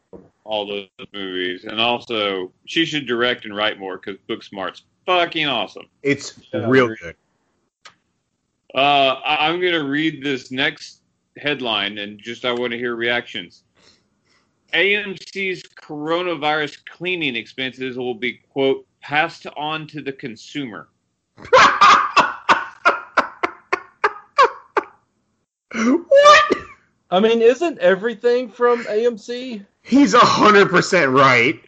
all 0.42 0.66
those 0.66 0.88
movies, 1.14 1.66
and 1.66 1.80
also 1.80 2.52
she 2.64 2.84
should 2.84 3.06
direct 3.06 3.44
and 3.44 3.54
write 3.54 3.78
more 3.78 3.98
because 3.98 4.18
Booksmart's 4.28 4.82
fucking 5.06 5.46
awesome. 5.46 5.86
It's 6.02 6.40
Yeah, 6.52 6.68
real 6.68 6.88
good. 6.96 7.14
Uh, 8.74 9.20
I'm 9.24 9.60
gonna 9.60 9.84
read 9.84 10.24
this 10.24 10.50
next 10.50 11.02
headline, 11.36 11.98
and 11.98 12.18
just 12.18 12.44
I 12.44 12.50
want 12.50 12.72
to 12.72 12.76
hear 12.76 12.96
reactions. 12.96 13.62
AMC's 14.72 15.62
coronavirus 15.76 16.84
cleaning 16.86 17.36
expenses 17.36 17.98
will 17.98 18.14
be 18.14 18.40
quote 18.52 18.86
passed 19.00 19.46
on 19.56 19.86
to 19.88 20.00
the 20.00 20.12
consumer. 20.12 20.88
what? 25.72 26.56
I 27.10 27.20
mean, 27.20 27.42
isn't 27.42 27.78
everything 27.78 28.48
from 28.48 28.84
AMC? 28.84 29.66
He's 29.82 30.14
a 30.14 30.20
hundred 30.20 30.70
percent 30.70 31.10
right. 31.10 31.60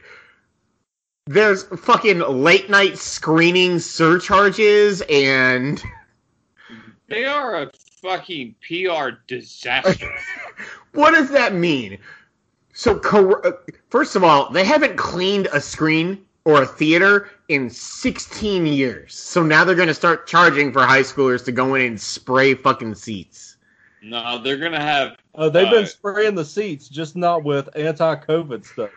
There's 1.27 1.65
fucking 1.65 2.21
late 2.21 2.71
night 2.71 2.99
screening 2.99 3.79
surcharges 3.79 5.03
and 5.09 5.83
They 7.09 7.25
are 7.25 7.63
a 7.63 7.71
fucking 8.03 8.55
PR 8.67 9.17
disaster. 9.27 10.11
what 10.93 11.13
does 11.13 11.31
that 11.31 11.55
mean? 11.55 11.99
So, 12.75 12.99
uh, 13.01 13.53
first 13.89 14.17
of 14.17 14.25
all, 14.25 14.51
they 14.51 14.65
haven't 14.65 14.97
cleaned 14.97 15.49
a 15.53 15.61
screen 15.61 16.25
or 16.45 16.63
a 16.63 16.67
theater 16.67 17.31
in 17.49 17.71
16 17.71 18.67
years. 18.67 19.15
So 19.15 19.43
now 19.43 19.65
they're 19.65 19.75
going 19.77 19.89
to 19.89 19.95
start 19.95 20.27
charging 20.27 20.73
for 20.73 20.83
high 20.83 21.03
schoolers 21.03 21.45
to 21.47 21.53
go 21.53 21.75
in 21.77 21.83
and 21.87 22.01
spray 22.01 22.55
fucking 22.55 22.97
seats. 22.97 23.57
no, 24.03 24.39
they're 24.43 24.59
gonna 24.59 24.79
have 24.81 25.17
Oh, 25.35 25.49
they've 25.49 25.71
been 25.71 25.85
Uh, 25.85 25.87
spraying 25.87 26.35
the 26.35 26.45
seats, 26.45 26.89
just 26.89 27.17
not 27.17 27.43
with 27.43 27.69
anti-COVID 27.75 28.65
stuff. 28.67 28.91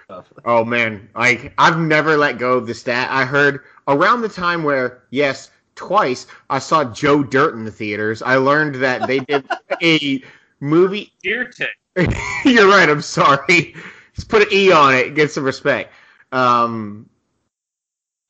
Oh 0.43 0.65
man, 0.65 1.07
like 1.15 1.53
I've 1.57 1.79
never 1.79 2.17
let 2.17 2.37
go 2.37 2.57
of 2.57 2.67
the 2.67 2.73
stat. 2.73 3.07
I 3.09 3.23
heard 3.23 3.61
around 3.87 4.21
the 4.21 4.29
time 4.29 4.63
where, 4.63 5.03
yes, 5.09 5.49
twice 5.75 6.27
I 6.49 6.59
saw 6.59 6.83
Joe 6.83 7.23
Dirt 7.23 7.53
in 7.55 7.63
the 7.63 7.71
theaters. 7.71 8.21
I 8.21 8.35
learned 8.35 8.75
that 8.75 9.07
they 9.07 9.19
did 9.19 9.47
a 9.81 10.21
movie 10.59 11.13
ear 11.23 11.45
tech. 11.45 11.69
You're 12.45 12.69
right. 12.69 12.89
I'm 12.89 13.01
sorry. 13.01 13.75
Just 14.13 14.29
put 14.29 14.43
an 14.43 14.47
E 14.51 14.71
on 14.71 14.93
it. 14.93 15.15
Get 15.15 15.31
some 15.31 15.43
respect. 15.43 15.93
Um, 16.31 17.09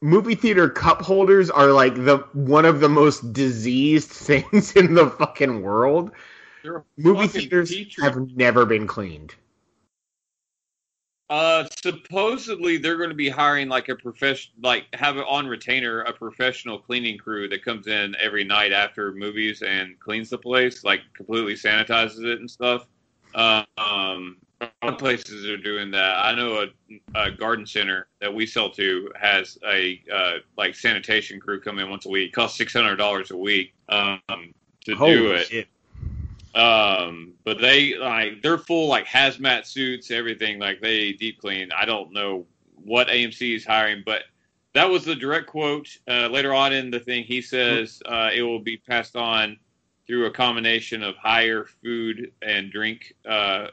movie 0.01 0.35
theater 0.35 0.69
cup 0.69 1.01
holders 1.01 1.49
are 1.49 1.71
like 1.71 1.95
the 1.95 2.17
one 2.33 2.65
of 2.65 2.79
the 2.79 2.89
most 2.89 3.33
diseased 3.33 4.09
things 4.11 4.75
in 4.75 4.93
the 4.93 5.09
fucking 5.09 5.61
world. 5.61 6.11
They're 6.63 6.83
Movie 6.97 7.27
fucking 7.27 7.41
theaters 7.41 7.75
petri- 7.75 8.03
have 8.03 8.31
never 8.35 8.65
been 8.65 8.87
cleaned. 8.87 9.35
Uh, 11.29 11.65
supposedly 11.83 12.77
they're 12.77 12.95
going 12.95 13.09
to 13.09 13.15
be 13.15 13.27
hiring 13.27 13.67
like 13.67 13.89
a 13.89 13.95
profession, 13.95 14.53
like 14.63 14.85
have 14.93 15.17
on 15.17 15.45
retainer 15.45 16.01
a 16.01 16.13
professional 16.13 16.79
cleaning 16.79 17.17
crew 17.17 17.49
that 17.49 17.65
comes 17.65 17.87
in 17.87 18.15
every 18.17 18.45
night 18.45 18.71
after 18.71 19.11
movies 19.11 19.61
and 19.61 19.99
cleans 19.99 20.29
the 20.29 20.37
place, 20.37 20.85
like 20.85 21.01
completely 21.13 21.53
sanitizes 21.53 22.23
it 22.23 22.39
and 22.39 22.49
stuff. 22.49 22.87
Um, 23.35 24.37
a 24.61 24.69
lot 24.83 24.93
of 24.93 24.97
places 24.97 25.45
are 25.45 25.57
doing 25.57 25.91
that. 25.91 26.25
I 26.25 26.33
know 26.33 26.65
a, 26.65 27.19
a 27.19 27.31
garden 27.31 27.65
center 27.65 28.07
that 28.19 28.33
we 28.33 28.45
sell 28.45 28.69
to 28.71 29.11
has 29.19 29.57
a 29.67 30.01
uh, 30.13 30.37
like 30.57 30.75
sanitation 30.75 31.39
crew 31.39 31.59
come 31.59 31.79
in 31.79 31.89
once 31.89 32.05
a 32.05 32.09
week. 32.09 32.33
Costs 32.33 32.57
six 32.57 32.73
hundred 32.73 32.95
dollars 32.95 33.31
a 33.31 33.37
week 33.37 33.73
um, 33.89 34.19
to 34.85 34.95
do 34.95 35.31
it. 35.33 35.47
shit! 35.47 35.67
Um, 36.55 37.33
but 37.43 37.61
they 37.61 37.95
like 37.97 38.41
they're 38.41 38.57
full 38.57 38.87
like 38.87 39.05
hazmat 39.05 39.67
suits, 39.67 40.09
everything. 40.09 40.59
Like 40.59 40.81
they 40.81 41.13
deep 41.13 41.39
clean. 41.39 41.69
I 41.71 41.85
don't 41.85 42.11
know 42.11 42.45
what 42.83 43.07
AMC 43.07 43.57
is 43.57 43.65
hiring, 43.65 44.01
but 44.05 44.23
that 44.73 44.89
was 44.89 45.05
the 45.05 45.15
direct 45.15 45.47
quote. 45.47 45.87
Uh, 46.07 46.27
later 46.27 46.53
on 46.53 46.73
in 46.73 46.89
the 46.89 46.99
thing, 46.99 47.23
he 47.23 47.41
says 47.41 48.01
uh, 48.05 48.29
it 48.33 48.41
will 48.41 48.59
be 48.59 48.77
passed 48.77 49.15
on 49.15 49.57
through 50.07 50.25
a 50.25 50.31
combination 50.31 51.03
of 51.03 51.15
higher 51.17 51.65
food 51.83 52.31
and 52.41 52.71
drink 52.71 53.13
uh, 53.27 53.67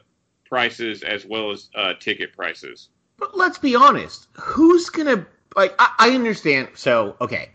prices 0.45 1.01
as 1.03 1.25
well 1.25 1.51
as 1.51 1.69
uh, 1.75 1.93
ticket 1.99 2.35
prices. 2.35 2.89
But 3.17 3.37
let's 3.37 3.57
be 3.57 3.75
honest. 3.75 4.27
Who's 4.33 4.89
gonna 4.89 5.25
like? 5.55 5.73
I, 5.79 5.93
I 5.97 6.09
understand. 6.11 6.69
So 6.75 7.15
okay, 7.21 7.49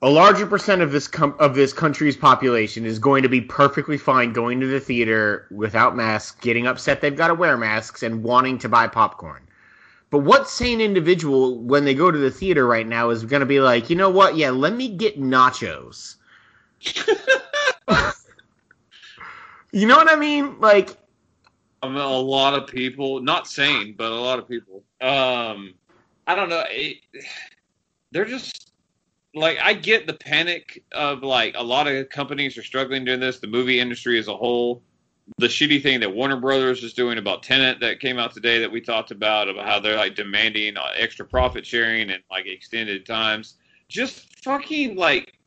a 0.00 0.08
larger 0.08 0.46
percent 0.46 0.80
of 0.80 0.92
this 0.92 1.08
com- 1.08 1.36
of 1.38 1.54
this 1.54 1.72
country's 1.72 2.16
population 2.16 2.86
is 2.86 2.98
going 2.98 3.22
to 3.22 3.28
be 3.28 3.40
perfectly 3.40 3.98
fine 3.98 4.32
going 4.32 4.60
to 4.60 4.66
the 4.66 4.80
theater 4.80 5.46
without 5.50 5.96
masks, 5.96 6.40
getting 6.40 6.66
upset 6.66 7.00
they've 7.00 7.16
got 7.16 7.28
to 7.28 7.34
wear 7.34 7.56
masks, 7.56 8.02
and 8.02 8.22
wanting 8.22 8.58
to 8.58 8.68
buy 8.68 8.86
popcorn. 8.86 9.42
But 10.10 10.20
what 10.20 10.48
sane 10.48 10.80
individual, 10.80 11.58
when 11.58 11.84
they 11.84 11.94
go 11.94 12.10
to 12.10 12.18
the 12.18 12.30
theater 12.30 12.66
right 12.66 12.86
now, 12.86 13.10
is 13.10 13.24
going 13.24 13.40
to 13.40 13.46
be 13.46 13.60
like, 13.60 13.90
you 13.90 13.96
know 13.96 14.08
what? 14.08 14.36
Yeah, 14.36 14.50
let 14.50 14.74
me 14.74 14.88
get 14.88 15.20
nachos. 15.20 16.14
You 19.72 19.86
know 19.86 19.96
what 19.96 20.10
I 20.10 20.16
mean? 20.16 20.58
Like, 20.60 20.96
I 21.82 21.88
mean, 21.88 21.98
a 21.98 22.08
lot 22.08 22.54
of 22.54 22.66
people, 22.66 23.20
not 23.20 23.46
sane, 23.46 23.94
but 23.96 24.10
a 24.10 24.14
lot 24.14 24.38
of 24.38 24.48
people. 24.48 24.82
Um, 25.00 25.74
I 26.26 26.34
don't 26.34 26.48
know. 26.48 26.64
It, 26.68 26.98
they're 28.10 28.24
just 28.24 28.72
like 29.34 29.58
I 29.62 29.74
get 29.74 30.06
the 30.06 30.14
panic 30.14 30.82
of 30.92 31.22
like 31.22 31.54
a 31.56 31.62
lot 31.62 31.86
of 31.86 32.08
companies 32.08 32.56
are 32.56 32.62
struggling 32.62 33.04
doing 33.04 33.20
this. 33.20 33.38
The 33.38 33.46
movie 33.46 33.78
industry 33.78 34.18
as 34.18 34.28
a 34.28 34.36
whole. 34.36 34.82
The 35.36 35.46
shitty 35.46 35.82
thing 35.82 36.00
that 36.00 36.14
Warner 36.14 36.40
Brothers 36.40 36.82
is 36.82 36.94
doing 36.94 37.18
about 37.18 37.42
Tenet 37.42 37.80
that 37.80 38.00
came 38.00 38.18
out 38.18 38.32
today 38.32 38.58
that 38.60 38.72
we 38.72 38.80
talked 38.80 39.10
about 39.10 39.50
about 39.50 39.66
how 39.66 39.78
they're 39.78 39.96
like 39.96 40.14
demanding 40.14 40.78
uh, 40.78 40.88
extra 40.96 41.26
profit 41.26 41.66
sharing 41.66 42.08
and 42.10 42.22
like 42.30 42.46
extended 42.46 43.04
times. 43.04 43.56
Just 43.88 44.42
fucking 44.42 44.96
like, 44.96 45.37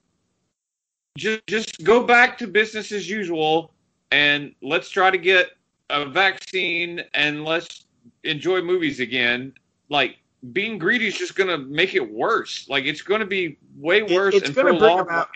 just 1.17 1.45
just 1.47 1.83
go 1.83 2.03
back 2.03 2.37
to 2.37 2.47
business 2.47 2.91
as 2.91 3.09
usual 3.09 3.73
and 4.11 4.53
let's 4.61 4.89
try 4.89 5.09
to 5.09 5.17
get 5.17 5.51
a 5.89 6.05
vaccine 6.05 7.03
and 7.13 7.43
let's 7.45 7.85
enjoy 8.23 8.61
movies 8.61 8.99
again, 8.99 9.53
like 9.89 10.17
being 10.53 10.77
greedy 10.77 11.07
is 11.07 11.17
just 11.17 11.35
going 11.35 11.49
to 11.49 11.57
make 11.57 11.93
it 11.95 12.11
worse. 12.11 12.67
Like 12.69 12.85
it's 12.85 13.01
going 13.01 13.19
to 13.19 13.25
be 13.25 13.57
way 13.77 14.03
worse. 14.03 14.35
it's 14.35 14.49
going 14.49 14.73
to 14.73 14.79
bring 14.79 14.99
about. 14.99 15.29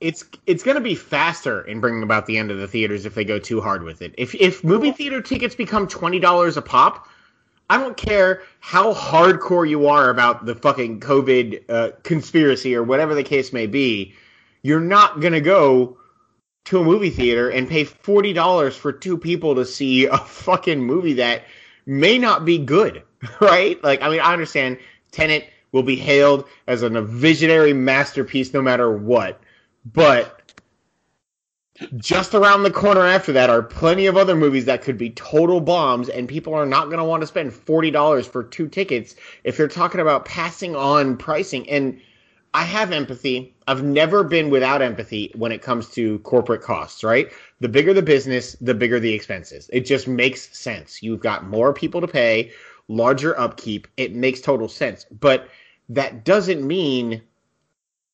It's 0.00 0.24
it's 0.46 0.62
going 0.62 0.76
to 0.76 0.80
be 0.80 0.94
faster 0.94 1.62
in 1.62 1.80
bringing 1.80 2.02
about 2.02 2.26
the 2.26 2.38
end 2.38 2.50
of 2.50 2.58
the 2.58 2.68
theaters 2.68 3.04
if 3.04 3.14
they 3.14 3.24
go 3.24 3.38
too 3.38 3.60
hard 3.60 3.82
with 3.82 4.02
it. 4.02 4.14
If 4.16 4.34
if 4.36 4.62
movie 4.62 4.92
theater 4.92 5.20
tickets 5.20 5.54
become 5.54 5.88
twenty 5.88 6.20
dollars 6.20 6.56
a 6.56 6.62
pop, 6.62 7.08
I 7.68 7.78
don't 7.78 7.96
care 7.96 8.42
how 8.60 8.94
hardcore 8.94 9.68
you 9.68 9.88
are 9.88 10.10
about 10.10 10.46
the 10.46 10.54
fucking 10.54 11.00
COVID 11.00 11.64
uh, 11.68 11.90
conspiracy 12.02 12.74
or 12.74 12.82
whatever 12.82 13.14
the 13.14 13.24
case 13.24 13.52
may 13.52 13.66
be. 13.66 14.14
You're 14.64 14.80
not 14.80 15.20
going 15.20 15.34
to 15.34 15.42
go 15.42 15.98
to 16.64 16.80
a 16.80 16.84
movie 16.84 17.10
theater 17.10 17.50
and 17.50 17.68
pay 17.68 17.84
forty 17.84 18.32
dollars 18.32 18.74
for 18.74 18.92
two 18.92 19.18
people 19.18 19.54
to 19.54 19.64
see 19.66 20.06
a 20.06 20.16
fucking 20.16 20.82
movie 20.82 21.12
that 21.12 21.44
may 21.84 22.18
not 22.18 22.46
be 22.46 22.56
good, 22.56 23.02
right? 23.40 23.82
Like, 23.84 24.00
I 24.00 24.08
mean, 24.08 24.20
I 24.20 24.32
understand 24.32 24.78
Tenet 25.12 25.50
will 25.72 25.82
be 25.82 25.96
hailed 25.96 26.48
as 26.66 26.82
a 26.82 26.88
visionary 27.02 27.74
masterpiece 27.74 28.54
no 28.54 28.62
matter 28.62 28.96
what, 28.96 29.38
but 29.84 30.40
just 31.96 32.34
around 32.34 32.62
the 32.62 32.70
corner 32.70 33.04
after 33.04 33.32
that 33.32 33.50
are 33.50 33.62
plenty 33.62 34.06
of 34.06 34.16
other 34.16 34.34
movies 34.34 34.64
that 34.64 34.80
could 34.80 34.96
be 34.96 35.10
total 35.10 35.60
bombs, 35.60 36.08
and 36.08 36.26
people 36.26 36.54
are 36.54 36.64
not 36.64 36.86
going 36.86 36.98
to 36.98 37.04
want 37.04 37.20
to 37.20 37.26
spend 37.26 37.52
forty 37.52 37.90
dollars 37.90 38.26
for 38.26 38.42
two 38.42 38.68
tickets 38.68 39.14
if 39.44 39.58
you're 39.58 39.68
talking 39.68 40.00
about 40.00 40.24
passing 40.24 40.74
on 40.74 41.18
pricing. 41.18 41.68
And 41.68 42.00
I 42.54 42.62
have 42.62 42.92
empathy. 42.92 43.53
I've 43.66 43.82
never 43.82 44.24
been 44.24 44.50
without 44.50 44.82
empathy 44.82 45.32
when 45.34 45.52
it 45.52 45.62
comes 45.62 45.88
to 45.90 46.18
corporate 46.20 46.62
costs, 46.62 47.02
right? 47.02 47.32
The 47.60 47.68
bigger 47.68 47.94
the 47.94 48.02
business, 48.02 48.56
the 48.60 48.74
bigger 48.74 49.00
the 49.00 49.12
expenses. 49.12 49.70
It 49.72 49.86
just 49.86 50.06
makes 50.06 50.56
sense. 50.56 51.02
You've 51.02 51.20
got 51.20 51.46
more 51.46 51.72
people 51.72 52.00
to 52.00 52.08
pay, 52.08 52.52
larger 52.88 53.38
upkeep. 53.38 53.88
It 53.96 54.14
makes 54.14 54.40
total 54.40 54.68
sense. 54.68 55.06
But 55.18 55.48
that 55.88 56.24
doesn't 56.24 56.66
mean 56.66 57.22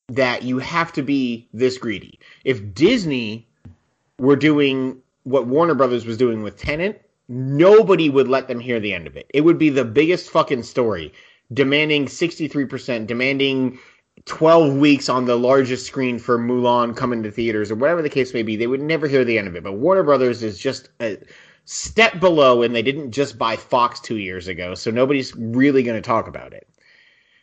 that 0.09 0.43
you 0.43 0.59
have 0.59 0.93
to 0.93 1.03
be 1.03 1.49
this 1.53 1.79
greedy. 1.79 2.19
If 2.45 2.75
Disney 2.75 3.49
were 4.19 4.37
doing 4.37 5.01
what 5.25 5.47
Warner 5.47 5.75
Brothers 5.75 6.05
was 6.05 6.17
doing 6.17 6.43
with 6.43 6.57
Tenet, 6.57 7.09
nobody 7.29 8.11
would 8.11 8.29
let 8.29 8.49
them 8.49 8.61
hear 8.61 8.81
the 8.81 8.93
end 8.93 9.07
of 9.07 9.17
it. 9.17 9.27
It 9.33 9.43
would 9.43 9.59
be 9.59 9.71
the 9.71 9.85
biggest 9.85 10.31
fucking 10.31 10.65
story, 10.65 11.13
demanding 11.53 12.07
63%, 12.07 13.07
demanding 13.07 13.79
12 14.27 14.75
weeks 14.77 15.09
on 15.09 15.25
the 15.25 15.37
largest 15.37 15.87
screen 15.87 16.19
for 16.19 16.39
Mulan 16.39 16.97
coming 16.97 17.23
to 17.23 17.31
theaters 17.31 17.71
or 17.71 17.75
whatever 17.75 18.03
the 18.03 18.09
case 18.09 18.35
may 18.35 18.43
be. 18.43 18.57
They 18.57 18.67
would 18.67 18.81
never 18.81 19.09
hear 19.09 19.25
the 19.25 19.39
end 19.39 19.49
of 19.49 19.57
it. 19.57 19.65
But 19.65 19.75
Warner 19.75 20.03
Brothers 20.03 20.43
is 20.43 20.59
just 20.59 20.91
a 21.01 21.19
step 21.65 22.21
below, 22.21 22.63
and 22.63 22.75
they 22.75 22.83
didn't 22.83 23.13
just 23.13 23.39
buy 23.39 23.57
Fox 23.57 24.01
two 24.01 24.19
years 24.19 24.49
ago, 24.49 24.75
so 24.75 24.91
nobody's 24.91 25.35
really 25.37 25.83
going 25.83 26.01
to 26.01 26.07
talk 26.07 26.27
about 26.27 26.53
it. 26.53 26.69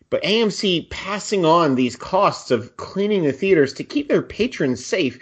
But 0.09 0.23
AMC 0.23 0.89
passing 0.89 1.45
on 1.45 1.75
these 1.75 1.95
costs 1.95 2.51
of 2.51 2.77
cleaning 2.77 3.23
the 3.23 3.33
theaters 3.33 3.73
to 3.73 3.83
keep 3.83 4.07
their 4.07 4.21
patrons 4.21 4.85
safe. 4.85 5.19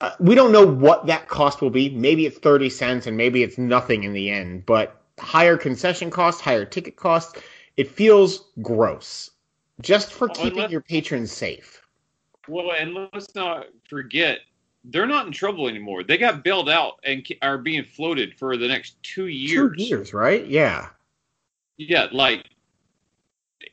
Uh, 0.00 0.12
we 0.18 0.34
don't 0.34 0.52
know 0.52 0.66
what 0.66 1.06
that 1.06 1.28
cost 1.28 1.60
will 1.60 1.70
be. 1.70 1.90
Maybe 1.90 2.24
it's 2.24 2.38
30 2.38 2.70
cents 2.70 3.06
and 3.06 3.16
maybe 3.16 3.42
it's 3.42 3.58
nothing 3.58 4.04
in 4.04 4.14
the 4.14 4.30
end, 4.30 4.64
but 4.64 5.02
higher 5.18 5.58
concession 5.58 6.10
costs, 6.10 6.40
higher 6.40 6.64
ticket 6.64 6.96
costs, 6.96 7.38
it 7.76 7.88
feels 7.88 8.50
gross 8.62 9.30
just 9.80 10.12
for 10.12 10.28
keeping 10.28 10.70
your 10.70 10.80
patrons 10.80 11.32
safe. 11.32 11.82
Well, 12.48 12.72
and 12.78 12.94
let's 13.12 13.34
not 13.34 13.66
forget, 13.88 14.40
they're 14.84 15.06
not 15.06 15.26
in 15.26 15.32
trouble 15.32 15.68
anymore. 15.68 16.02
They 16.02 16.18
got 16.18 16.42
bailed 16.42 16.68
out 16.68 16.94
and 17.04 17.26
are 17.42 17.58
being 17.58 17.84
floated 17.84 18.36
for 18.38 18.56
the 18.56 18.66
next 18.66 19.00
two 19.02 19.26
years. 19.26 19.76
Two 19.76 19.82
years, 19.82 20.14
right? 20.14 20.46
Yeah. 20.46 20.88
Yeah, 21.76 22.08
like 22.12 22.46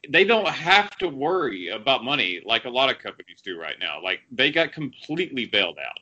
they 0.10 0.24
don't 0.24 0.48
have 0.48 0.98
to 0.98 1.08
worry 1.08 1.70
about 1.70 2.04
money 2.04 2.42
like 2.46 2.66
a 2.66 2.70
lot 2.70 2.90
of 2.90 3.00
companies 3.00 3.42
do 3.44 3.60
right 3.60 3.78
now. 3.80 4.02
Like 4.02 4.22
they 4.32 4.52
got 4.52 4.72
completely 4.72 5.46
bailed 5.46 5.78
out. 5.80 6.00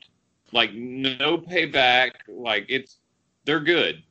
Like 0.52 0.72
no 0.74 1.38
payback. 1.38 2.12
Like 2.28 2.66
it's 2.68 2.98
they're 3.44 3.60
good. 3.60 4.02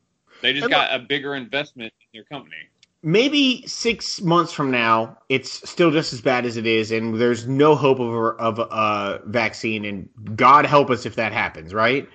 They 0.42 0.54
just 0.54 0.66
And 0.66 0.72
got 0.72 0.94
a 0.94 1.00
bigger 1.00 1.36
investment 1.36 1.94
in 2.00 2.20
their 2.20 2.24
company. 2.26 2.70
Maybe 3.06 3.64
six 3.68 4.20
months 4.20 4.52
from 4.52 4.72
now, 4.72 5.16
it's 5.30 5.70
still 5.70 5.92
just 5.92 6.12
as 6.12 6.22
bad 6.22 6.44
as 6.44 6.58
it 6.58 6.66
is, 6.66 6.92
and 6.92 7.22
there's 7.22 7.48
no 7.48 7.76
hope 7.76 8.00
of 8.00 8.12
a, 8.12 8.20
of 8.40 8.58
a 8.60 8.64
uh, 8.64 9.20
vaccine, 9.26 9.86
and 9.86 10.10
God 10.36 10.66
help 10.66 10.90
us 10.90 11.06
if 11.06 11.16
that 11.16 11.32
happens, 11.32 11.72
right? 11.72 12.10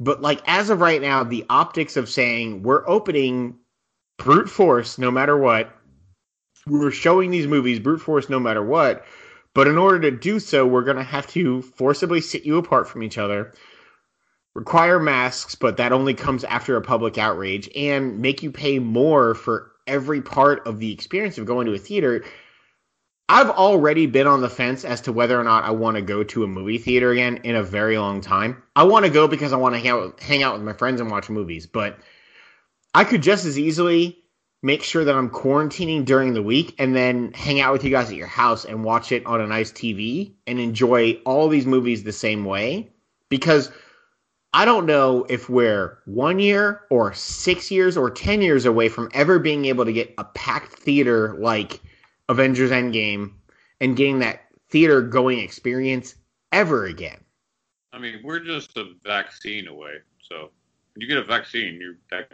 But 0.00 0.22
like 0.22 0.40
as 0.46 0.70
of 0.70 0.80
right 0.80 1.02
now, 1.02 1.22
the 1.22 1.44
optics 1.50 1.98
of 1.98 2.08
saying 2.08 2.62
we're 2.62 2.88
opening 2.88 3.58
brute 4.18 4.48
force 4.48 4.98
no 4.98 5.10
matter 5.10 5.36
what, 5.36 5.76
we're 6.66 6.90
showing 6.90 7.30
these 7.30 7.46
movies 7.46 7.78
brute 7.78 8.00
force 8.00 8.30
no 8.30 8.40
matter 8.40 8.64
what, 8.64 9.04
but 9.54 9.68
in 9.68 9.76
order 9.76 10.00
to 10.00 10.16
do 10.16 10.40
so, 10.40 10.66
we're 10.66 10.82
gonna 10.82 11.04
have 11.04 11.26
to 11.28 11.60
forcibly 11.60 12.22
sit 12.22 12.46
you 12.46 12.56
apart 12.56 12.88
from 12.88 13.02
each 13.02 13.18
other. 13.18 13.52
Require 14.54 14.98
masks, 14.98 15.54
but 15.54 15.76
that 15.76 15.92
only 15.92 16.14
comes 16.14 16.42
after 16.44 16.76
a 16.76 16.82
public 16.82 17.18
outrage, 17.18 17.68
and 17.76 18.18
make 18.18 18.42
you 18.42 18.50
pay 18.50 18.78
more 18.78 19.34
for 19.34 19.71
every 19.86 20.22
part 20.22 20.66
of 20.66 20.78
the 20.78 20.92
experience 20.92 21.38
of 21.38 21.46
going 21.46 21.66
to 21.66 21.74
a 21.74 21.78
theater. 21.78 22.24
I've 23.28 23.50
already 23.50 24.06
been 24.06 24.26
on 24.26 24.40
the 24.40 24.50
fence 24.50 24.84
as 24.84 25.02
to 25.02 25.12
whether 25.12 25.40
or 25.40 25.44
not 25.44 25.64
I 25.64 25.70
want 25.70 25.96
to 25.96 26.02
go 26.02 26.22
to 26.22 26.44
a 26.44 26.48
movie 26.48 26.78
theater 26.78 27.10
again 27.10 27.38
in 27.44 27.54
a 27.54 27.62
very 27.62 27.96
long 27.96 28.20
time. 28.20 28.62
I 28.76 28.84
want 28.84 29.06
to 29.06 29.10
go 29.10 29.26
because 29.26 29.52
I 29.52 29.56
want 29.56 29.74
to 29.74 29.80
hang 29.80 29.88
out, 29.88 30.20
hang 30.20 30.42
out 30.42 30.54
with 30.54 30.62
my 30.62 30.74
friends 30.74 31.00
and 31.00 31.10
watch 31.10 31.30
movies, 31.30 31.66
but 31.66 31.98
I 32.94 33.04
could 33.04 33.22
just 33.22 33.46
as 33.46 33.58
easily 33.58 34.18
make 34.62 34.82
sure 34.82 35.04
that 35.04 35.14
I'm 35.14 35.30
quarantining 35.30 36.04
during 36.04 36.34
the 36.34 36.42
week 36.42 36.74
and 36.78 36.94
then 36.94 37.32
hang 37.32 37.60
out 37.60 37.72
with 37.72 37.84
you 37.84 37.90
guys 37.90 38.10
at 38.10 38.16
your 38.16 38.26
house 38.26 38.64
and 38.64 38.84
watch 38.84 39.10
it 39.10 39.26
on 39.26 39.40
a 39.40 39.46
nice 39.46 39.72
TV 39.72 40.34
and 40.46 40.60
enjoy 40.60 41.12
all 41.24 41.48
these 41.48 41.66
movies 41.66 42.04
the 42.04 42.12
same 42.12 42.44
way 42.44 42.90
because 43.28 43.72
I 44.54 44.64
don't 44.66 44.84
know 44.84 45.24
if 45.30 45.48
we're 45.48 45.98
one 46.04 46.38
year 46.38 46.82
or 46.90 47.14
six 47.14 47.70
years 47.70 47.96
or 47.96 48.10
10 48.10 48.42
years 48.42 48.66
away 48.66 48.88
from 48.88 49.08
ever 49.14 49.38
being 49.38 49.64
able 49.64 49.84
to 49.86 49.92
get 49.92 50.12
a 50.18 50.24
packed 50.24 50.74
theater 50.74 51.34
like 51.38 51.80
Avengers 52.28 52.70
Endgame 52.70 53.32
and 53.80 53.96
getting 53.96 54.18
that 54.18 54.42
theater 54.68 55.00
going 55.00 55.38
experience 55.38 56.16
ever 56.52 56.84
again. 56.84 57.18
I 57.94 57.98
mean, 57.98 58.20
we're 58.22 58.40
just 58.40 58.76
a 58.76 58.92
vaccine 59.04 59.68
away. 59.68 59.96
So 60.20 60.50
when 60.94 61.00
you 61.00 61.06
get 61.06 61.18
a 61.18 61.24
vaccine, 61.24 61.78
you're 61.80 61.96
that 62.10 62.32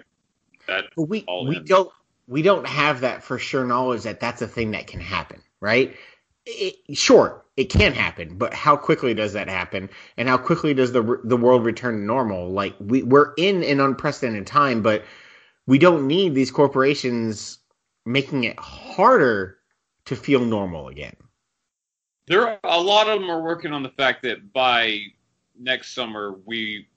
that 0.66 0.84
we 0.96 1.24
we 1.46 1.56
in. 1.56 1.64
don't 1.64 1.90
we 2.26 2.42
don't 2.42 2.66
have 2.66 3.00
that 3.00 3.22
for 3.22 3.38
sure 3.38 3.64
knowledge 3.64 4.02
that 4.02 4.20
that's 4.20 4.42
a 4.42 4.48
thing 4.48 4.72
that 4.72 4.86
can 4.86 5.00
happen, 5.00 5.40
right? 5.60 5.96
It, 6.50 6.96
sure, 6.96 7.44
it 7.58 7.64
can 7.64 7.92
happen, 7.92 8.38
but 8.38 8.54
how 8.54 8.74
quickly 8.74 9.12
does 9.12 9.34
that 9.34 9.48
happen, 9.48 9.90
and 10.16 10.28
how 10.28 10.38
quickly 10.38 10.72
does 10.72 10.92
the 10.92 11.20
the 11.22 11.36
world 11.36 11.62
return 11.64 11.96
to 11.96 12.00
normal? 12.00 12.50
Like 12.50 12.74
we 12.80 13.02
we're 13.02 13.34
in 13.36 13.62
an 13.64 13.80
unprecedented 13.80 14.46
time, 14.46 14.80
but 14.80 15.04
we 15.66 15.78
don't 15.78 16.06
need 16.06 16.34
these 16.34 16.50
corporations 16.50 17.58
making 18.06 18.44
it 18.44 18.58
harder 18.58 19.58
to 20.06 20.16
feel 20.16 20.40
normal 20.40 20.88
again. 20.88 21.14
There, 22.26 22.48
are, 22.48 22.58
a 22.64 22.80
lot 22.80 23.08
of 23.08 23.20
them 23.20 23.30
are 23.30 23.42
working 23.42 23.72
on 23.72 23.82
the 23.82 23.90
fact 23.90 24.22
that 24.22 24.52
by 24.54 25.00
next 25.58 25.94
summer 25.94 26.36
we, 26.46 26.88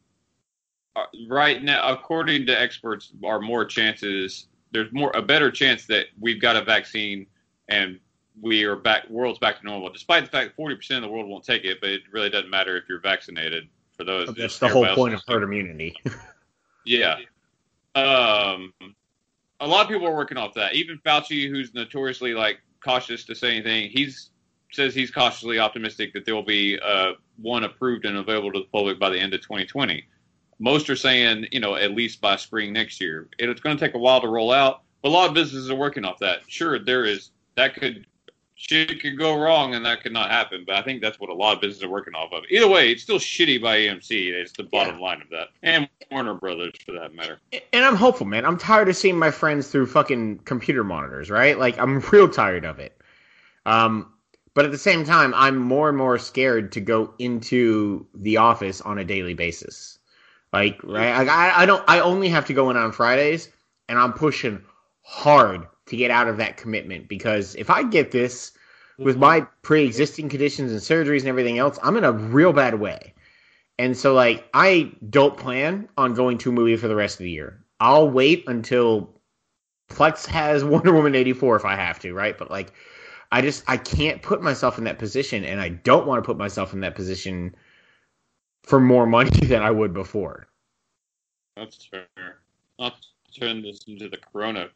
are, 0.95 1.07
right 1.27 1.61
now, 1.61 1.91
according 1.91 2.45
to 2.45 2.57
experts, 2.57 3.11
are 3.25 3.41
more 3.41 3.65
chances. 3.65 4.47
There's 4.71 4.91
more 4.93 5.11
a 5.13 5.21
better 5.21 5.51
chance 5.51 5.85
that 5.87 6.05
we've 6.19 6.39
got 6.39 6.55
a 6.55 6.63
vaccine 6.63 7.27
and 7.67 7.99
we 8.39 8.63
are 8.63 8.75
back. 8.75 9.09
World's 9.09 9.39
back 9.39 9.59
to 9.59 9.65
normal, 9.65 9.89
despite 9.89 10.23
the 10.23 10.29
fact 10.29 10.55
forty 10.55 10.75
percent 10.75 11.03
of 11.03 11.09
the 11.09 11.13
world 11.13 11.27
won't 11.27 11.43
take 11.43 11.65
it. 11.65 11.79
But 11.81 11.89
it 11.89 12.01
really 12.11 12.29
doesn't 12.29 12.49
matter 12.49 12.77
if 12.77 12.85
you're 12.87 12.99
vaccinated. 12.99 13.67
For 13.97 14.03
those, 14.03 14.33
That's 14.33 14.57
the 14.57 14.69
whole 14.69 14.87
point 14.95 15.13
of 15.13 15.21
herd 15.27 15.43
immunity. 15.43 15.95
Yeah. 16.85 17.17
Um, 17.93 18.73
a 19.59 19.67
lot 19.67 19.83
of 19.83 19.87
people 19.87 20.07
are 20.07 20.15
working 20.15 20.37
off 20.37 20.53
that. 20.55 20.73
Even 20.73 20.97
Fauci, 21.05 21.47
who's 21.49 21.73
notoriously 21.73 22.33
like 22.33 22.59
cautious 22.83 23.23
to 23.25 23.35
say 23.35 23.55
anything, 23.55 23.89
he's 23.91 24.31
says 24.71 24.95
he's 24.95 25.11
cautiously 25.11 25.59
optimistic 25.59 26.13
that 26.13 26.25
there 26.25 26.33
will 26.33 26.43
be 26.43 26.79
uh, 26.79 27.11
one 27.41 27.65
approved 27.65 28.05
and 28.05 28.17
available 28.17 28.51
to 28.53 28.59
the 28.59 28.65
public 28.71 28.99
by 28.99 29.09
the 29.09 29.19
end 29.19 29.33
of 29.33 29.41
2020. 29.41 30.07
Most 30.59 30.89
are 30.89 30.95
saying, 30.95 31.47
you 31.51 31.59
know, 31.59 31.75
at 31.75 31.91
least 31.91 32.21
by 32.21 32.35
spring 32.35 32.71
next 32.71 33.01
year. 33.01 33.27
It's 33.37 33.61
going 33.61 33.77
to 33.77 33.85
take 33.85 33.95
a 33.95 33.99
while 33.99 34.21
to 34.21 34.27
roll 34.27 34.51
out, 34.51 34.83
but 35.01 35.09
a 35.09 35.11
lot 35.11 35.27
of 35.27 35.33
businesses 35.33 35.69
are 35.69 35.75
working 35.75 36.05
off 36.05 36.19
that. 36.19 36.41
Sure, 36.47 36.79
there 36.79 37.03
is 37.03 37.31
that 37.55 37.75
could 37.75 38.05
shit 38.61 39.01
could 39.01 39.17
go 39.17 39.39
wrong 39.39 39.73
and 39.73 39.85
that 39.85 40.03
could 40.03 40.13
not 40.13 40.29
happen, 40.29 40.63
but 40.65 40.75
I 40.75 40.83
think 40.83 41.01
that's 41.01 41.19
what 41.19 41.29
a 41.29 41.33
lot 41.33 41.55
of 41.55 41.61
businesses 41.61 41.83
are 41.83 41.89
working 41.89 42.13
off 42.13 42.31
of. 42.31 42.43
Either 42.49 42.67
way, 42.67 42.91
it's 42.91 43.01
still 43.01 43.17
shitty 43.17 43.61
by 43.61 43.77
AMC. 43.77 44.31
It's 44.31 44.51
the 44.51 44.63
bottom 44.63 44.99
line 44.99 45.21
of 45.21 45.29
that, 45.29 45.49
and 45.63 45.89
Warner 46.11 46.35
Brothers 46.35 46.73
for 46.85 46.91
that 46.93 47.15
matter. 47.15 47.39
and 47.51 47.83
I'm 47.83 47.95
hopeful, 47.95 48.27
man. 48.27 48.45
I'm 48.45 48.57
tired 48.57 48.87
of 48.89 48.95
seeing 48.95 49.17
my 49.17 49.31
friends 49.31 49.69
through 49.69 49.87
fucking 49.87 50.39
computer 50.39 50.83
monitors, 50.83 51.29
right? 51.29 51.57
Like 51.57 51.77
I'm 51.79 51.99
real 52.11 52.29
tired 52.29 52.65
of 52.65 52.79
it. 52.79 53.01
Um, 53.65 54.13
but 54.53 54.65
at 54.65 54.71
the 54.71 54.77
same 54.77 55.05
time, 55.05 55.33
I'm 55.33 55.57
more 55.57 55.89
and 55.89 55.97
more 55.97 56.19
scared 56.19 56.71
to 56.73 56.81
go 56.81 57.13
into 57.17 58.05
the 58.13 58.37
office 58.37 58.81
on 58.81 58.97
a 58.97 59.05
daily 59.05 59.33
basis. 59.33 59.97
Like, 60.53 60.83
right? 60.83 61.27
I, 61.27 61.63
I 61.63 61.65
don't. 61.65 61.83
I 61.87 62.01
only 62.01 62.29
have 62.29 62.45
to 62.47 62.53
go 62.53 62.69
in 62.69 62.77
on 62.77 62.91
Fridays, 62.91 63.49
and 63.89 63.97
I'm 63.97 64.13
pushing 64.13 64.63
hard 65.01 65.65
to 65.87 65.97
get 65.97 66.11
out 66.11 66.27
of 66.27 66.37
that 66.37 66.57
commitment 66.57 67.07
because 67.07 67.55
if 67.55 67.69
I 67.69 67.83
get 67.83 68.11
this 68.11 68.53
with 68.97 69.15
mm-hmm. 69.15 69.21
my 69.21 69.41
pre-existing 69.61 70.29
conditions 70.29 70.71
and 70.71 70.79
surgeries 70.79 71.19
and 71.19 71.27
everything 71.27 71.57
else, 71.57 71.79
I'm 71.81 71.97
in 71.97 72.03
a 72.03 72.11
real 72.11 72.53
bad 72.53 72.79
way. 72.79 73.13
And 73.79 73.97
so, 73.97 74.13
like, 74.13 74.47
I 74.53 74.91
don't 75.09 75.37
plan 75.37 75.89
on 75.97 76.13
going 76.13 76.37
to 76.39 76.49
a 76.49 76.53
movie 76.53 76.77
for 76.77 76.87
the 76.87 76.95
rest 76.95 77.15
of 77.15 77.23
the 77.23 77.31
year. 77.31 77.65
I'll 77.79 78.09
wait 78.09 78.43
until 78.47 79.09
Plex 79.89 80.27
has 80.27 80.63
Wonder 80.63 80.93
Woman 80.93 81.15
84 81.15 81.55
if 81.55 81.65
I 81.65 81.75
have 81.75 81.99
to, 81.99 82.13
right? 82.13 82.37
But 82.37 82.51
like, 82.51 82.73
I 83.31 83.41
just 83.41 83.63
I 83.67 83.77
can't 83.77 84.21
put 84.21 84.41
myself 84.41 84.77
in 84.77 84.83
that 84.83 84.99
position, 84.99 85.43
and 85.45 85.59
I 85.59 85.69
don't 85.69 86.05
want 86.05 86.21
to 86.21 86.25
put 86.25 86.37
myself 86.37 86.73
in 86.73 86.81
that 86.81 86.95
position 86.95 87.55
for 88.63 88.79
more 88.79 89.05
money 89.05 89.31
than 89.47 89.63
I 89.63 89.71
would 89.71 89.93
before. 89.93 90.47
That's 91.55 91.83
fair. 91.85 92.07
Not 92.77 92.95
to 93.01 93.39
turn 93.39 93.61
this 93.61 93.81
into 93.87 94.09
the 94.09 94.17
Corona 94.17 94.69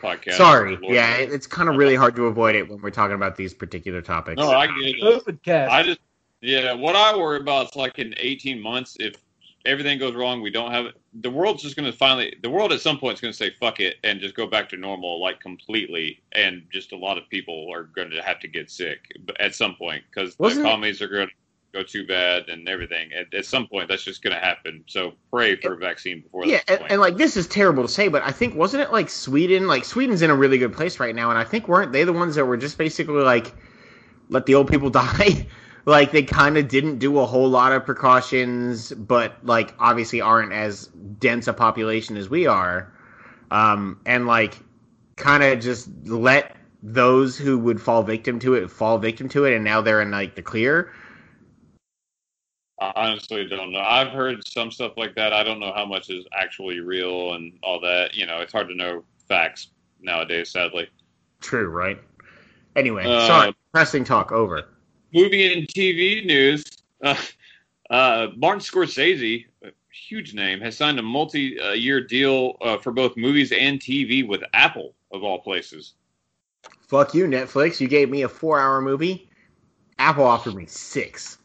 podcast. 0.00 0.34
Sorry, 0.34 0.78
yeah, 0.82 1.16
it- 1.16 1.32
it's 1.32 1.46
kind 1.46 1.68
of 1.68 1.76
really 1.76 1.94
hard 1.94 2.16
to 2.16 2.26
avoid 2.26 2.54
it 2.54 2.68
when 2.68 2.80
we're 2.80 2.90
talking 2.90 3.14
about 3.14 3.36
these 3.36 3.54
particular 3.54 4.00
topics. 4.02 4.38
No, 4.38 4.50
I 4.50 4.66
get 4.66 4.76
it. 4.78 4.96
COVID 5.02 5.42
cast. 5.42 5.72
I 5.72 5.82
just, 5.82 6.00
yeah, 6.40 6.72
what 6.72 6.96
I 6.96 7.16
worry 7.16 7.40
about 7.40 7.70
is 7.70 7.76
like 7.76 7.98
in 7.98 8.14
18 8.16 8.60
months, 8.60 8.96
if 9.00 9.14
everything 9.66 9.98
goes 9.98 10.14
wrong, 10.14 10.40
we 10.40 10.50
don't 10.50 10.70
have 10.70 10.86
it. 10.86 10.94
The 11.20 11.30
world's 11.30 11.62
just 11.62 11.76
going 11.76 11.90
to 11.90 11.96
finally, 11.96 12.34
the 12.42 12.48
world 12.48 12.72
at 12.72 12.80
some 12.80 12.98
point 12.98 13.14
is 13.14 13.20
going 13.20 13.32
to 13.32 13.36
say 13.36 13.50
fuck 13.60 13.80
it 13.80 13.96
and 14.04 14.20
just 14.20 14.34
go 14.34 14.46
back 14.46 14.68
to 14.70 14.76
normal, 14.76 15.20
like 15.20 15.38
completely. 15.40 16.22
And 16.32 16.62
just 16.72 16.92
a 16.92 16.96
lot 16.96 17.18
of 17.18 17.28
people 17.28 17.68
are 17.72 17.82
going 17.84 18.10
to 18.10 18.22
have 18.22 18.40
to 18.40 18.48
get 18.48 18.70
sick 18.70 19.00
at 19.38 19.54
some 19.54 19.74
point 19.74 20.02
because 20.10 20.36
the 20.36 20.42
Wasn't 20.44 20.64
it- 20.64 20.68
economies 20.68 21.02
are 21.02 21.08
going 21.08 21.28
to 21.28 21.34
go 21.72 21.82
too 21.82 22.06
bad 22.06 22.48
and 22.48 22.68
everything. 22.68 23.12
At, 23.12 23.32
at 23.34 23.44
some 23.44 23.66
point, 23.66 23.88
that's 23.88 24.02
just 24.02 24.22
going 24.22 24.34
to 24.34 24.40
happen. 24.40 24.84
So 24.86 25.14
pray 25.30 25.56
for 25.56 25.74
a 25.74 25.76
vaccine 25.76 26.22
before 26.22 26.46
yeah, 26.46 26.60
that 26.66 26.82
and, 26.82 26.92
and 26.92 27.00
like 27.00 27.16
this 27.16 27.36
is 27.36 27.46
terrible 27.46 27.82
to 27.82 27.88
say, 27.88 28.08
but 28.08 28.22
I 28.22 28.32
think 28.32 28.54
wasn't 28.54 28.82
it 28.82 28.92
like 28.92 29.08
Sweden? 29.08 29.66
Like 29.66 29.84
Sweden's 29.84 30.22
in 30.22 30.30
a 30.30 30.34
really 30.34 30.58
good 30.58 30.72
place 30.72 31.00
right 31.00 31.14
now, 31.14 31.30
and 31.30 31.38
I 31.38 31.44
think 31.44 31.68
weren't 31.68 31.92
they 31.92 32.04
the 32.04 32.12
ones 32.12 32.34
that 32.34 32.44
were 32.44 32.56
just 32.56 32.78
basically 32.78 33.22
like 33.22 33.54
let 34.28 34.46
the 34.46 34.54
old 34.54 34.68
people 34.68 34.90
die? 34.90 35.46
like 35.86 36.12
they 36.12 36.22
kind 36.22 36.56
of 36.56 36.68
didn't 36.68 36.98
do 36.98 37.18
a 37.18 37.26
whole 37.26 37.48
lot 37.48 37.72
of 37.72 37.84
precautions, 37.84 38.92
but 38.92 39.44
like 39.44 39.74
obviously 39.78 40.20
aren't 40.20 40.52
as 40.52 40.86
dense 40.86 41.48
a 41.48 41.52
population 41.52 42.16
as 42.16 42.28
we 42.28 42.46
are, 42.46 42.92
um, 43.50 44.00
and 44.06 44.26
like 44.26 44.58
kind 45.16 45.42
of 45.42 45.60
just 45.60 45.88
let 46.04 46.56
those 46.82 47.36
who 47.36 47.58
would 47.58 47.80
fall 47.80 48.02
victim 48.02 48.38
to 48.40 48.54
it 48.54 48.70
fall 48.70 48.98
victim 48.98 49.28
to 49.30 49.44
it, 49.44 49.54
and 49.54 49.64
now 49.64 49.80
they're 49.80 50.00
in 50.00 50.10
like 50.10 50.34
the 50.34 50.42
clear. 50.42 50.92
I 52.80 52.92
honestly 52.96 53.46
don't 53.46 53.72
know. 53.72 53.80
I've 53.80 54.08
heard 54.08 54.46
some 54.48 54.70
stuff 54.70 54.92
like 54.96 55.14
that. 55.14 55.32
I 55.34 55.42
don't 55.42 55.60
know 55.60 55.72
how 55.74 55.84
much 55.84 56.08
is 56.08 56.24
actually 56.32 56.80
real 56.80 57.34
and 57.34 57.58
all 57.62 57.78
that. 57.80 58.14
You 58.14 58.26
know, 58.26 58.38
it's 58.38 58.52
hard 58.52 58.68
to 58.68 58.74
know 58.74 59.04
facts 59.28 59.68
nowadays, 60.00 60.50
sadly. 60.50 60.88
True, 61.40 61.68
right? 61.68 61.98
Anyway, 62.76 63.04
Uh, 63.04 63.26
sorry, 63.26 63.54
pressing 63.72 64.04
talk 64.04 64.32
over. 64.32 64.68
movie 65.12 65.52
and 65.52 65.66
TV 65.68 66.24
news. 66.24 66.64
Uh, 67.02 67.16
uh, 67.88 68.26
Martin 68.36 68.60
Scorsese, 68.60 69.46
a 69.64 69.68
huge 69.90 70.34
name, 70.34 70.60
has 70.60 70.76
signed 70.76 70.98
a 70.98 71.02
multi-year 71.02 72.02
deal 72.06 72.56
uh, 72.60 72.76
for 72.76 72.92
both 72.92 73.16
movies 73.16 73.52
and 73.52 73.80
TV 73.80 74.26
with 74.28 74.42
Apple, 74.52 74.94
of 75.12 75.24
all 75.24 75.38
places. 75.38 75.94
Fuck 76.88 77.14
you, 77.14 77.24
Netflix. 77.26 77.80
You 77.80 77.88
gave 77.88 78.10
me 78.10 78.20
a 78.22 78.28
four-hour 78.28 78.82
movie. 78.82 79.30
Apple 79.98 80.24
offered 80.24 80.54
me 80.54 80.66
six. 80.66 81.38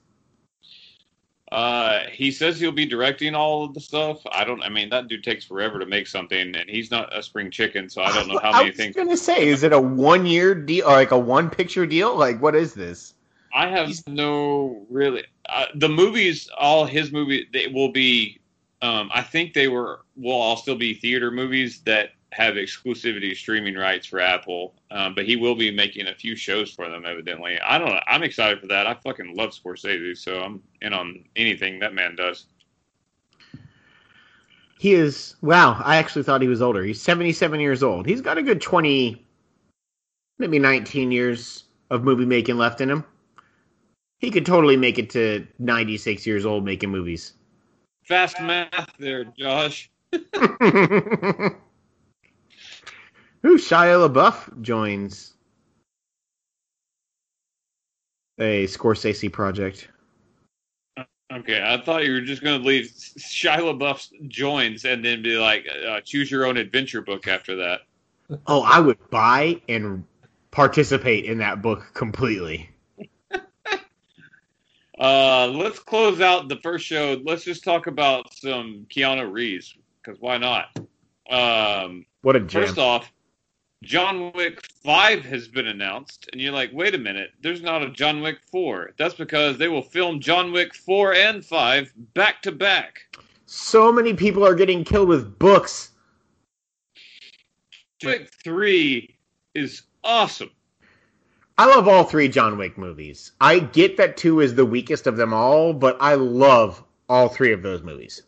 Uh, 1.56 2.01
he 2.12 2.32
says 2.32 2.60
he'll 2.60 2.70
be 2.74 2.86
directing 2.86 3.34
all 3.34 3.64
of 3.64 3.74
the 3.74 3.80
stuff. 3.80 4.22
I 4.34 4.43
don't. 4.43 4.62
I 4.62 4.68
mean, 4.68 4.89
that 4.89 5.08
dude 5.08 5.24
takes 5.24 5.45
forever 5.45 5.80
to 5.80 5.86
make 5.86 6.06
something, 6.06 6.53
and 6.53 6.70
he's 6.70 6.91
not 6.91 7.18
a 7.18 7.24
spring 7.24 7.49
chicken, 7.49 7.89
so 7.89 8.01
I 8.01 8.12
don't 8.14 8.28
know 8.28 8.39
how 8.43 8.51
many 8.51 8.72
things. 8.74 8.97
I 8.97 8.99
was 8.99 9.08
gonna 9.08 9.18
say, 9.18 9.47
is 9.47 9.64
it 9.64 9.72
a 9.72 9.80
one-year 9.80 10.53
deal 10.53 10.86
or 10.86 10.91
like 10.91 11.12
a 11.12 11.18
one-picture 11.18 11.86
deal? 11.86 12.14
Like, 12.14 12.41
what 12.41 12.56
is 12.56 12.74
this? 12.74 13.14
I 13.53 13.68
have 13.70 13.88
He's- 13.88 14.03
no 14.06 14.86
really. 14.89 15.24
Uh, 15.47 15.68
the 15.76 15.88
movies, 15.88 16.49
all 16.58 16.86
his 16.86 17.14
movies, 17.14 17.45
they 17.53 17.68
will 17.68 17.91
be. 17.91 18.38
Um, 18.82 19.10
I 19.14 19.22
think 19.22 19.53
they 19.53 19.70
were 19.70 20.01
will 20.18 20.34
all 20.34 20.58
still 20.58 20.76
be 20.76 20.93
theater 20.93 21.32
movies 21.32 21.82
that 21.86 22.10
have 22.36 22.55
exclusivity 22.55 23.33
streaming 23.33 23.75
rights 23.75 24.05
for 24.05 24.19
Apple. 24.19 24.73
Um, 24.91 25.15
but 25.15 25.25
he 25.25 25.38
will 25.38 25.55
be 25.55 25.71
making 25.71 26.07
a 26.07 26.13
few 26.13 26.36
shows 26.36 26.69
for 26.69 26.89
them, 26.89 27.05
evidently. 27.05 27.57
I 27.65 27.77
don't 27.77 27.88
know. 27.88 28.01
I'm 28.07 28.23
excited 28.23 28.59
for 28.59 28.67
that. 28.67 28.88
I 28.88 28.93
fucking 28.93 29.36
love 29.36 29.51
Scorsese, 29.51 30.17
so 30.17 30.41
I'm 30.41 30.61
in 30.81 30.91
on 30.91 31.23
anything 31.38 31.79
that 31.79 31.93
man 31.93 32.15
does. 32.15 32.47
He 34.77 34.93
is. 34.93 35.36
Wow, 35.41 35.81
I 35.83 35.95
actually 35.95 36.23
thought 36.23 36.41
he 36.41 36.49
was 36.49 36.61
older. 36.61 36.83
He's 36.83 37.01
seventy-seven 37.01 37.61
years 37.61 37.81
old. 37.81 38.05
He's 38.05 38.19
got 38.19 38.38
a 38.38 38.43
good 38.43 38.61
twenty, 38.61 39.25
maybe 40.38 40.59
nineteen 40.59 41.11
years 41.11 41.63
of 41.89 42.03
movie 42.03 42.25
making 42.25 42.57
left 42.57 42.81
in 42.81 42.89
him. 42.89 43.05
He 44.19 44.29
could 44.29 44.45
totally 44.45 44.75
make 44.75 44.99
it 44.99 45.09
to 45.11 45.47
ninety-six 45.57 46.27
years 46.27 46.45
old 46.45 46.65
making 46.65 46.89
movies. 46.89 47.33
Fast 48.03 48.41
math 48.41 48.91
there, 48.99 49.23
Josh. 49.23 49.89
Who 53.45 53.59
Shia 53.59 54.09
LaBeouf 54.09 54.59
joins 54.63 55.35
a 58.39 58.65
Scorsese 58.65 59.31
project? 59.31 59.87
Okay, 61.31 61.63
I 61.63 61.79
thought 61.79 62.05
you 62.05 62.13
were 62.13 62.21
just 62.21 62.41
going 62.41 62.59
to 62.59 62.67
leave 62.67 62.85
Shia 62.85 63.59
LaBeouf 63.59 64.29
joins 64.29 64.83
and 64.85 65.05
then 65.05 65.21
be 65.21 65.37
like, 65.37 65.67
uh, 65.87 66.01
choose 66.01 66.31
your 66.31 66.47
own 66.47 66.57
adventure 66.57 67.03
book 67.03 67.27
after 67.27 67.57
that. 67.57 67.81
Oh, 68.47 68.63
I 68.63 68.79
would 68.79 69.11
buy 69.11 69.61
and 69.69 70.05
participate 70.49 71.25
in 71.25 71.37
that 71.37 71.61
book 71.61 71.91
completely. 71.93 72.71
Uh, 74.97 75.47
let's 75.47 75.77
close 75.77 76.21
out 76.21 76.47
the 76.47 76.55
first 76.63 76.85
show. 76.85 77.21
Let's 77.25 77.43
just 77.43 77.65
talk 77.65 77.87
about 77.87 78.33
some 78.33 78.87
Keanu 78.89 79.29
Reeves 79.29 79.75
because 80.01 80.21
why 80.21 80.37
not? 80.37 80.67
Um, 81.29 82.05
What 82.21 82.37
a 82.37 82.39
gem! 82.39 82.63
first 82.63 82.77
off, 82.77 83.11
John 83.86 84.33
Wick 84.33 84.65
Five 84.83 85.23
has 85.25 85.47
been 85.47 85.67
announced, 85.67 86.27
and 86.31 86.41
you're 86.41 86.51
like, 86.51 86.71
wait 86.73 86.95
a 86.95 86.97
minute, 86.97 87.31
there's 87.41 87.61
not 87.61 87.83
a 87.83 87.91
John 87.91 88.19
Wick 88.21 88.39
Four. 88.51 88.91
That's 88.97 89.13
because 89.13 89.57
they 89.57 89.67
will 89.67 89.83
film 89.83 90.19
John 90.19 90.51
Wick 90.51 90.73
Four 90.73 91.13
and 91.13 91.45
Five 91.45 91.93
back 92.15 92.41
to 92.41 92.51
back. 92.51 93.01
So 93.45 93.91
many 93.91 94.15
people 94.15 94.45
are 94.45 94.55
getting 94.55 94.83
killed 94.83 95.07
with 95.07 95.38
books. 95.38 95.91
John 97.99 98.11
Wick 98.11 98.33
Three 98.43 99.15
is 99.53 99.83
awesome. 100.03 100.49
I 101.57 101.67
love 101.67 101.88
all 101.88 102.03
three 102.03 102.27
John 102.27 102.57
Wick 102.57 102.77
movies. 102.79 103.33
I 103.39 103.59
get 103.59 103.97
that 103.97 104.17
two 104.17 104.41
is 104.41 104.55
the 104.55 104.65
weakest 104.65 105.05
of 105.05 105.15
them 105.15 105.31
all, 105.31 105.73
but 105.73 105.95
I 106.01 106.15
love 106.15 106.83
all 107.07 107.29
three 107.29 107.53
of 107.53 107.61
those 107.61 107.83
movies. 107.83 108.23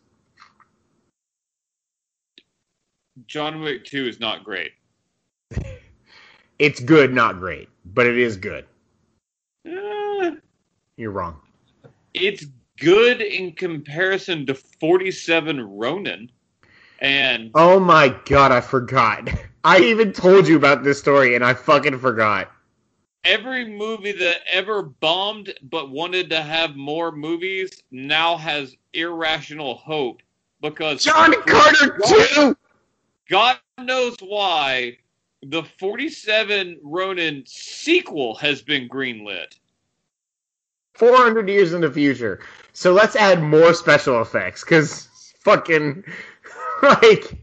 John 3.25 3.61
Wick 3.61 3.83
Two 3.83 4.07
is 4.07 4.19
not 4.19 4.43
great. 4.43 4.71
It's 6.59 6.79
good, 6.79 7.13
not 7.13 7.39
great, 7.39 7.69
but 7.85 8.05
it 8.07 8.17
is 8.17 8.35
good. 8.37 8.65
Eh, 9.65 10.31
You're 10.97 11.11
wrong. 11.11 11.39
it's 12.13 12.45
good 12.79 13.21
in 13.21 13.53
comparison 13.53 14.45
to 14.47 14.53
47 14.53 15.61
Ronin. 15.77 16.31
And 16.99 17.51
Oh 17.53 17.79
my 17.79 18.09
god, 18.25 18.51
I 18.51 18.61
forgot. 18.61 19.29
I 19.63 19.79
even 19.81 20.13
told 20.13 20.47
you 20.47 20.55
about 20.55 20.83
this 20.83 20.99
story 20.99 21.35
and 21.35 21.43
I 21.43 21.53
fucking 21.53 21.99
forgot. 21.99 22.51
every 23.25 23.65
movie 23.67 24.13
that 24.13 24.37
ever 24.51 24.81
bombed 24.83 25.53
but 25.63 25.89
wanted 25.91 26.29
to 26.29 26.41
have 26.41 26.75
more 26.77 27.11
movies 27.11 27.83
now 27.91 28.37
has 28.37 28.75
irrational 28.93 29.75
hope 29.75 30.21
because 30.61 31.03
John 31.03 31.33
Carter 31.43 31.99
2! 32.07 32.57
God 33.29 33.57
knows 33.79 34.15
why 34.21 34.97
the 35.43 35.63
47 35.63 36.79
Ronin 36.83 37.43
sequel 37.45 38.35
has 38.35 38.61
been 38.61 38.89
greenlit. 38.89 39.53
400 40.95 41.47
years 41.47 41.73
in 41.73 41.81
the 41.81 41.91
future. 41.91 42.39
So 42.73 42.91
let's 42.91 43.15
add 43.15 43.41
more 43.41 43.73
special 43.73 44.21
effects, 44.21 44.63
because 44.63 45.07
fucking, 45.39 46.03
like, 46.81 47.37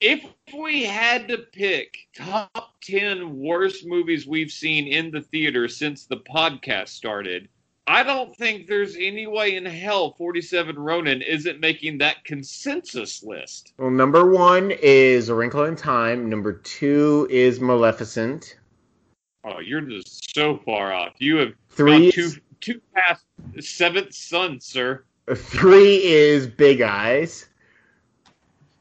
If 0.00 0.24
we 0.56 0.84
had 0.84 1.28
to 1.28 1.38
pick 1.38 1.96
top 2.16 2.80
10 2.82 3.38
worst 3.38 3.86
movies 3.86 4.26
we've 4.26 4.50
seen 4.50 4.86
in 4.86 5.10
the 5.10 5.20
theater 5.20 5.68
since 5.68 6.06
the 6.06 6.18
podcast 6.18 6.88
started, 6.88 7.48
I 7.86 8.02
don't 8.02 8.34
think 8.36 8.66
there's 8.66 8.96
any 8.96 9.26
way 9.26 9.56
in 9.56 9.66
hell 9.66 10.14
47 10.16 10.78
Ronin 10.78 11.20
isn't 11.20 11.60
making 11.60 11.98
that 11.98 12.24
consensus 12.24 13.22
list. 13.22 13.74
well, 13.76 13.90
number 13.90 14.30
one 14.30 14.72
is 14.82 15.28
A 15.28 15.34
Wrinkle 15.34 15.64
in 15.64 15.76
Time. 15.76 16.30
Number 16.30 16.54
two 16.54 17.28
is 17.30 17.60
Maleficent. 17.60 18.56
Oh, 19.44 19.60
you're 19.60 19.82
just 19.82 20.34
so 20.34 20.56
far 20.64 20.94
off. 20.94 21.12
You 21.18 21.36
have 21.36 21.52
Three 21.68 22.10
two, 22.10 22.22
is, 22.22 22.40
two 22.60 22.80
past 22.94 23.24
Seventh 23.60 24.14
Son, 24.14 24.58
sir. 24.60 25.04
three 25.34 26.02
is 26.02 26.46
Big 26.46 26.80
Eyes. 26.80 27.48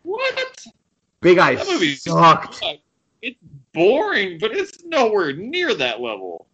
What? 0.04 0.66
Big 1.20 1.38
Eyes 1.40 1.60
That 1.60 1.74
movie 1.74 1.96
sucked. 1.96 2.64
It's 3.22 3.40
boring, 3.74 4.38
but 4.40 4.52
it's 4.56 4.84
nowhere 4.86 5.34
near 5.34 5.74
that 5.74 6.00
level. 6.00 6.48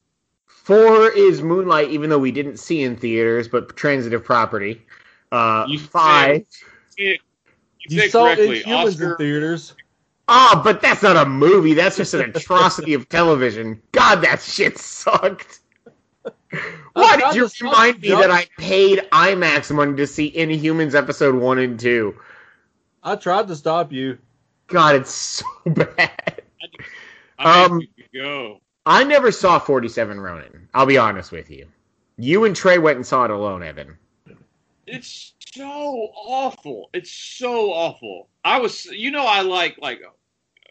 Four 0.63 1.09
is 1.09 1.41
Moonlight, 1.41 1.89
even 1.89 2.09
though 2.09 2.19
we 2.19 2.31
didn't 2.31 2.57
see 2.57 2.83
in 2.83 2.95
theaters, 2.95 3.47
but 3.47 3.75
transitive 3.75 4.23
property. 4.23 4.85
Uh, 5.31 5.65
You 5.67 5.79
five. 5.79 6.45
You, 6.97 7.17
You 7.87 7.99
said 8.01 8.11
saw 8.11 8.25
correctly. 8.35 8.61
Inhumans 8.61 8.87
Oscar, 8.87 9.11
in 9.11 9.17
theaters. 9.17 9.73
Oh, 10.27 10.61
but 10.63 10.81
that's 10.81 11.01
not 11.01 11.17
a 11.17 11.27
movie. 11.27 11.73
That's 11.73 11.97
just 11.97 12.13
an 12.13 12.31
atrocity 12.35 12.93
of 12.93 13.09
television. 13.09 13.81
God, 13.93 14.17
that 14.21 14.41
shit 14.41 14.77
sucked. 14.77 15.59
Why 16.93 17.17
tried 17.17 17.33
did 17.33 17.35
you 17.35 17.49
remind 17.61 18.01
me 18.01 18.09
you. 18.09 18.15
that 18.17 18.29
I 18.29 18.45
paid 18.57 18.99
IMAX 19.11 19.73
money 19.73 19.95
to 19.97 20.05
see 20.05 20.31
Inhumans 20.31 20.93
episode 20.93 21.35
one 21.35 21.57
and 21.57 21.79
two? 21.79 22.15
I 23.01 23.15
tried 23.15 23.47
to 23.47 23.55
stop 23.55 23.91
you. 23.91 24.17
God, 24.67 24.95
it's 24.95 25.11
so 25.11 25.45
bad. 25.65 26.41
I 27.39 27.63
Um, 27.65 27.77
need 27.79 27.89
go. 28.13 28.59
I 28.85 29.03
never 29.03 29.31
saw 29.31 29.59
47 29.59 30.19
Ronin. 30.19 30.67
I'll 30.73 30.85
be 30.85 30.97
honest 30.97 31.31
with 31.31 31.49
you. 31.49 31.67
You 32.17 32.45
and 32.45 32.55
Trey 32.55 32.77
went 32.77 32.97
and 32.97 33.05
saw 33.05 33.25
it 33.25 33.31
alone, 33.31 33.63
Evan. 33.63 33.97
It's 34.87 35.33
so 35.53 35.69
awful. 36.15 36.89
It's 36.93 37.11
so 37.11 37.71
awful. 37.71 38.29
I 38.43 38.59
was, 38.59 38.85
you 38.85 39.11
know, 39.11 39.25
I 39.25 39.41
like 39.41 39.77
like 39.81 40.01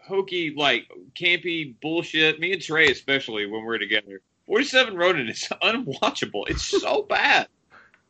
hokey, 0.04 0.54
like 0.56 0.88
campy 1.14 1.74
bullshit. 1.80 2.40
Me 2.40 2.52
and 2.52 2.61
Trey, 2.62 2.88
especially 2.90 3.46
when 3.46 3.64
we're 3.64 3.78
together. 3.78 4.20
Forty-seven 4.46 4.96
Ronin 4.96 5.28
is 5.28 5.46
unwatchable. 5.62 6.48
It's 6.48 6.64
so 6.64 7.02
bad. 7.02 7.48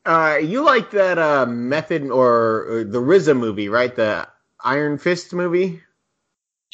Uh, 0.07 0.38
you 0.40 0.64
like 0.64 0.90
that 0.92 1.18
uh, 1.18 1.44
method 1.44 2.09
or, 2.11 2.64
or 2.70 2.84
the 2.84 3.01
RZA 3.01 3.36
movie, 3.38 3.68
right? 3.68 3.94
The 3.94 4.26
Iron 4.64 4.96
Fist 4.96 5.34
movie? 5.34 5.82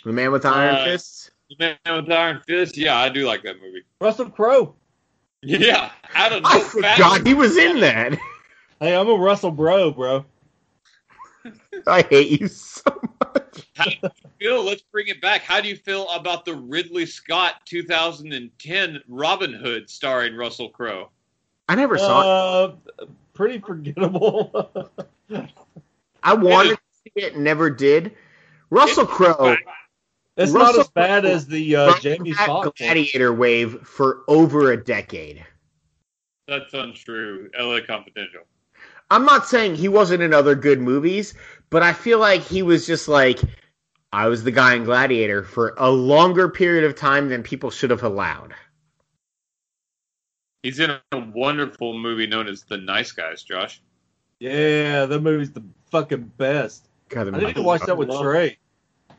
The 0.04 0.12
Man 0.12 0.30
with 0.30 0.42
the 0.42 0.48
Iron 0.50 0.76
Uh, 0.76 0.84
Fists? 0.84 1.30
The 1.50 1.56
Man 1.58 1.96
with 1.96 2.06
the 2.06 2.14
Iron 2.14 2.40
Fist. 2.46 2.76
Yeah, 2.76 2.98
I 2.98 3.08
do 3.08 3.26
like 3.26 3.42
that 3.42 3.60
movie. 3.60 3.82
Russell 4.00 4.30
Crowe. 4.30 4.74
Yeah, 5.42 5.90
I 6.14 6.28
don't 6.28 6.42
know. 6.42 6.48
I 6.50 6.60
forgot 6.60 7.26
he 7.26 7.34
was 7.34 7.56
in 7.56 7.80
that. 7.80 8.18
Hey, 8.80 8.96
I'm 8.96 9.08
a 9.08 9.14
Russell 9.14 9.50
Bro, 9.50 9.92
bro. 9.92 10.24
I 11.86 12.02
hate 12.02 12.40
you 12.40 12.48
so 12.48 12.82
much. 13.20 13.68
How 13.74 13.84
do 13.84 13.96
you 14.02 14.10
feel? 14.38 14.64
Let's 14.64 14.82
bring 14.82 15.08
it 15.08 15.20
back. 15.20 15.42
How 15.42 15.60
do 15.60 15.68
you 15.68 15.76
feel 15.76 16.08
about 16.10 16.46
the 16.46 16.54
Ridley 16.54 17.04
Scott 17.04 17.56
2010 17.66 19.02
Robin 19.08 19.52
Hood 19.52 19.90
starring 19.90 20.34
Russell 20.36 20.70
Crowe? 20.70 21.10
I 21.68 21.74
never 21.74 21.98
saw 21.98 22.64
it. 22.64 22.76
Uh, 22.98 23.04
pretty 23.34 23.58
forgettable. 23.58 24.70
I 26.22 26.34
wanted 26.34 26.76
to 26.76 26.78
see 27.04 27.26
it, 27.26 27.36
never 27.36 27.68
did. 27.68 28.16
Russell 28.70 29.06
Crowe 29.06 29.56
it's 30.36 30.52
Russell 30.52 30.72
not 30.74 30.80
as 30.80 30.88
bad 30.88 31.22
Crowe 31.22 31.32
as 31.32 31.46
the 31.46 31.76
uh, 31.76 31.86
rode 31.92 32.00
Jamie 32.00 32.32
that 32.32 32.46
Foxx. 32.46 32.66
one. 32.66 32.72
Gladiator 32.76 33.32
wave 33.32 33.80
for 33.86 34.22
over 34.28 34.72
a 34.72 34.82
decade. 34.82 35.44
That's 36.48 36.74
untrue. 36.74 37.50
LA 37.58 37.80
Confidential. 37.86 38.42
I'm 39.10 39.24
not 39.24 39.46
saying 39.46 39.76
he 39.76 39.88
wasn't 39.88 40.22
in 40.22 40.34
other 40.34 40.54
good 40.54 40.80
movies, 40.80 41.34
but 41.70 41.82
I 41.82 41.92
feel 41.92 42.18
like 42.18 42.42
he 42.42 42.62
was 42.62 42.86
just 42.86 43.06
like 43.08 43.40
I 44.12 44.28
was 44.28 44.44
the 44.44 44.50
guy 44.50 44.74
in 44.74 44.84
Gladiator 44.84 45.42
for 45.44 45.74
a 45.76 45.90
longer 45.90 46.48
period 46.48 46.84
of 46.84 46.94
time 46.96 47.28
than 47.28 47.42
people 47.42 47.70
should 47.70 47.90
have 47.90 48.02
allowed. 48.02 48.54
He's 50.62 50.80
in 50.80 50.90
a 50.90 51.18
wonderful 51.18 51.98
movie 51.98 52.26
known 52.26 52.48
as 52.48 52.62
The 52.62 52.78
Nice 52.78 53.12
Guys, 53.12 53.42
Josh. 53.42 53.82
Yeah, 54.40 55.04
that 55.06 55.20
movie's 55.20 55.52
the 55.52 55.62
fucking 55.90 56.32
best. 56.38 56.88
God, 57.08 57.34
I 57.34 57.38
need 57.38 57.54
to 57.56 57.62
watch 57.62 57.82
that 57.82 57.96
with 57.96 58.08
love- 58.08 58.22
Trey. 58.22 58.58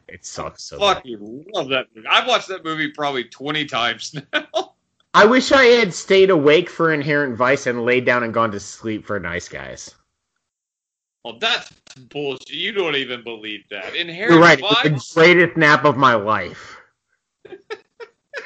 It 0.08 0.26
sucks 0.26 0.64
so 0.64 0.78
bad. 0.80 0.95
Fucking 0.97 1.45
love 1.53 1.70
that 1.70 1.88
movie. 1.95 2.08
I've 2.08 2.28
watched 2.28 2.47
that 2.49 2.64
movie 2.64 2.89
probably 2.91 3.24
20 3.26 3.66
times 3.66 4.16
now. 4.34 4.74
I 5.14 5.26
wish 5.26 5.51
I 5.51 5.64
had 5.66 5.93
stayed 5.93 6.30
awake 6.30 6.70
for 6.70 6.93
Inherent 6.93 7.38
Vice 7.38 7.68
and 7.68 7.86
laid 7.86 8.06
down 8.06 8.24
and 8.24 8.34
gone 8.34 8.51
to 8.51 8.60
sleep 8.60 9.06
for 9.06 9.20
Nice 9.20 9.47
Guys. 9.47 9.95
well, 11.24 11.38
that's 11.39 11.72
bullshit. 12.10 12.51
You 12.51 12.72
don't 12.74 12.95
even 12.97 13.24
believe 13.24 13.64
that. 13.72 13.95
Inherent 13.95 14.34
You're 14.34 14.41
right. 14.41 14.60
It 14.60 14.64
was 14.64 14.76
Vice? 14.84 15.14
the 15.14 15.22
greatest 15.22 15.58
nap 15.58 15.86
of 15.86 15.95
my 15.97 16.16
life. 16.16 16.78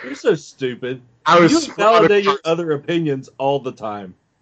You're 0.03 0.15
so 0.15 0.35
stupid. 0.35 1.01
I 1.25 1.39
was 1.39 1.67
you 1.67 1.73
validate 1.73 2.23
your 2.23 2.39
other 2.45 2.71
opinions 2.71 3.29
all 3.37 3.59
the 3.59 3.71
time. 3.71 4.13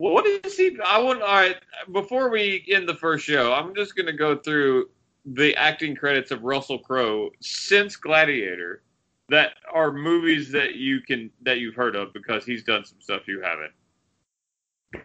what 0.00 0.24
is 0.26 0.56
he? 0.56 0.78
I 0.82 0.98
want. 0.98 1.20
All 1.20 1.28
right. 1.28 1.56
Before 1.92 2.30
we 2.30 2.64
end 2.70 2.88
the 2.88 2.94
first 2.94 3.22
show, 3.22 3.52
I'm 3.52 3.74
just 3.74 3.94
going 3.94 4.06
to 4.06 4.14
go 4.14 4.34
through 4.34 4.88
the 5.26 5.54
acting 5.56 5.94
credits 5.94 6.30
of 6.30 6.42
Russell 6.42 6.78
Crowe 6.78 7.28
since 7.40 7.96
Gladiator, 7.96 8.82
that 9.28 9.52
are 9.70 9.92
movies 9.92 10.50
that 10.52 10.76
you 10.76 11.00
can 11.02 11.30
that 11.42 11.58
you've 11.58 11.74
heard 11.74 11.96
of 11.96 12.14
because 12.14 12.46
he's 12.46 12.64
done 12.64 12.82
some 12.86 12.98
stuff 12.98 13.28
you 13.28 13.42
haven't. 13.42 13.72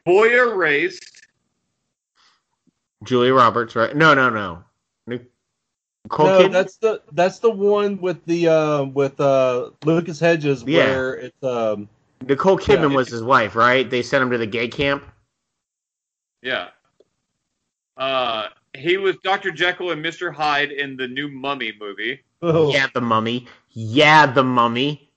Boy 0.06 0.30
Erased, 0.30 1.28
Julia 3.04 3.34
Roberts, 3.34 3.76
right? 3.76 3.94
No, 3.94 4.14
no, 4.14 4.30
no. 4.30 4.64
Nicole 5.08 6.28
no, 6.28 6.48
Kidman? 6.48 6.52
that's 6.54 6.78
the 6.78 7.02
that's 7.12 7.40
the 7.40 7.52
one 7.52 8.00
with 8.00 8.24
the 8.26 8.48
uh, 8.48 8.84
with 8.84 9.20
uh, 9.20 9.72
Lucas 9.84 10.22
Hedges 10.22 10.64
Yeah. 10.64 10.86
where 10.86 11.16
it's 11.16 11.44
um 11.44 11.90
Nicole 12.26 12.58
Kidman 12.58 12.90
Yeah. 12.92 12.96
was 12.96 13.08
his 13.10 13.24
wife, 13.24 13.56
right? 13.56 13.90
They 13.90 14.02
sent 14.02 14.24
him 14.24 14.32
to 14.32 14.38
the 14.38 14.48
gay 14.48 14.68
camp. 14.68 15.04
yeah. 16.42 16.70
Uh, 17.98 18.50
he 18.78 18.98
was 18.98 19.16
Dr. 19.24 19.52
Jekyll 19.52 19.92
and 19.92 20.04
Mr. 20.04 20.34
Hyde 20.34 20.72
in 20.72 20.98
the 20.98 21.08
new 21.08 21.30
Mummy 21.30 21.72
movie. 21.80 22.22
oh, 22.42 22.74
Yeah, 22.74 22.88
the 22.94 23.00
mummy. 23.00 23.48
Yeah, 23.70 24.26
the 24.26 24.44
mummy. 24.44 25.12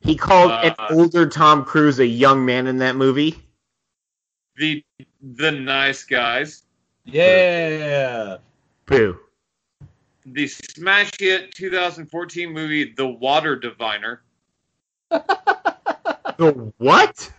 He 0.00 0.16
called 0.16 0.50
an 0.50 0.74
Uh, 0.78 0.88
older 0.90 1.28
Tom 1.28 1.64
Cruise 1.64 2.00
a 2.00 2.06
young 2.06 2.44
man 2.44 2.66
in 2.66 2.78
that 2.78 2.96
movie. 2.96 3.36
The 4.56 4.84
the 5.22 5.52
Nice 5.52 6.02
Guys, 6.04 6.64
yeah. 7.04 8.38
Boo. 8.86 9.18
the 10.26 10.46
smash 10.48 11.12
hit 11.18 11.54
2014 11.54 12.50
movie 12.52 12.92
The 12.96 13.06
Water 13.06 13.54
Diviner. 13.56 14.22
The 15.10 16.72
what? 16.78 17.32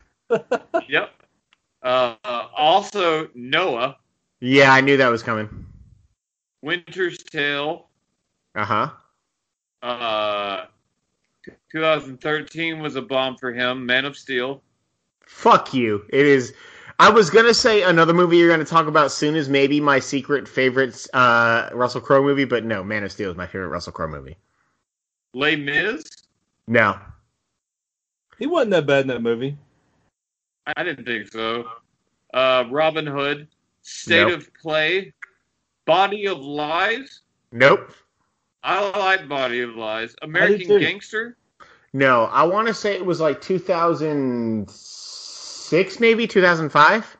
Yep. 0.90 1.12
Uh, 1.82 2.16
uh, 2.26 2.48
also 2.56 3.30
Noah, 3.34 3.96
Yeah, 4.42 4.74
I 4.74 4.82
knew 4.82 4.98
that 4.98 5.08
was 5.10 5.24
coming. 5.24 5.66
Winter's 6.62 7.18
Tale. 7.24 7.88
Uh 8.56 8.66
huh. 8.66 8.90
Uh, 9.82 10.66
2013 11.72 12.80
was 12.80 12.98
a 12.98 13.02
bomb 13.02 13.38
for 13.38 13.54
him. 13.54 13.86
Man 13.86 14.04
of 14.06 14.18
Steel. 14.18 14.62
Fuck 15.26 15.74
you. 15.74 16.04
It 16.10 16.26
is. 16.26 16.54
I 17.00 17.10
was 17.10 17.30
gonna 17.30 17.54
say 17.54 17.84
another 17.84 18.14
movie 18.14 18.36
you're 18.38 18.50
gonna 18.50 18.66
talk 18.66 18.88
about 18.88 19.12
soon 19.14 19.36
is 19.38 19.48
maybe 19.48 19.80
my 19.80 20.00
secret 20.00 20.48
favorite 20.50 21.08
uh, 21.14 21.70
Russell 21.72 22.02
Crowe 22.02 22.22
movie, 22.22 22.44
but 22.44 22.66
no, 22.66 22.84
Man 22.84 23.06
of 23.06 23.12
Steel 23.14 23.32
is 23.32 23.38
my 23.38 23.48
favorite 23.48 23.70
Russell 23.70 23.94
Crowe 23.94 24.10
movie. 24.10 24.36
Les 25.34 25.56
Mis. 25.56 26.04
No, 26.68 27.00
He 28.40 28.48
wasn't 28.48 28.72
that 28.72 28.88
bad 28.88 29.02
in 29.02 29.08
that 29.10 29.22
movie. 29.22 29.56
I 30.76 30.84
didn't 30.84 31.06
think 31.06 31.32
so. 31.32 31.66
Uh, 32.34 32.64
Robin 32.72 33.06
Hood. 33.06 33.48
State 33.82 34.28
Nope. 34.28 34.40
of 34.40 34.54
Play. 34.56 35.14
Body 35.86 36.28
of 36.28 36.40
Lies. 36.40 37.22
nope, 37.52 37.92
I 38.64 38.90
like 38.98 39.28
Body 39.28 39.62
of 39.62 39.76
Lies. 39.76 40.16
American. 40.22 40.80
Gangster. 40.80 41.36
no. 41.94 42.26
I 42.26 42.44
want 42.44 42.68
to 42.68 42.74
say 42.76 42.94
it 42.94 43.04
was 43.06 43.20
like 43.20 43.42
2006, 43.42 46.00
maybe 46.00 46.28
2005. 46.28 47.18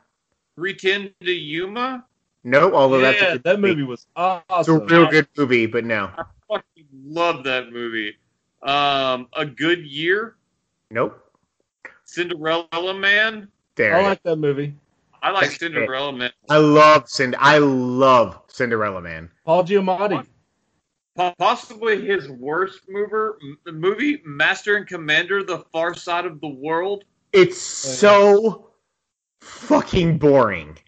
310 0.56 1.12
to 1.26 1.32
Yuma. 1.32 2.04
No, 2.44 2.72
although 2.74 3.00
that's 3.00 3.20
a 3.20 3.24
yeah, 3.24 3.32
good 3.32 3.42
that 3.44 3.60
movie 3.60 3.82
was 3.82 4.06
awesome. 4.16 4.44
It's 4.60 4.68
a 4.68 4.78
real 4.78 5.06
good 5.10 5.26
movie, 5.36 5.66
but 5.66 5.84
no, 5.84 6.10
I 6.16 6.22
fucking 6.48 6.86
love 7.04 7.42
that 7.44 7.70
movie. 7.72 8.16
Um, 8.62 9.26
A 9.34 9.44
Good 9.44 9.84
Year. 9.84 10.36
Nope. 10.90 11.24
Cinderella 12.04 12.94
Man. 12.94 13.48
There. 13.76 13.96
I 13.96 14.02
like 14.02 14.22
that 14.24 14.36
movie. 14.36 14.74
I 15.22 15.30
like 15.30 15.42
That's 15.42 15.58
Cinderella 15.58 16.12
Man. 16.12 16.32
I 16.48 16.58
love 16.58 17.04
Cind. 17.04 17.34
I 17.38 17.58
love 17.58 18.40
Cinderella 18.48 19.00
Man. 19.00 19.30
Paul 19.44 19.64
Giamatti. 19.64 20.26
Possibly 21.38 22.06
his 22.06 22.28
worst 22.30 22.88
mover 22.88 23.38
m- 23.42 23.78
movie, 23.78 24.22
Master 24.24 24.76
and 24.76 24.86
Commander: 24.86 25.42
The 25.42 25.64
Far 25.72 25.94
Side 25.94 26.24
of 26.24 26.40
the 26.40 26.48
World. 26.48 27.04
It's 27.32 27.58
so 27.58 28.70
fucking 29.40 30.18
boring. 30.18 30.78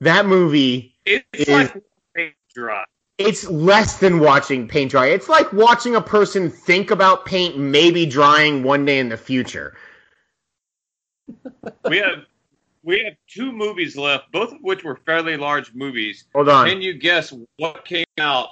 That 0.00 0.26
movie. 0.26 0.94
It's 1.06 1.24
It 1.32 1.48
like 1.48 1.82
paint 2.14 2.34
dry. 2.54 2.84
It's 3.18 3.48
less 3.50 3.98
than 3.98 4.20
watching 4.20 4.68
paint 4.68 4.92
dry. 4.92 5.06
It's 5.06 5.28
like 5.28 5.52
watching 5.52 5.96
a 5.96 6.00
person 6.00 6.48
think 6.48 6.92
about 6.92 7.26
paint 7.26 7.58
maybe 7.58 8.06
drying 8.06 8.62
one 8.62 8.84
day 8.84 9.00
in 9.00 9.08
the 9.08 9.16
future. 9.16 9.76
We 11.88 11.98
have 11.98 12.24
we 12.84 13.00
have 13.04 13.14
two 13.26 13.50
movies 13.52 13.96
left, 13.96 14.30
both 14.30 14.52
of 14.52 14.58
which 14.62 14.84
were 14.84 14.96
fairly 15.04 15.36
large 15.36 15.74
movies. 15.74 16.24
Hold 16.34 16.48
on. 16.48 16.68
Can 16.68 16.80
you 16.80 16.94
guess 16.94 17.34
what 17.56 17.84
came 17.84 18.04
out 18.18 18.50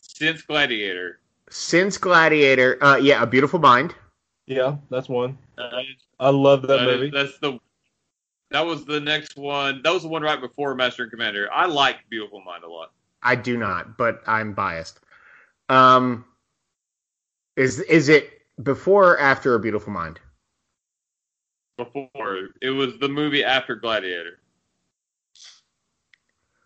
since 0.00 0.40
Gladiator? 0.42 1.20
Since 1.50 1.98
Gladiator, 1.98 2.82
uh, 2.82 2.96
yeah, 2.96 3.22
A 3.22 3.26
Beautiful 3.26 3.58
Mind. 3.58 3.94
Yeah, 4.46 4.76
that's 4.90 5.08
one. 5.08 5.36
Uh, 5.58 5.82
I 6.18 6.30
love 6.30 6.62
that 6.62 6.68
that 6.68 6.88
is- 6.88 6.96
movie. 6.96 7.10
that's 7.10 7.38
the 7.40 7.58
that 8.50 8.64
was 8.64 8.86
the 8.86 9.00
next 9.00 9.36
one. 9.36 9.82
That 9.82 9.92
was 9.92 10.02
the 10.02 10.08
one 10.08 10.22
right 10.22 10.40
before 10.40 10.74
Master 10.74 11.02
and 11.02 11.12
Commander. 11.12 11.52
I 11.52 11.66
like 11.66 11.98
Beautiful 12.08 12.40
Mind 12.40 12.64
a 12.64 12.68
lot. 12.68 12.92
I 13.22 13.34
do 13.34 13.56
not, 13.56 13.96
but 13.96 14.22
I'm 14.26 14.52
biased. 14.52 15.00
Um, 15.68 16.24
is 17.56 17.80
is 17.80 18.08
it 18.08 18.30
before 18.62 19.12
or 19.12 19.20
after 19.20 19.54
A 19.54 19.60
Beautiful 19.60 19.92
Mind? 19.92 20.20
Before 21.76 22.48
it 22.60 22.70
was 22.70 22.98
the 22.98 23.08
movie 23.08 23.44
after 23.44 23.76
Gladiator. 23.76 24.38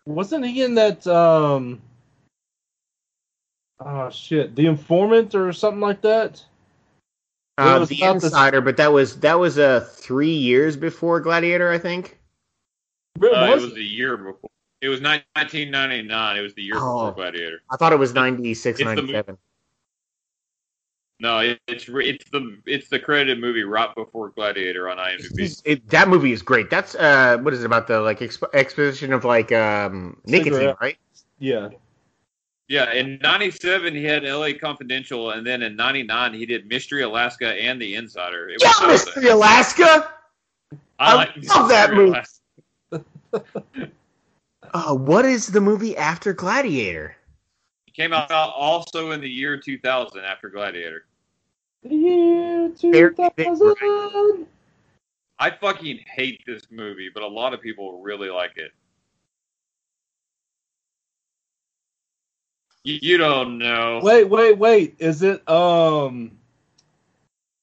Wasn't 0.05 0.45
he 0.45 0.63
in 0.63 0.75
that? 0.75 1.05
um 1.07 1.81
Oh 3.79 4.09
shit, 4.09 4.55
The 4.55 4.67
Informant 4.67 5.35
or 5.35 5.51
something 5.51 5.81
like 5.81 6.01
that? 6.01 6.43
Uh, 7.57 7.77
was 7.79 7.89
the 7.89 7.97
about 7.97 8.19
the- 8.21 8.27
Insider, 8.27 8.61
but 8.61 8.77
that 8.77 8.91
was 8.91 9.19
that 9.19 9.39
was 9.39 9.59
uh, 9.59 9.87
three 9.91 10.33
years 10.33 10.75
before 10.75 11.19
Gladiator, 11.19 11.69
I 11.71 11.77
think. 11.77 12.17
Uh, 13.21 13.27
it 13.27 13.53
was 13.55 13.63
was 13.63 13.73
a 13.73 13.81
year 13.83 14.17
before. 14.17 14.49
It 14.83 14.89
was 14.89 14.99
1999. 14.99 16.35
It 16.37 16.41
was 16.41 16.53
the 16.55 16.61
year 16.61 16.75
Oh. 16.75 17.07
before 17.07 17.13
Gladiator. 17.13 17.61
I 17.71 17.77
thought 17.77 17.93
it 17.93 17.99
was 17.99 18.13
96, 18.13 18.77
It's 18.81 18.89
the 18.89 18.95
97. 18.95 19.37
No, 21.21 21.39
it, 21.39 21.61
it's 21.69 21.87
re- 21.87 22.09
it's 22.09 22.29
the 22.31 22.57
it's 22.65 22.89
the 22.89 22.99
credited 22.99 23.39
movie 23.39 23.63
right 23.63 23.95
before 23.95 24.31
Gladiator 24.31 24.89
on 24.89 24.97
IMDb. 24.97 25.61
It, 25.63 25.89
that 25.89 26.09
movie 26.09 26.33
is 26.33 26.41
great. 26.41 26.69
That's 26.69 26.95
uh, 26.95 27.37
what 27.37 27.53
is 27.53 27.61
it 27.61 27.65
about 27.65 27.87
the 27.87 28.01
like 28.01 28.19
exp- 28.19 28.53
exposition 28.53 29.13
of 29.13 29.23
like 29.23 29.53
um 29.53 30.17
nicotine, 30.25 30.53
Cigarette. 30.53 30.77
right? 30.81 30.97
Yeah. 31.39 31.69
Yeah, 32.67 32.91
in 32.91 33.19
'97 33.21 33.95
he 33.95 34.03
had 34.03 34.25
L.A. 34.25 34.53
Confidential, 34.53 35.31
and 35.31 35.47
then 35.47 35.61
in 35.61 35.77
'99 35.77 36.33
he 36.33 36.45
did 36.45 36.67
Mystery 36.67 37.03
Alaska 37.03 37.53
and 37.53 37.81
The 37.81 37.95
Insider. 37.95 38.49
It 38.49 38.61
Yeah, 38.61 38.71
so 38.73 38.87
Mystery. 38.87 39.29
Alaska. 39.29 40.13
I 40.99 41.13
like 41.15 41.29
love 41.55 41.69
that 41.69 41.93
movie. 41.93 42.19
Alaska. 44.73 44.89
Uh, 44.89 44.95
what 44.95 45.25
is 45.25 45.47
the 45.47 45.61
movie 45.61 45.95
after 45.97 46.33
Gladiator? 46.33 47.15
It 47.87 47.93
came 47.93 48.13
out 48.13 48.31
also 48.31 49.11
in 49.11 49.21
the 49.21 49.29
year 49.29 49.57
2000 49.57 50.19
after 50.23 50.49
Gladiator. 50.49 51.05
The 51.83 51.95
year 51.95 52.69
2000. 52.69 54.47
I 55.39 55.51
fucking 55.51 55.99
hate 56.05 56.41
this 56.45 56.63
movie, 56.71 57.09
but 57.13 57.23
a 57.23 57.27
lot 57.27 57.53
of 57.53 57.61
people 57.61 58.01
really 58.01 58.29
like 58.29 58.55
it. 58.55 58.71
You, 62.83 62.99
you 63.01 63.17
don't 63.17 63.57
know. 63.57 63.99
Wait, 64.03 64.25
wait, 64.25 64.57
wait. 64.57 64.95
Is 64.99 65.21
it 65.21 65.47
um? 65.49 66.31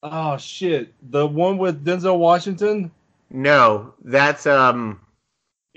Oh 0.03 0.39
shit, 0.39 0.93
the 1.11 1.27
one 1.27 1.59
with 1.59 1.85
Denzel 1.85 2.19
Washington? 2.19 2.91
No, 3.31 3.95
that's 4.03 4.47
um. 4.47 5.01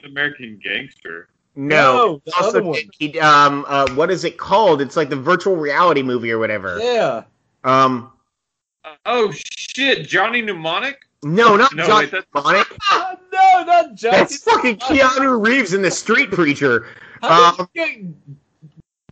American 0.03 0.59
Gangster. 0.63 1.29
No, 1.55 2.19
No, 2.25 2.33
also 2.37 2.73
he- 2.97 3.19
um 3.19 3.63
uh 3.67 3.87
what 3.93 4.09
is 4.09 4.23
it 4.23 4.37
called? 4.37 4.81
It's 4.81 4.97
like 4.97 5.09
the 5.09 5.15
virtual 5.15 5.55
reality 5.55 6.01
movie 6.01 6.31
or 6.31 6.39
whatever. 6.39 6.79
Yeah. 6.79 7.23
Um 7.63 8.11
Oh 9.05 9.31
shit, 9.31 10.07
Johnny 10.07 10.41
Mnemonic? 10.41 10.99
no, 11.23 11.55
not 11.55 11.73
No, 11.75 11.85
John 11.87 11.99
wait, 12.11 12.13
Mnemonic. 12.33 12.67
No, 13.31 13.63
not 13.65 13.95
Johnny. 13.95 14.17
That's 14.17 14.37
fucking 14.43 14.77
Keanu 14.77 15.43
Reeves 15.45 15.73
in 15.73 15.81
the 15.81 15.91
Street 15.91 16.31
Preacher. 16.31 16.87
How 17.21 17.49
Um, 17.59 17.69
did 17.73 17.87
you 17.97 18.13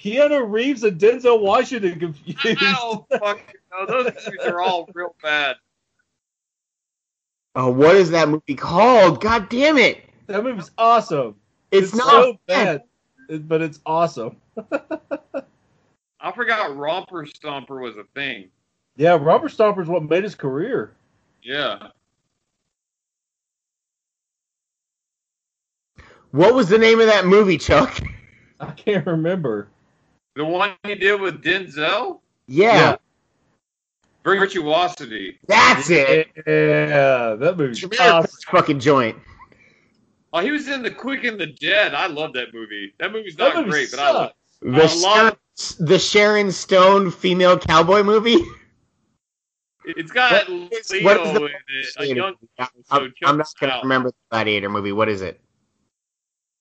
get 0.02 0.20
Keanu 0.30 0.52
Reeves 0.52 0.84
and 0.84 1.00
Denzel 1.00 1.42
Washington 1.42 2.00
confused? 2.00 2.40
I 2.46 2.74
don't 2.80 3.08
fucking 3.20 3.56
know. 3.72 3.86
Those 3.86 4.06
movies 4.26 4.46
are 4.46 4.62
all 4.62 4.90
real 4.94 5.16
bad. 5.24 5.56
Oh, 7.56 7.70
what 7.72 7.96
is 7.96 8.12
that 8.12 8.30
movie 8.30 8.56
called? 8.56 9.22
God 9.22 9.50
damn 9.50 9.78
it! 9.78 10.04
That 10.28 10.44
movie's 10.44 10.72
awesome. 10.78 11.36
It's, 11.72 11.94
not 11.94 12.10
so 12.10 12.40
bad, 12.48 12.84
it- 13.30 13.48
but 13.48 13.62
it's 13.62 13.80
awesome. 13.86 14.38
I 16.20 16.32
forgot 16.34 16.76
Romper 16.76 17.26
Stomper 17.26 17.82
was 17.82 17.98
a 17.98 18.04
thing. 18.16 18.50
Yeah, 18.98 19.18
Romper 19.20 19.48
Stomper 19.48 19.78
Stomper's 19.78 19.88
what 19.88 20.04
made 20.10 20.24
his 20.24 20.36
career. 20.36 20.92
Yeah. 21.42 21.88
What 26.32 26.54
was 26.54 26.70
the 26.70 26.78
name 26.78 27.00
of 27.00 27.08
that 27.08 27.26
movie, 27.26 27.58
Chuck? 27.58 28.02
I 28.60 28.72
can't 28.72 29.06
remember. 29.06 29.68
The 30.36 30.46
one 30.46 30.74
he 30.84 30.96
did 30.96 31.20
with 31.20 31.44
Denzel? 31.44 32.20
Yeah, 32.48 32.74
Yeah. 32.76 32.96
Virtuosity. 34.24 35.40
that's 35.48 35.90
it. 35.90 36.28
Yeah, 36.46 37.34
that 37.36 37.58
movie's 37.58 37.84
awesome. 38.00 38.30
fucking 38.52 38.80
joint. 38.80 39.18
Oh, 40.34 40.40
he 40.40 40.52
was 40.52 40.68
in 40.68 40.82
The 40.82 40.92
Quick 40.92 41.24
and 41.26 41.40
the 41.40 41.48
Dead. 41.48 41.94
I 41.94 42.08
love 42.08 42.34
that 42.34 42.54
movie. 42.54 42.94
That 43.00 43.12
movie's 43.12 43.36
That 43.36 43.54
not 43.54 43.66
movie 43.66 43.70
great, 43.72 43.92
but 43.92 44.00
I 44.00 44.12
love 44.12 44.32
sucks. 44.32 44.62
The 44.62 44.88
Sharon, 44.88 45.26
love- 45.26 45.88
the 45.88 46.00
Sharon 46.00 46.52
Stone 46.52 47.12
female 47.12 47.58
cowboy 47.60 48.04
movie. 48.04 48.36
it. 48.36 48.48
It's 49.98 50.12
got 50.12 50.48
What 50.48 50.72
is- 50.72 50.92
Leo 50.92 51.04
what 51.04 51.18
is 51.28 51.34
the- 51.34 51.46
in 51.46 51.52
it. 51.70 51.88
A 51.98 52.06
young, 52.16 52.36
I'm, 52.60 52.68
so 52.86 53.10
I'm 53.26 53.38
not 53.38 53.48
gonna 53.60 53.80
remember 53.82 54.10
the 54.10 54.16
Gladiator 54.30 54.70
movie. 54.70 54.92
What 54.92 55.10
is 55.10 55.22
it? 55.22 55.42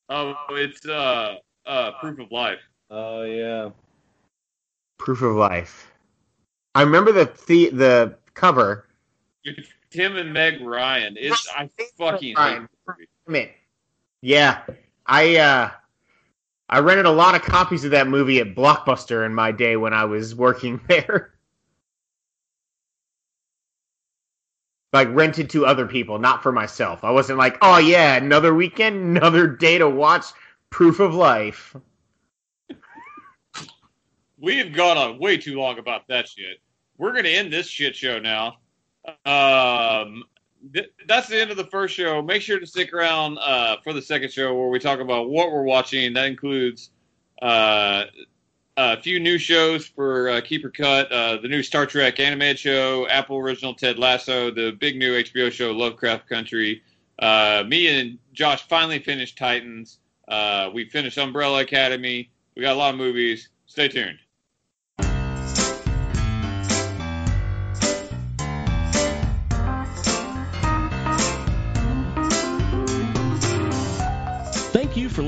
Oh, 0.08 0.34
it's 0.50 0.84
uh, 0.86 1.36
uh, 1.66 1.92
Proof 2.00 2.18
of 2.18 2.32
Life. 2.32 2.58
Oh 2.90 3.22
yeah. 3.22 3.70
Proof 4.98 5.22
of 5.22 5.36
Life. 5.36 5.92
I 6.74 6.82
remember 6.82 7.12
the 7.12 7.30
the, 7.46 7.68
the 7.70 8.18
cover. 8.34 8.86
Tim 9.90 10.16
and 10.16 10.32
Meg 10.32 10.60
Ryan. 10.60 11.16
It's 11.18 11.46
I 11.56 11.68
fucking 11.98 12.28
hate 12.30 12.36
Ryan. 12.38 12.68
this 12.88 13.06
it. 13.28 13.50
Yeah, 14.22 14.62
I 15.06 15.36
uh, 15.36 15.70
I 16.68 16.78
rented 16.78 17.06
a 17.06 17.10
lot 17.10 17.34
of 17.34 17.42
copies 17.42 17.84
of 17.84 17.90
that 17.92 18.06
movie 18.06 18.38
at 18.40 18.54
Blockbuster 18.54 19.26
in 19.26 19.34
my 19.34 19.50
day 19.50 19.76
when 19.76 19.92
I 19.92 20.04
was 20.04 20.34
working 20.34 20.80
there. 20.88 21.34
Like 24.92 25.08
rented 25.10 25.50
to 25.50 25.66
other 25.66 25.86
people, 25.86 26.18
not 26.18 26.42
for 26.42 26.52
myself. 26.52 27.04
I 27.04 27.10
wasn't 27.10 27.38
like, 27.38 27.58
oh 27.62 27.78
yeah, 27.78 28.16
another 28.16 28.54
weekend, 28.54 29.16
another 29.16 29.46
day 29.46 29.78
to 29.78 29.88
watch 29.88 30.26
Proof 30.70 31.00
of 31.00 31.14
Life. 31.14 31.76
We 34.38 34.56
have 34.58 34.72
gone 34.72 34.96
on 34.96 35.18
way 35.18 35.36
too 35.36 35.58
long 35.58 35.78
about 35.78 36.08
that 36.08 36.28
shit. 36.28 36.58
We're 36.98 37.12
gonna 37.12 37.28
end 37.28 37.52
this 37.52 37.68
shit 37.68 37.96
show 37.96 38.18
now. 38.18 38.58
Um, 39.24 40.24
th- 40.72 40.92
that's 41.06 41.28
the 41.28 41.40
end 41.40 41.50
of 41.50 41.56
the 41.56 41.66
first 41.66 41.94
show. 41.94 42.22
Make 42.22 42.42
sure 42.42 42.58
to 42.58 42.66
stick 42.66 42.92
around 42.92 43.38
uh, 43.38 43.76
for 43.82 43.92
the 43.92 44.02
second 44.02 44.32
show 44.32 44.54
where 44.54 44.68
we 44.68 44.78
talk 44.78 45.00
about 45.00 45.30
what 45.30 45.52
we're 45.52 45.62
watching. 45.62 46.12
That 46.12 46.26
includes 46.26 46.90
uh, 47.42 48.04
a 48.76 49.00
few 49.00 49.20
new 49.20 49.38
shows 49.38 49.86
for 49.86 50.30
uh, 50.30 50.40
Keeper 50.40 50.70
Cut, 50.70 51.10
uh, 51.12 51.38
the 51.38 51.48
new 51.48 51.62
Star 51.62 51.86
Trek 51.86 52.20
animated 52.20 52.58
show, 52.58 53.06
Apple 53.08 53.38
original 53.38 53.74
Ted 53.74 53.98
Lasso, 53.98 54.50
the 54.50 54.72
big 54.72 54.96
new 54.96 55.12
HBO 55.22 55.50
show 55.50 55.70
Lovecraft 55.72 56.28
Country. 56.28 56.82
Uh, 57.18 57.64
me 57.66 58.00
and 58.00 58.18
Josh 58.32 58.66
finally 58.68 58.98
finished 58.98 59.36
Titans. 59.36 59.98
Uh, 60.28 60.70
we 60.72 60.88
finished 60.88 61.18
Umbrella 61.18 61.60
Academy. 61.60 62.30
We 62.56 62.62
got 62.62 62.74
a 62.74 62.78
lot 62.78 62.94
of 62.94 62.98
movies. 62.98 63.50
Stay 63.66 63.88
tuned. 63.88 64.18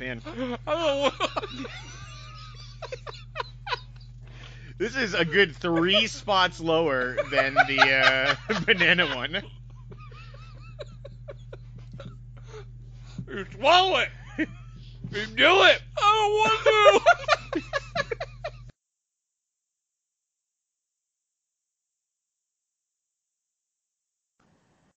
nope, 0.00 0.60
not 0.66 1.06
a 1.06 1.10
fan. 1.10 1.66
This 4.82 4.96
is 4.96 5.14
a 5.14 5.24
good 5.24 5.54
three 5.54 6.08
spots 6.08 6.58
lower 6.58 7.16
than 7.30 7.54
the 7.54 8.36
uh, 8.50 8.60
banana 8.66 9.06
one. 9.14 9.42
You 13.28 13.46
swallow 13.54 13.98
it. 13.98 14.08
You 14.36 14.46
do 15.26 15.62
it. 15.62 15.82
I 15.96 16.02
don't 16.02 16.32
want 16.34 17.62
to. 17.62 17.62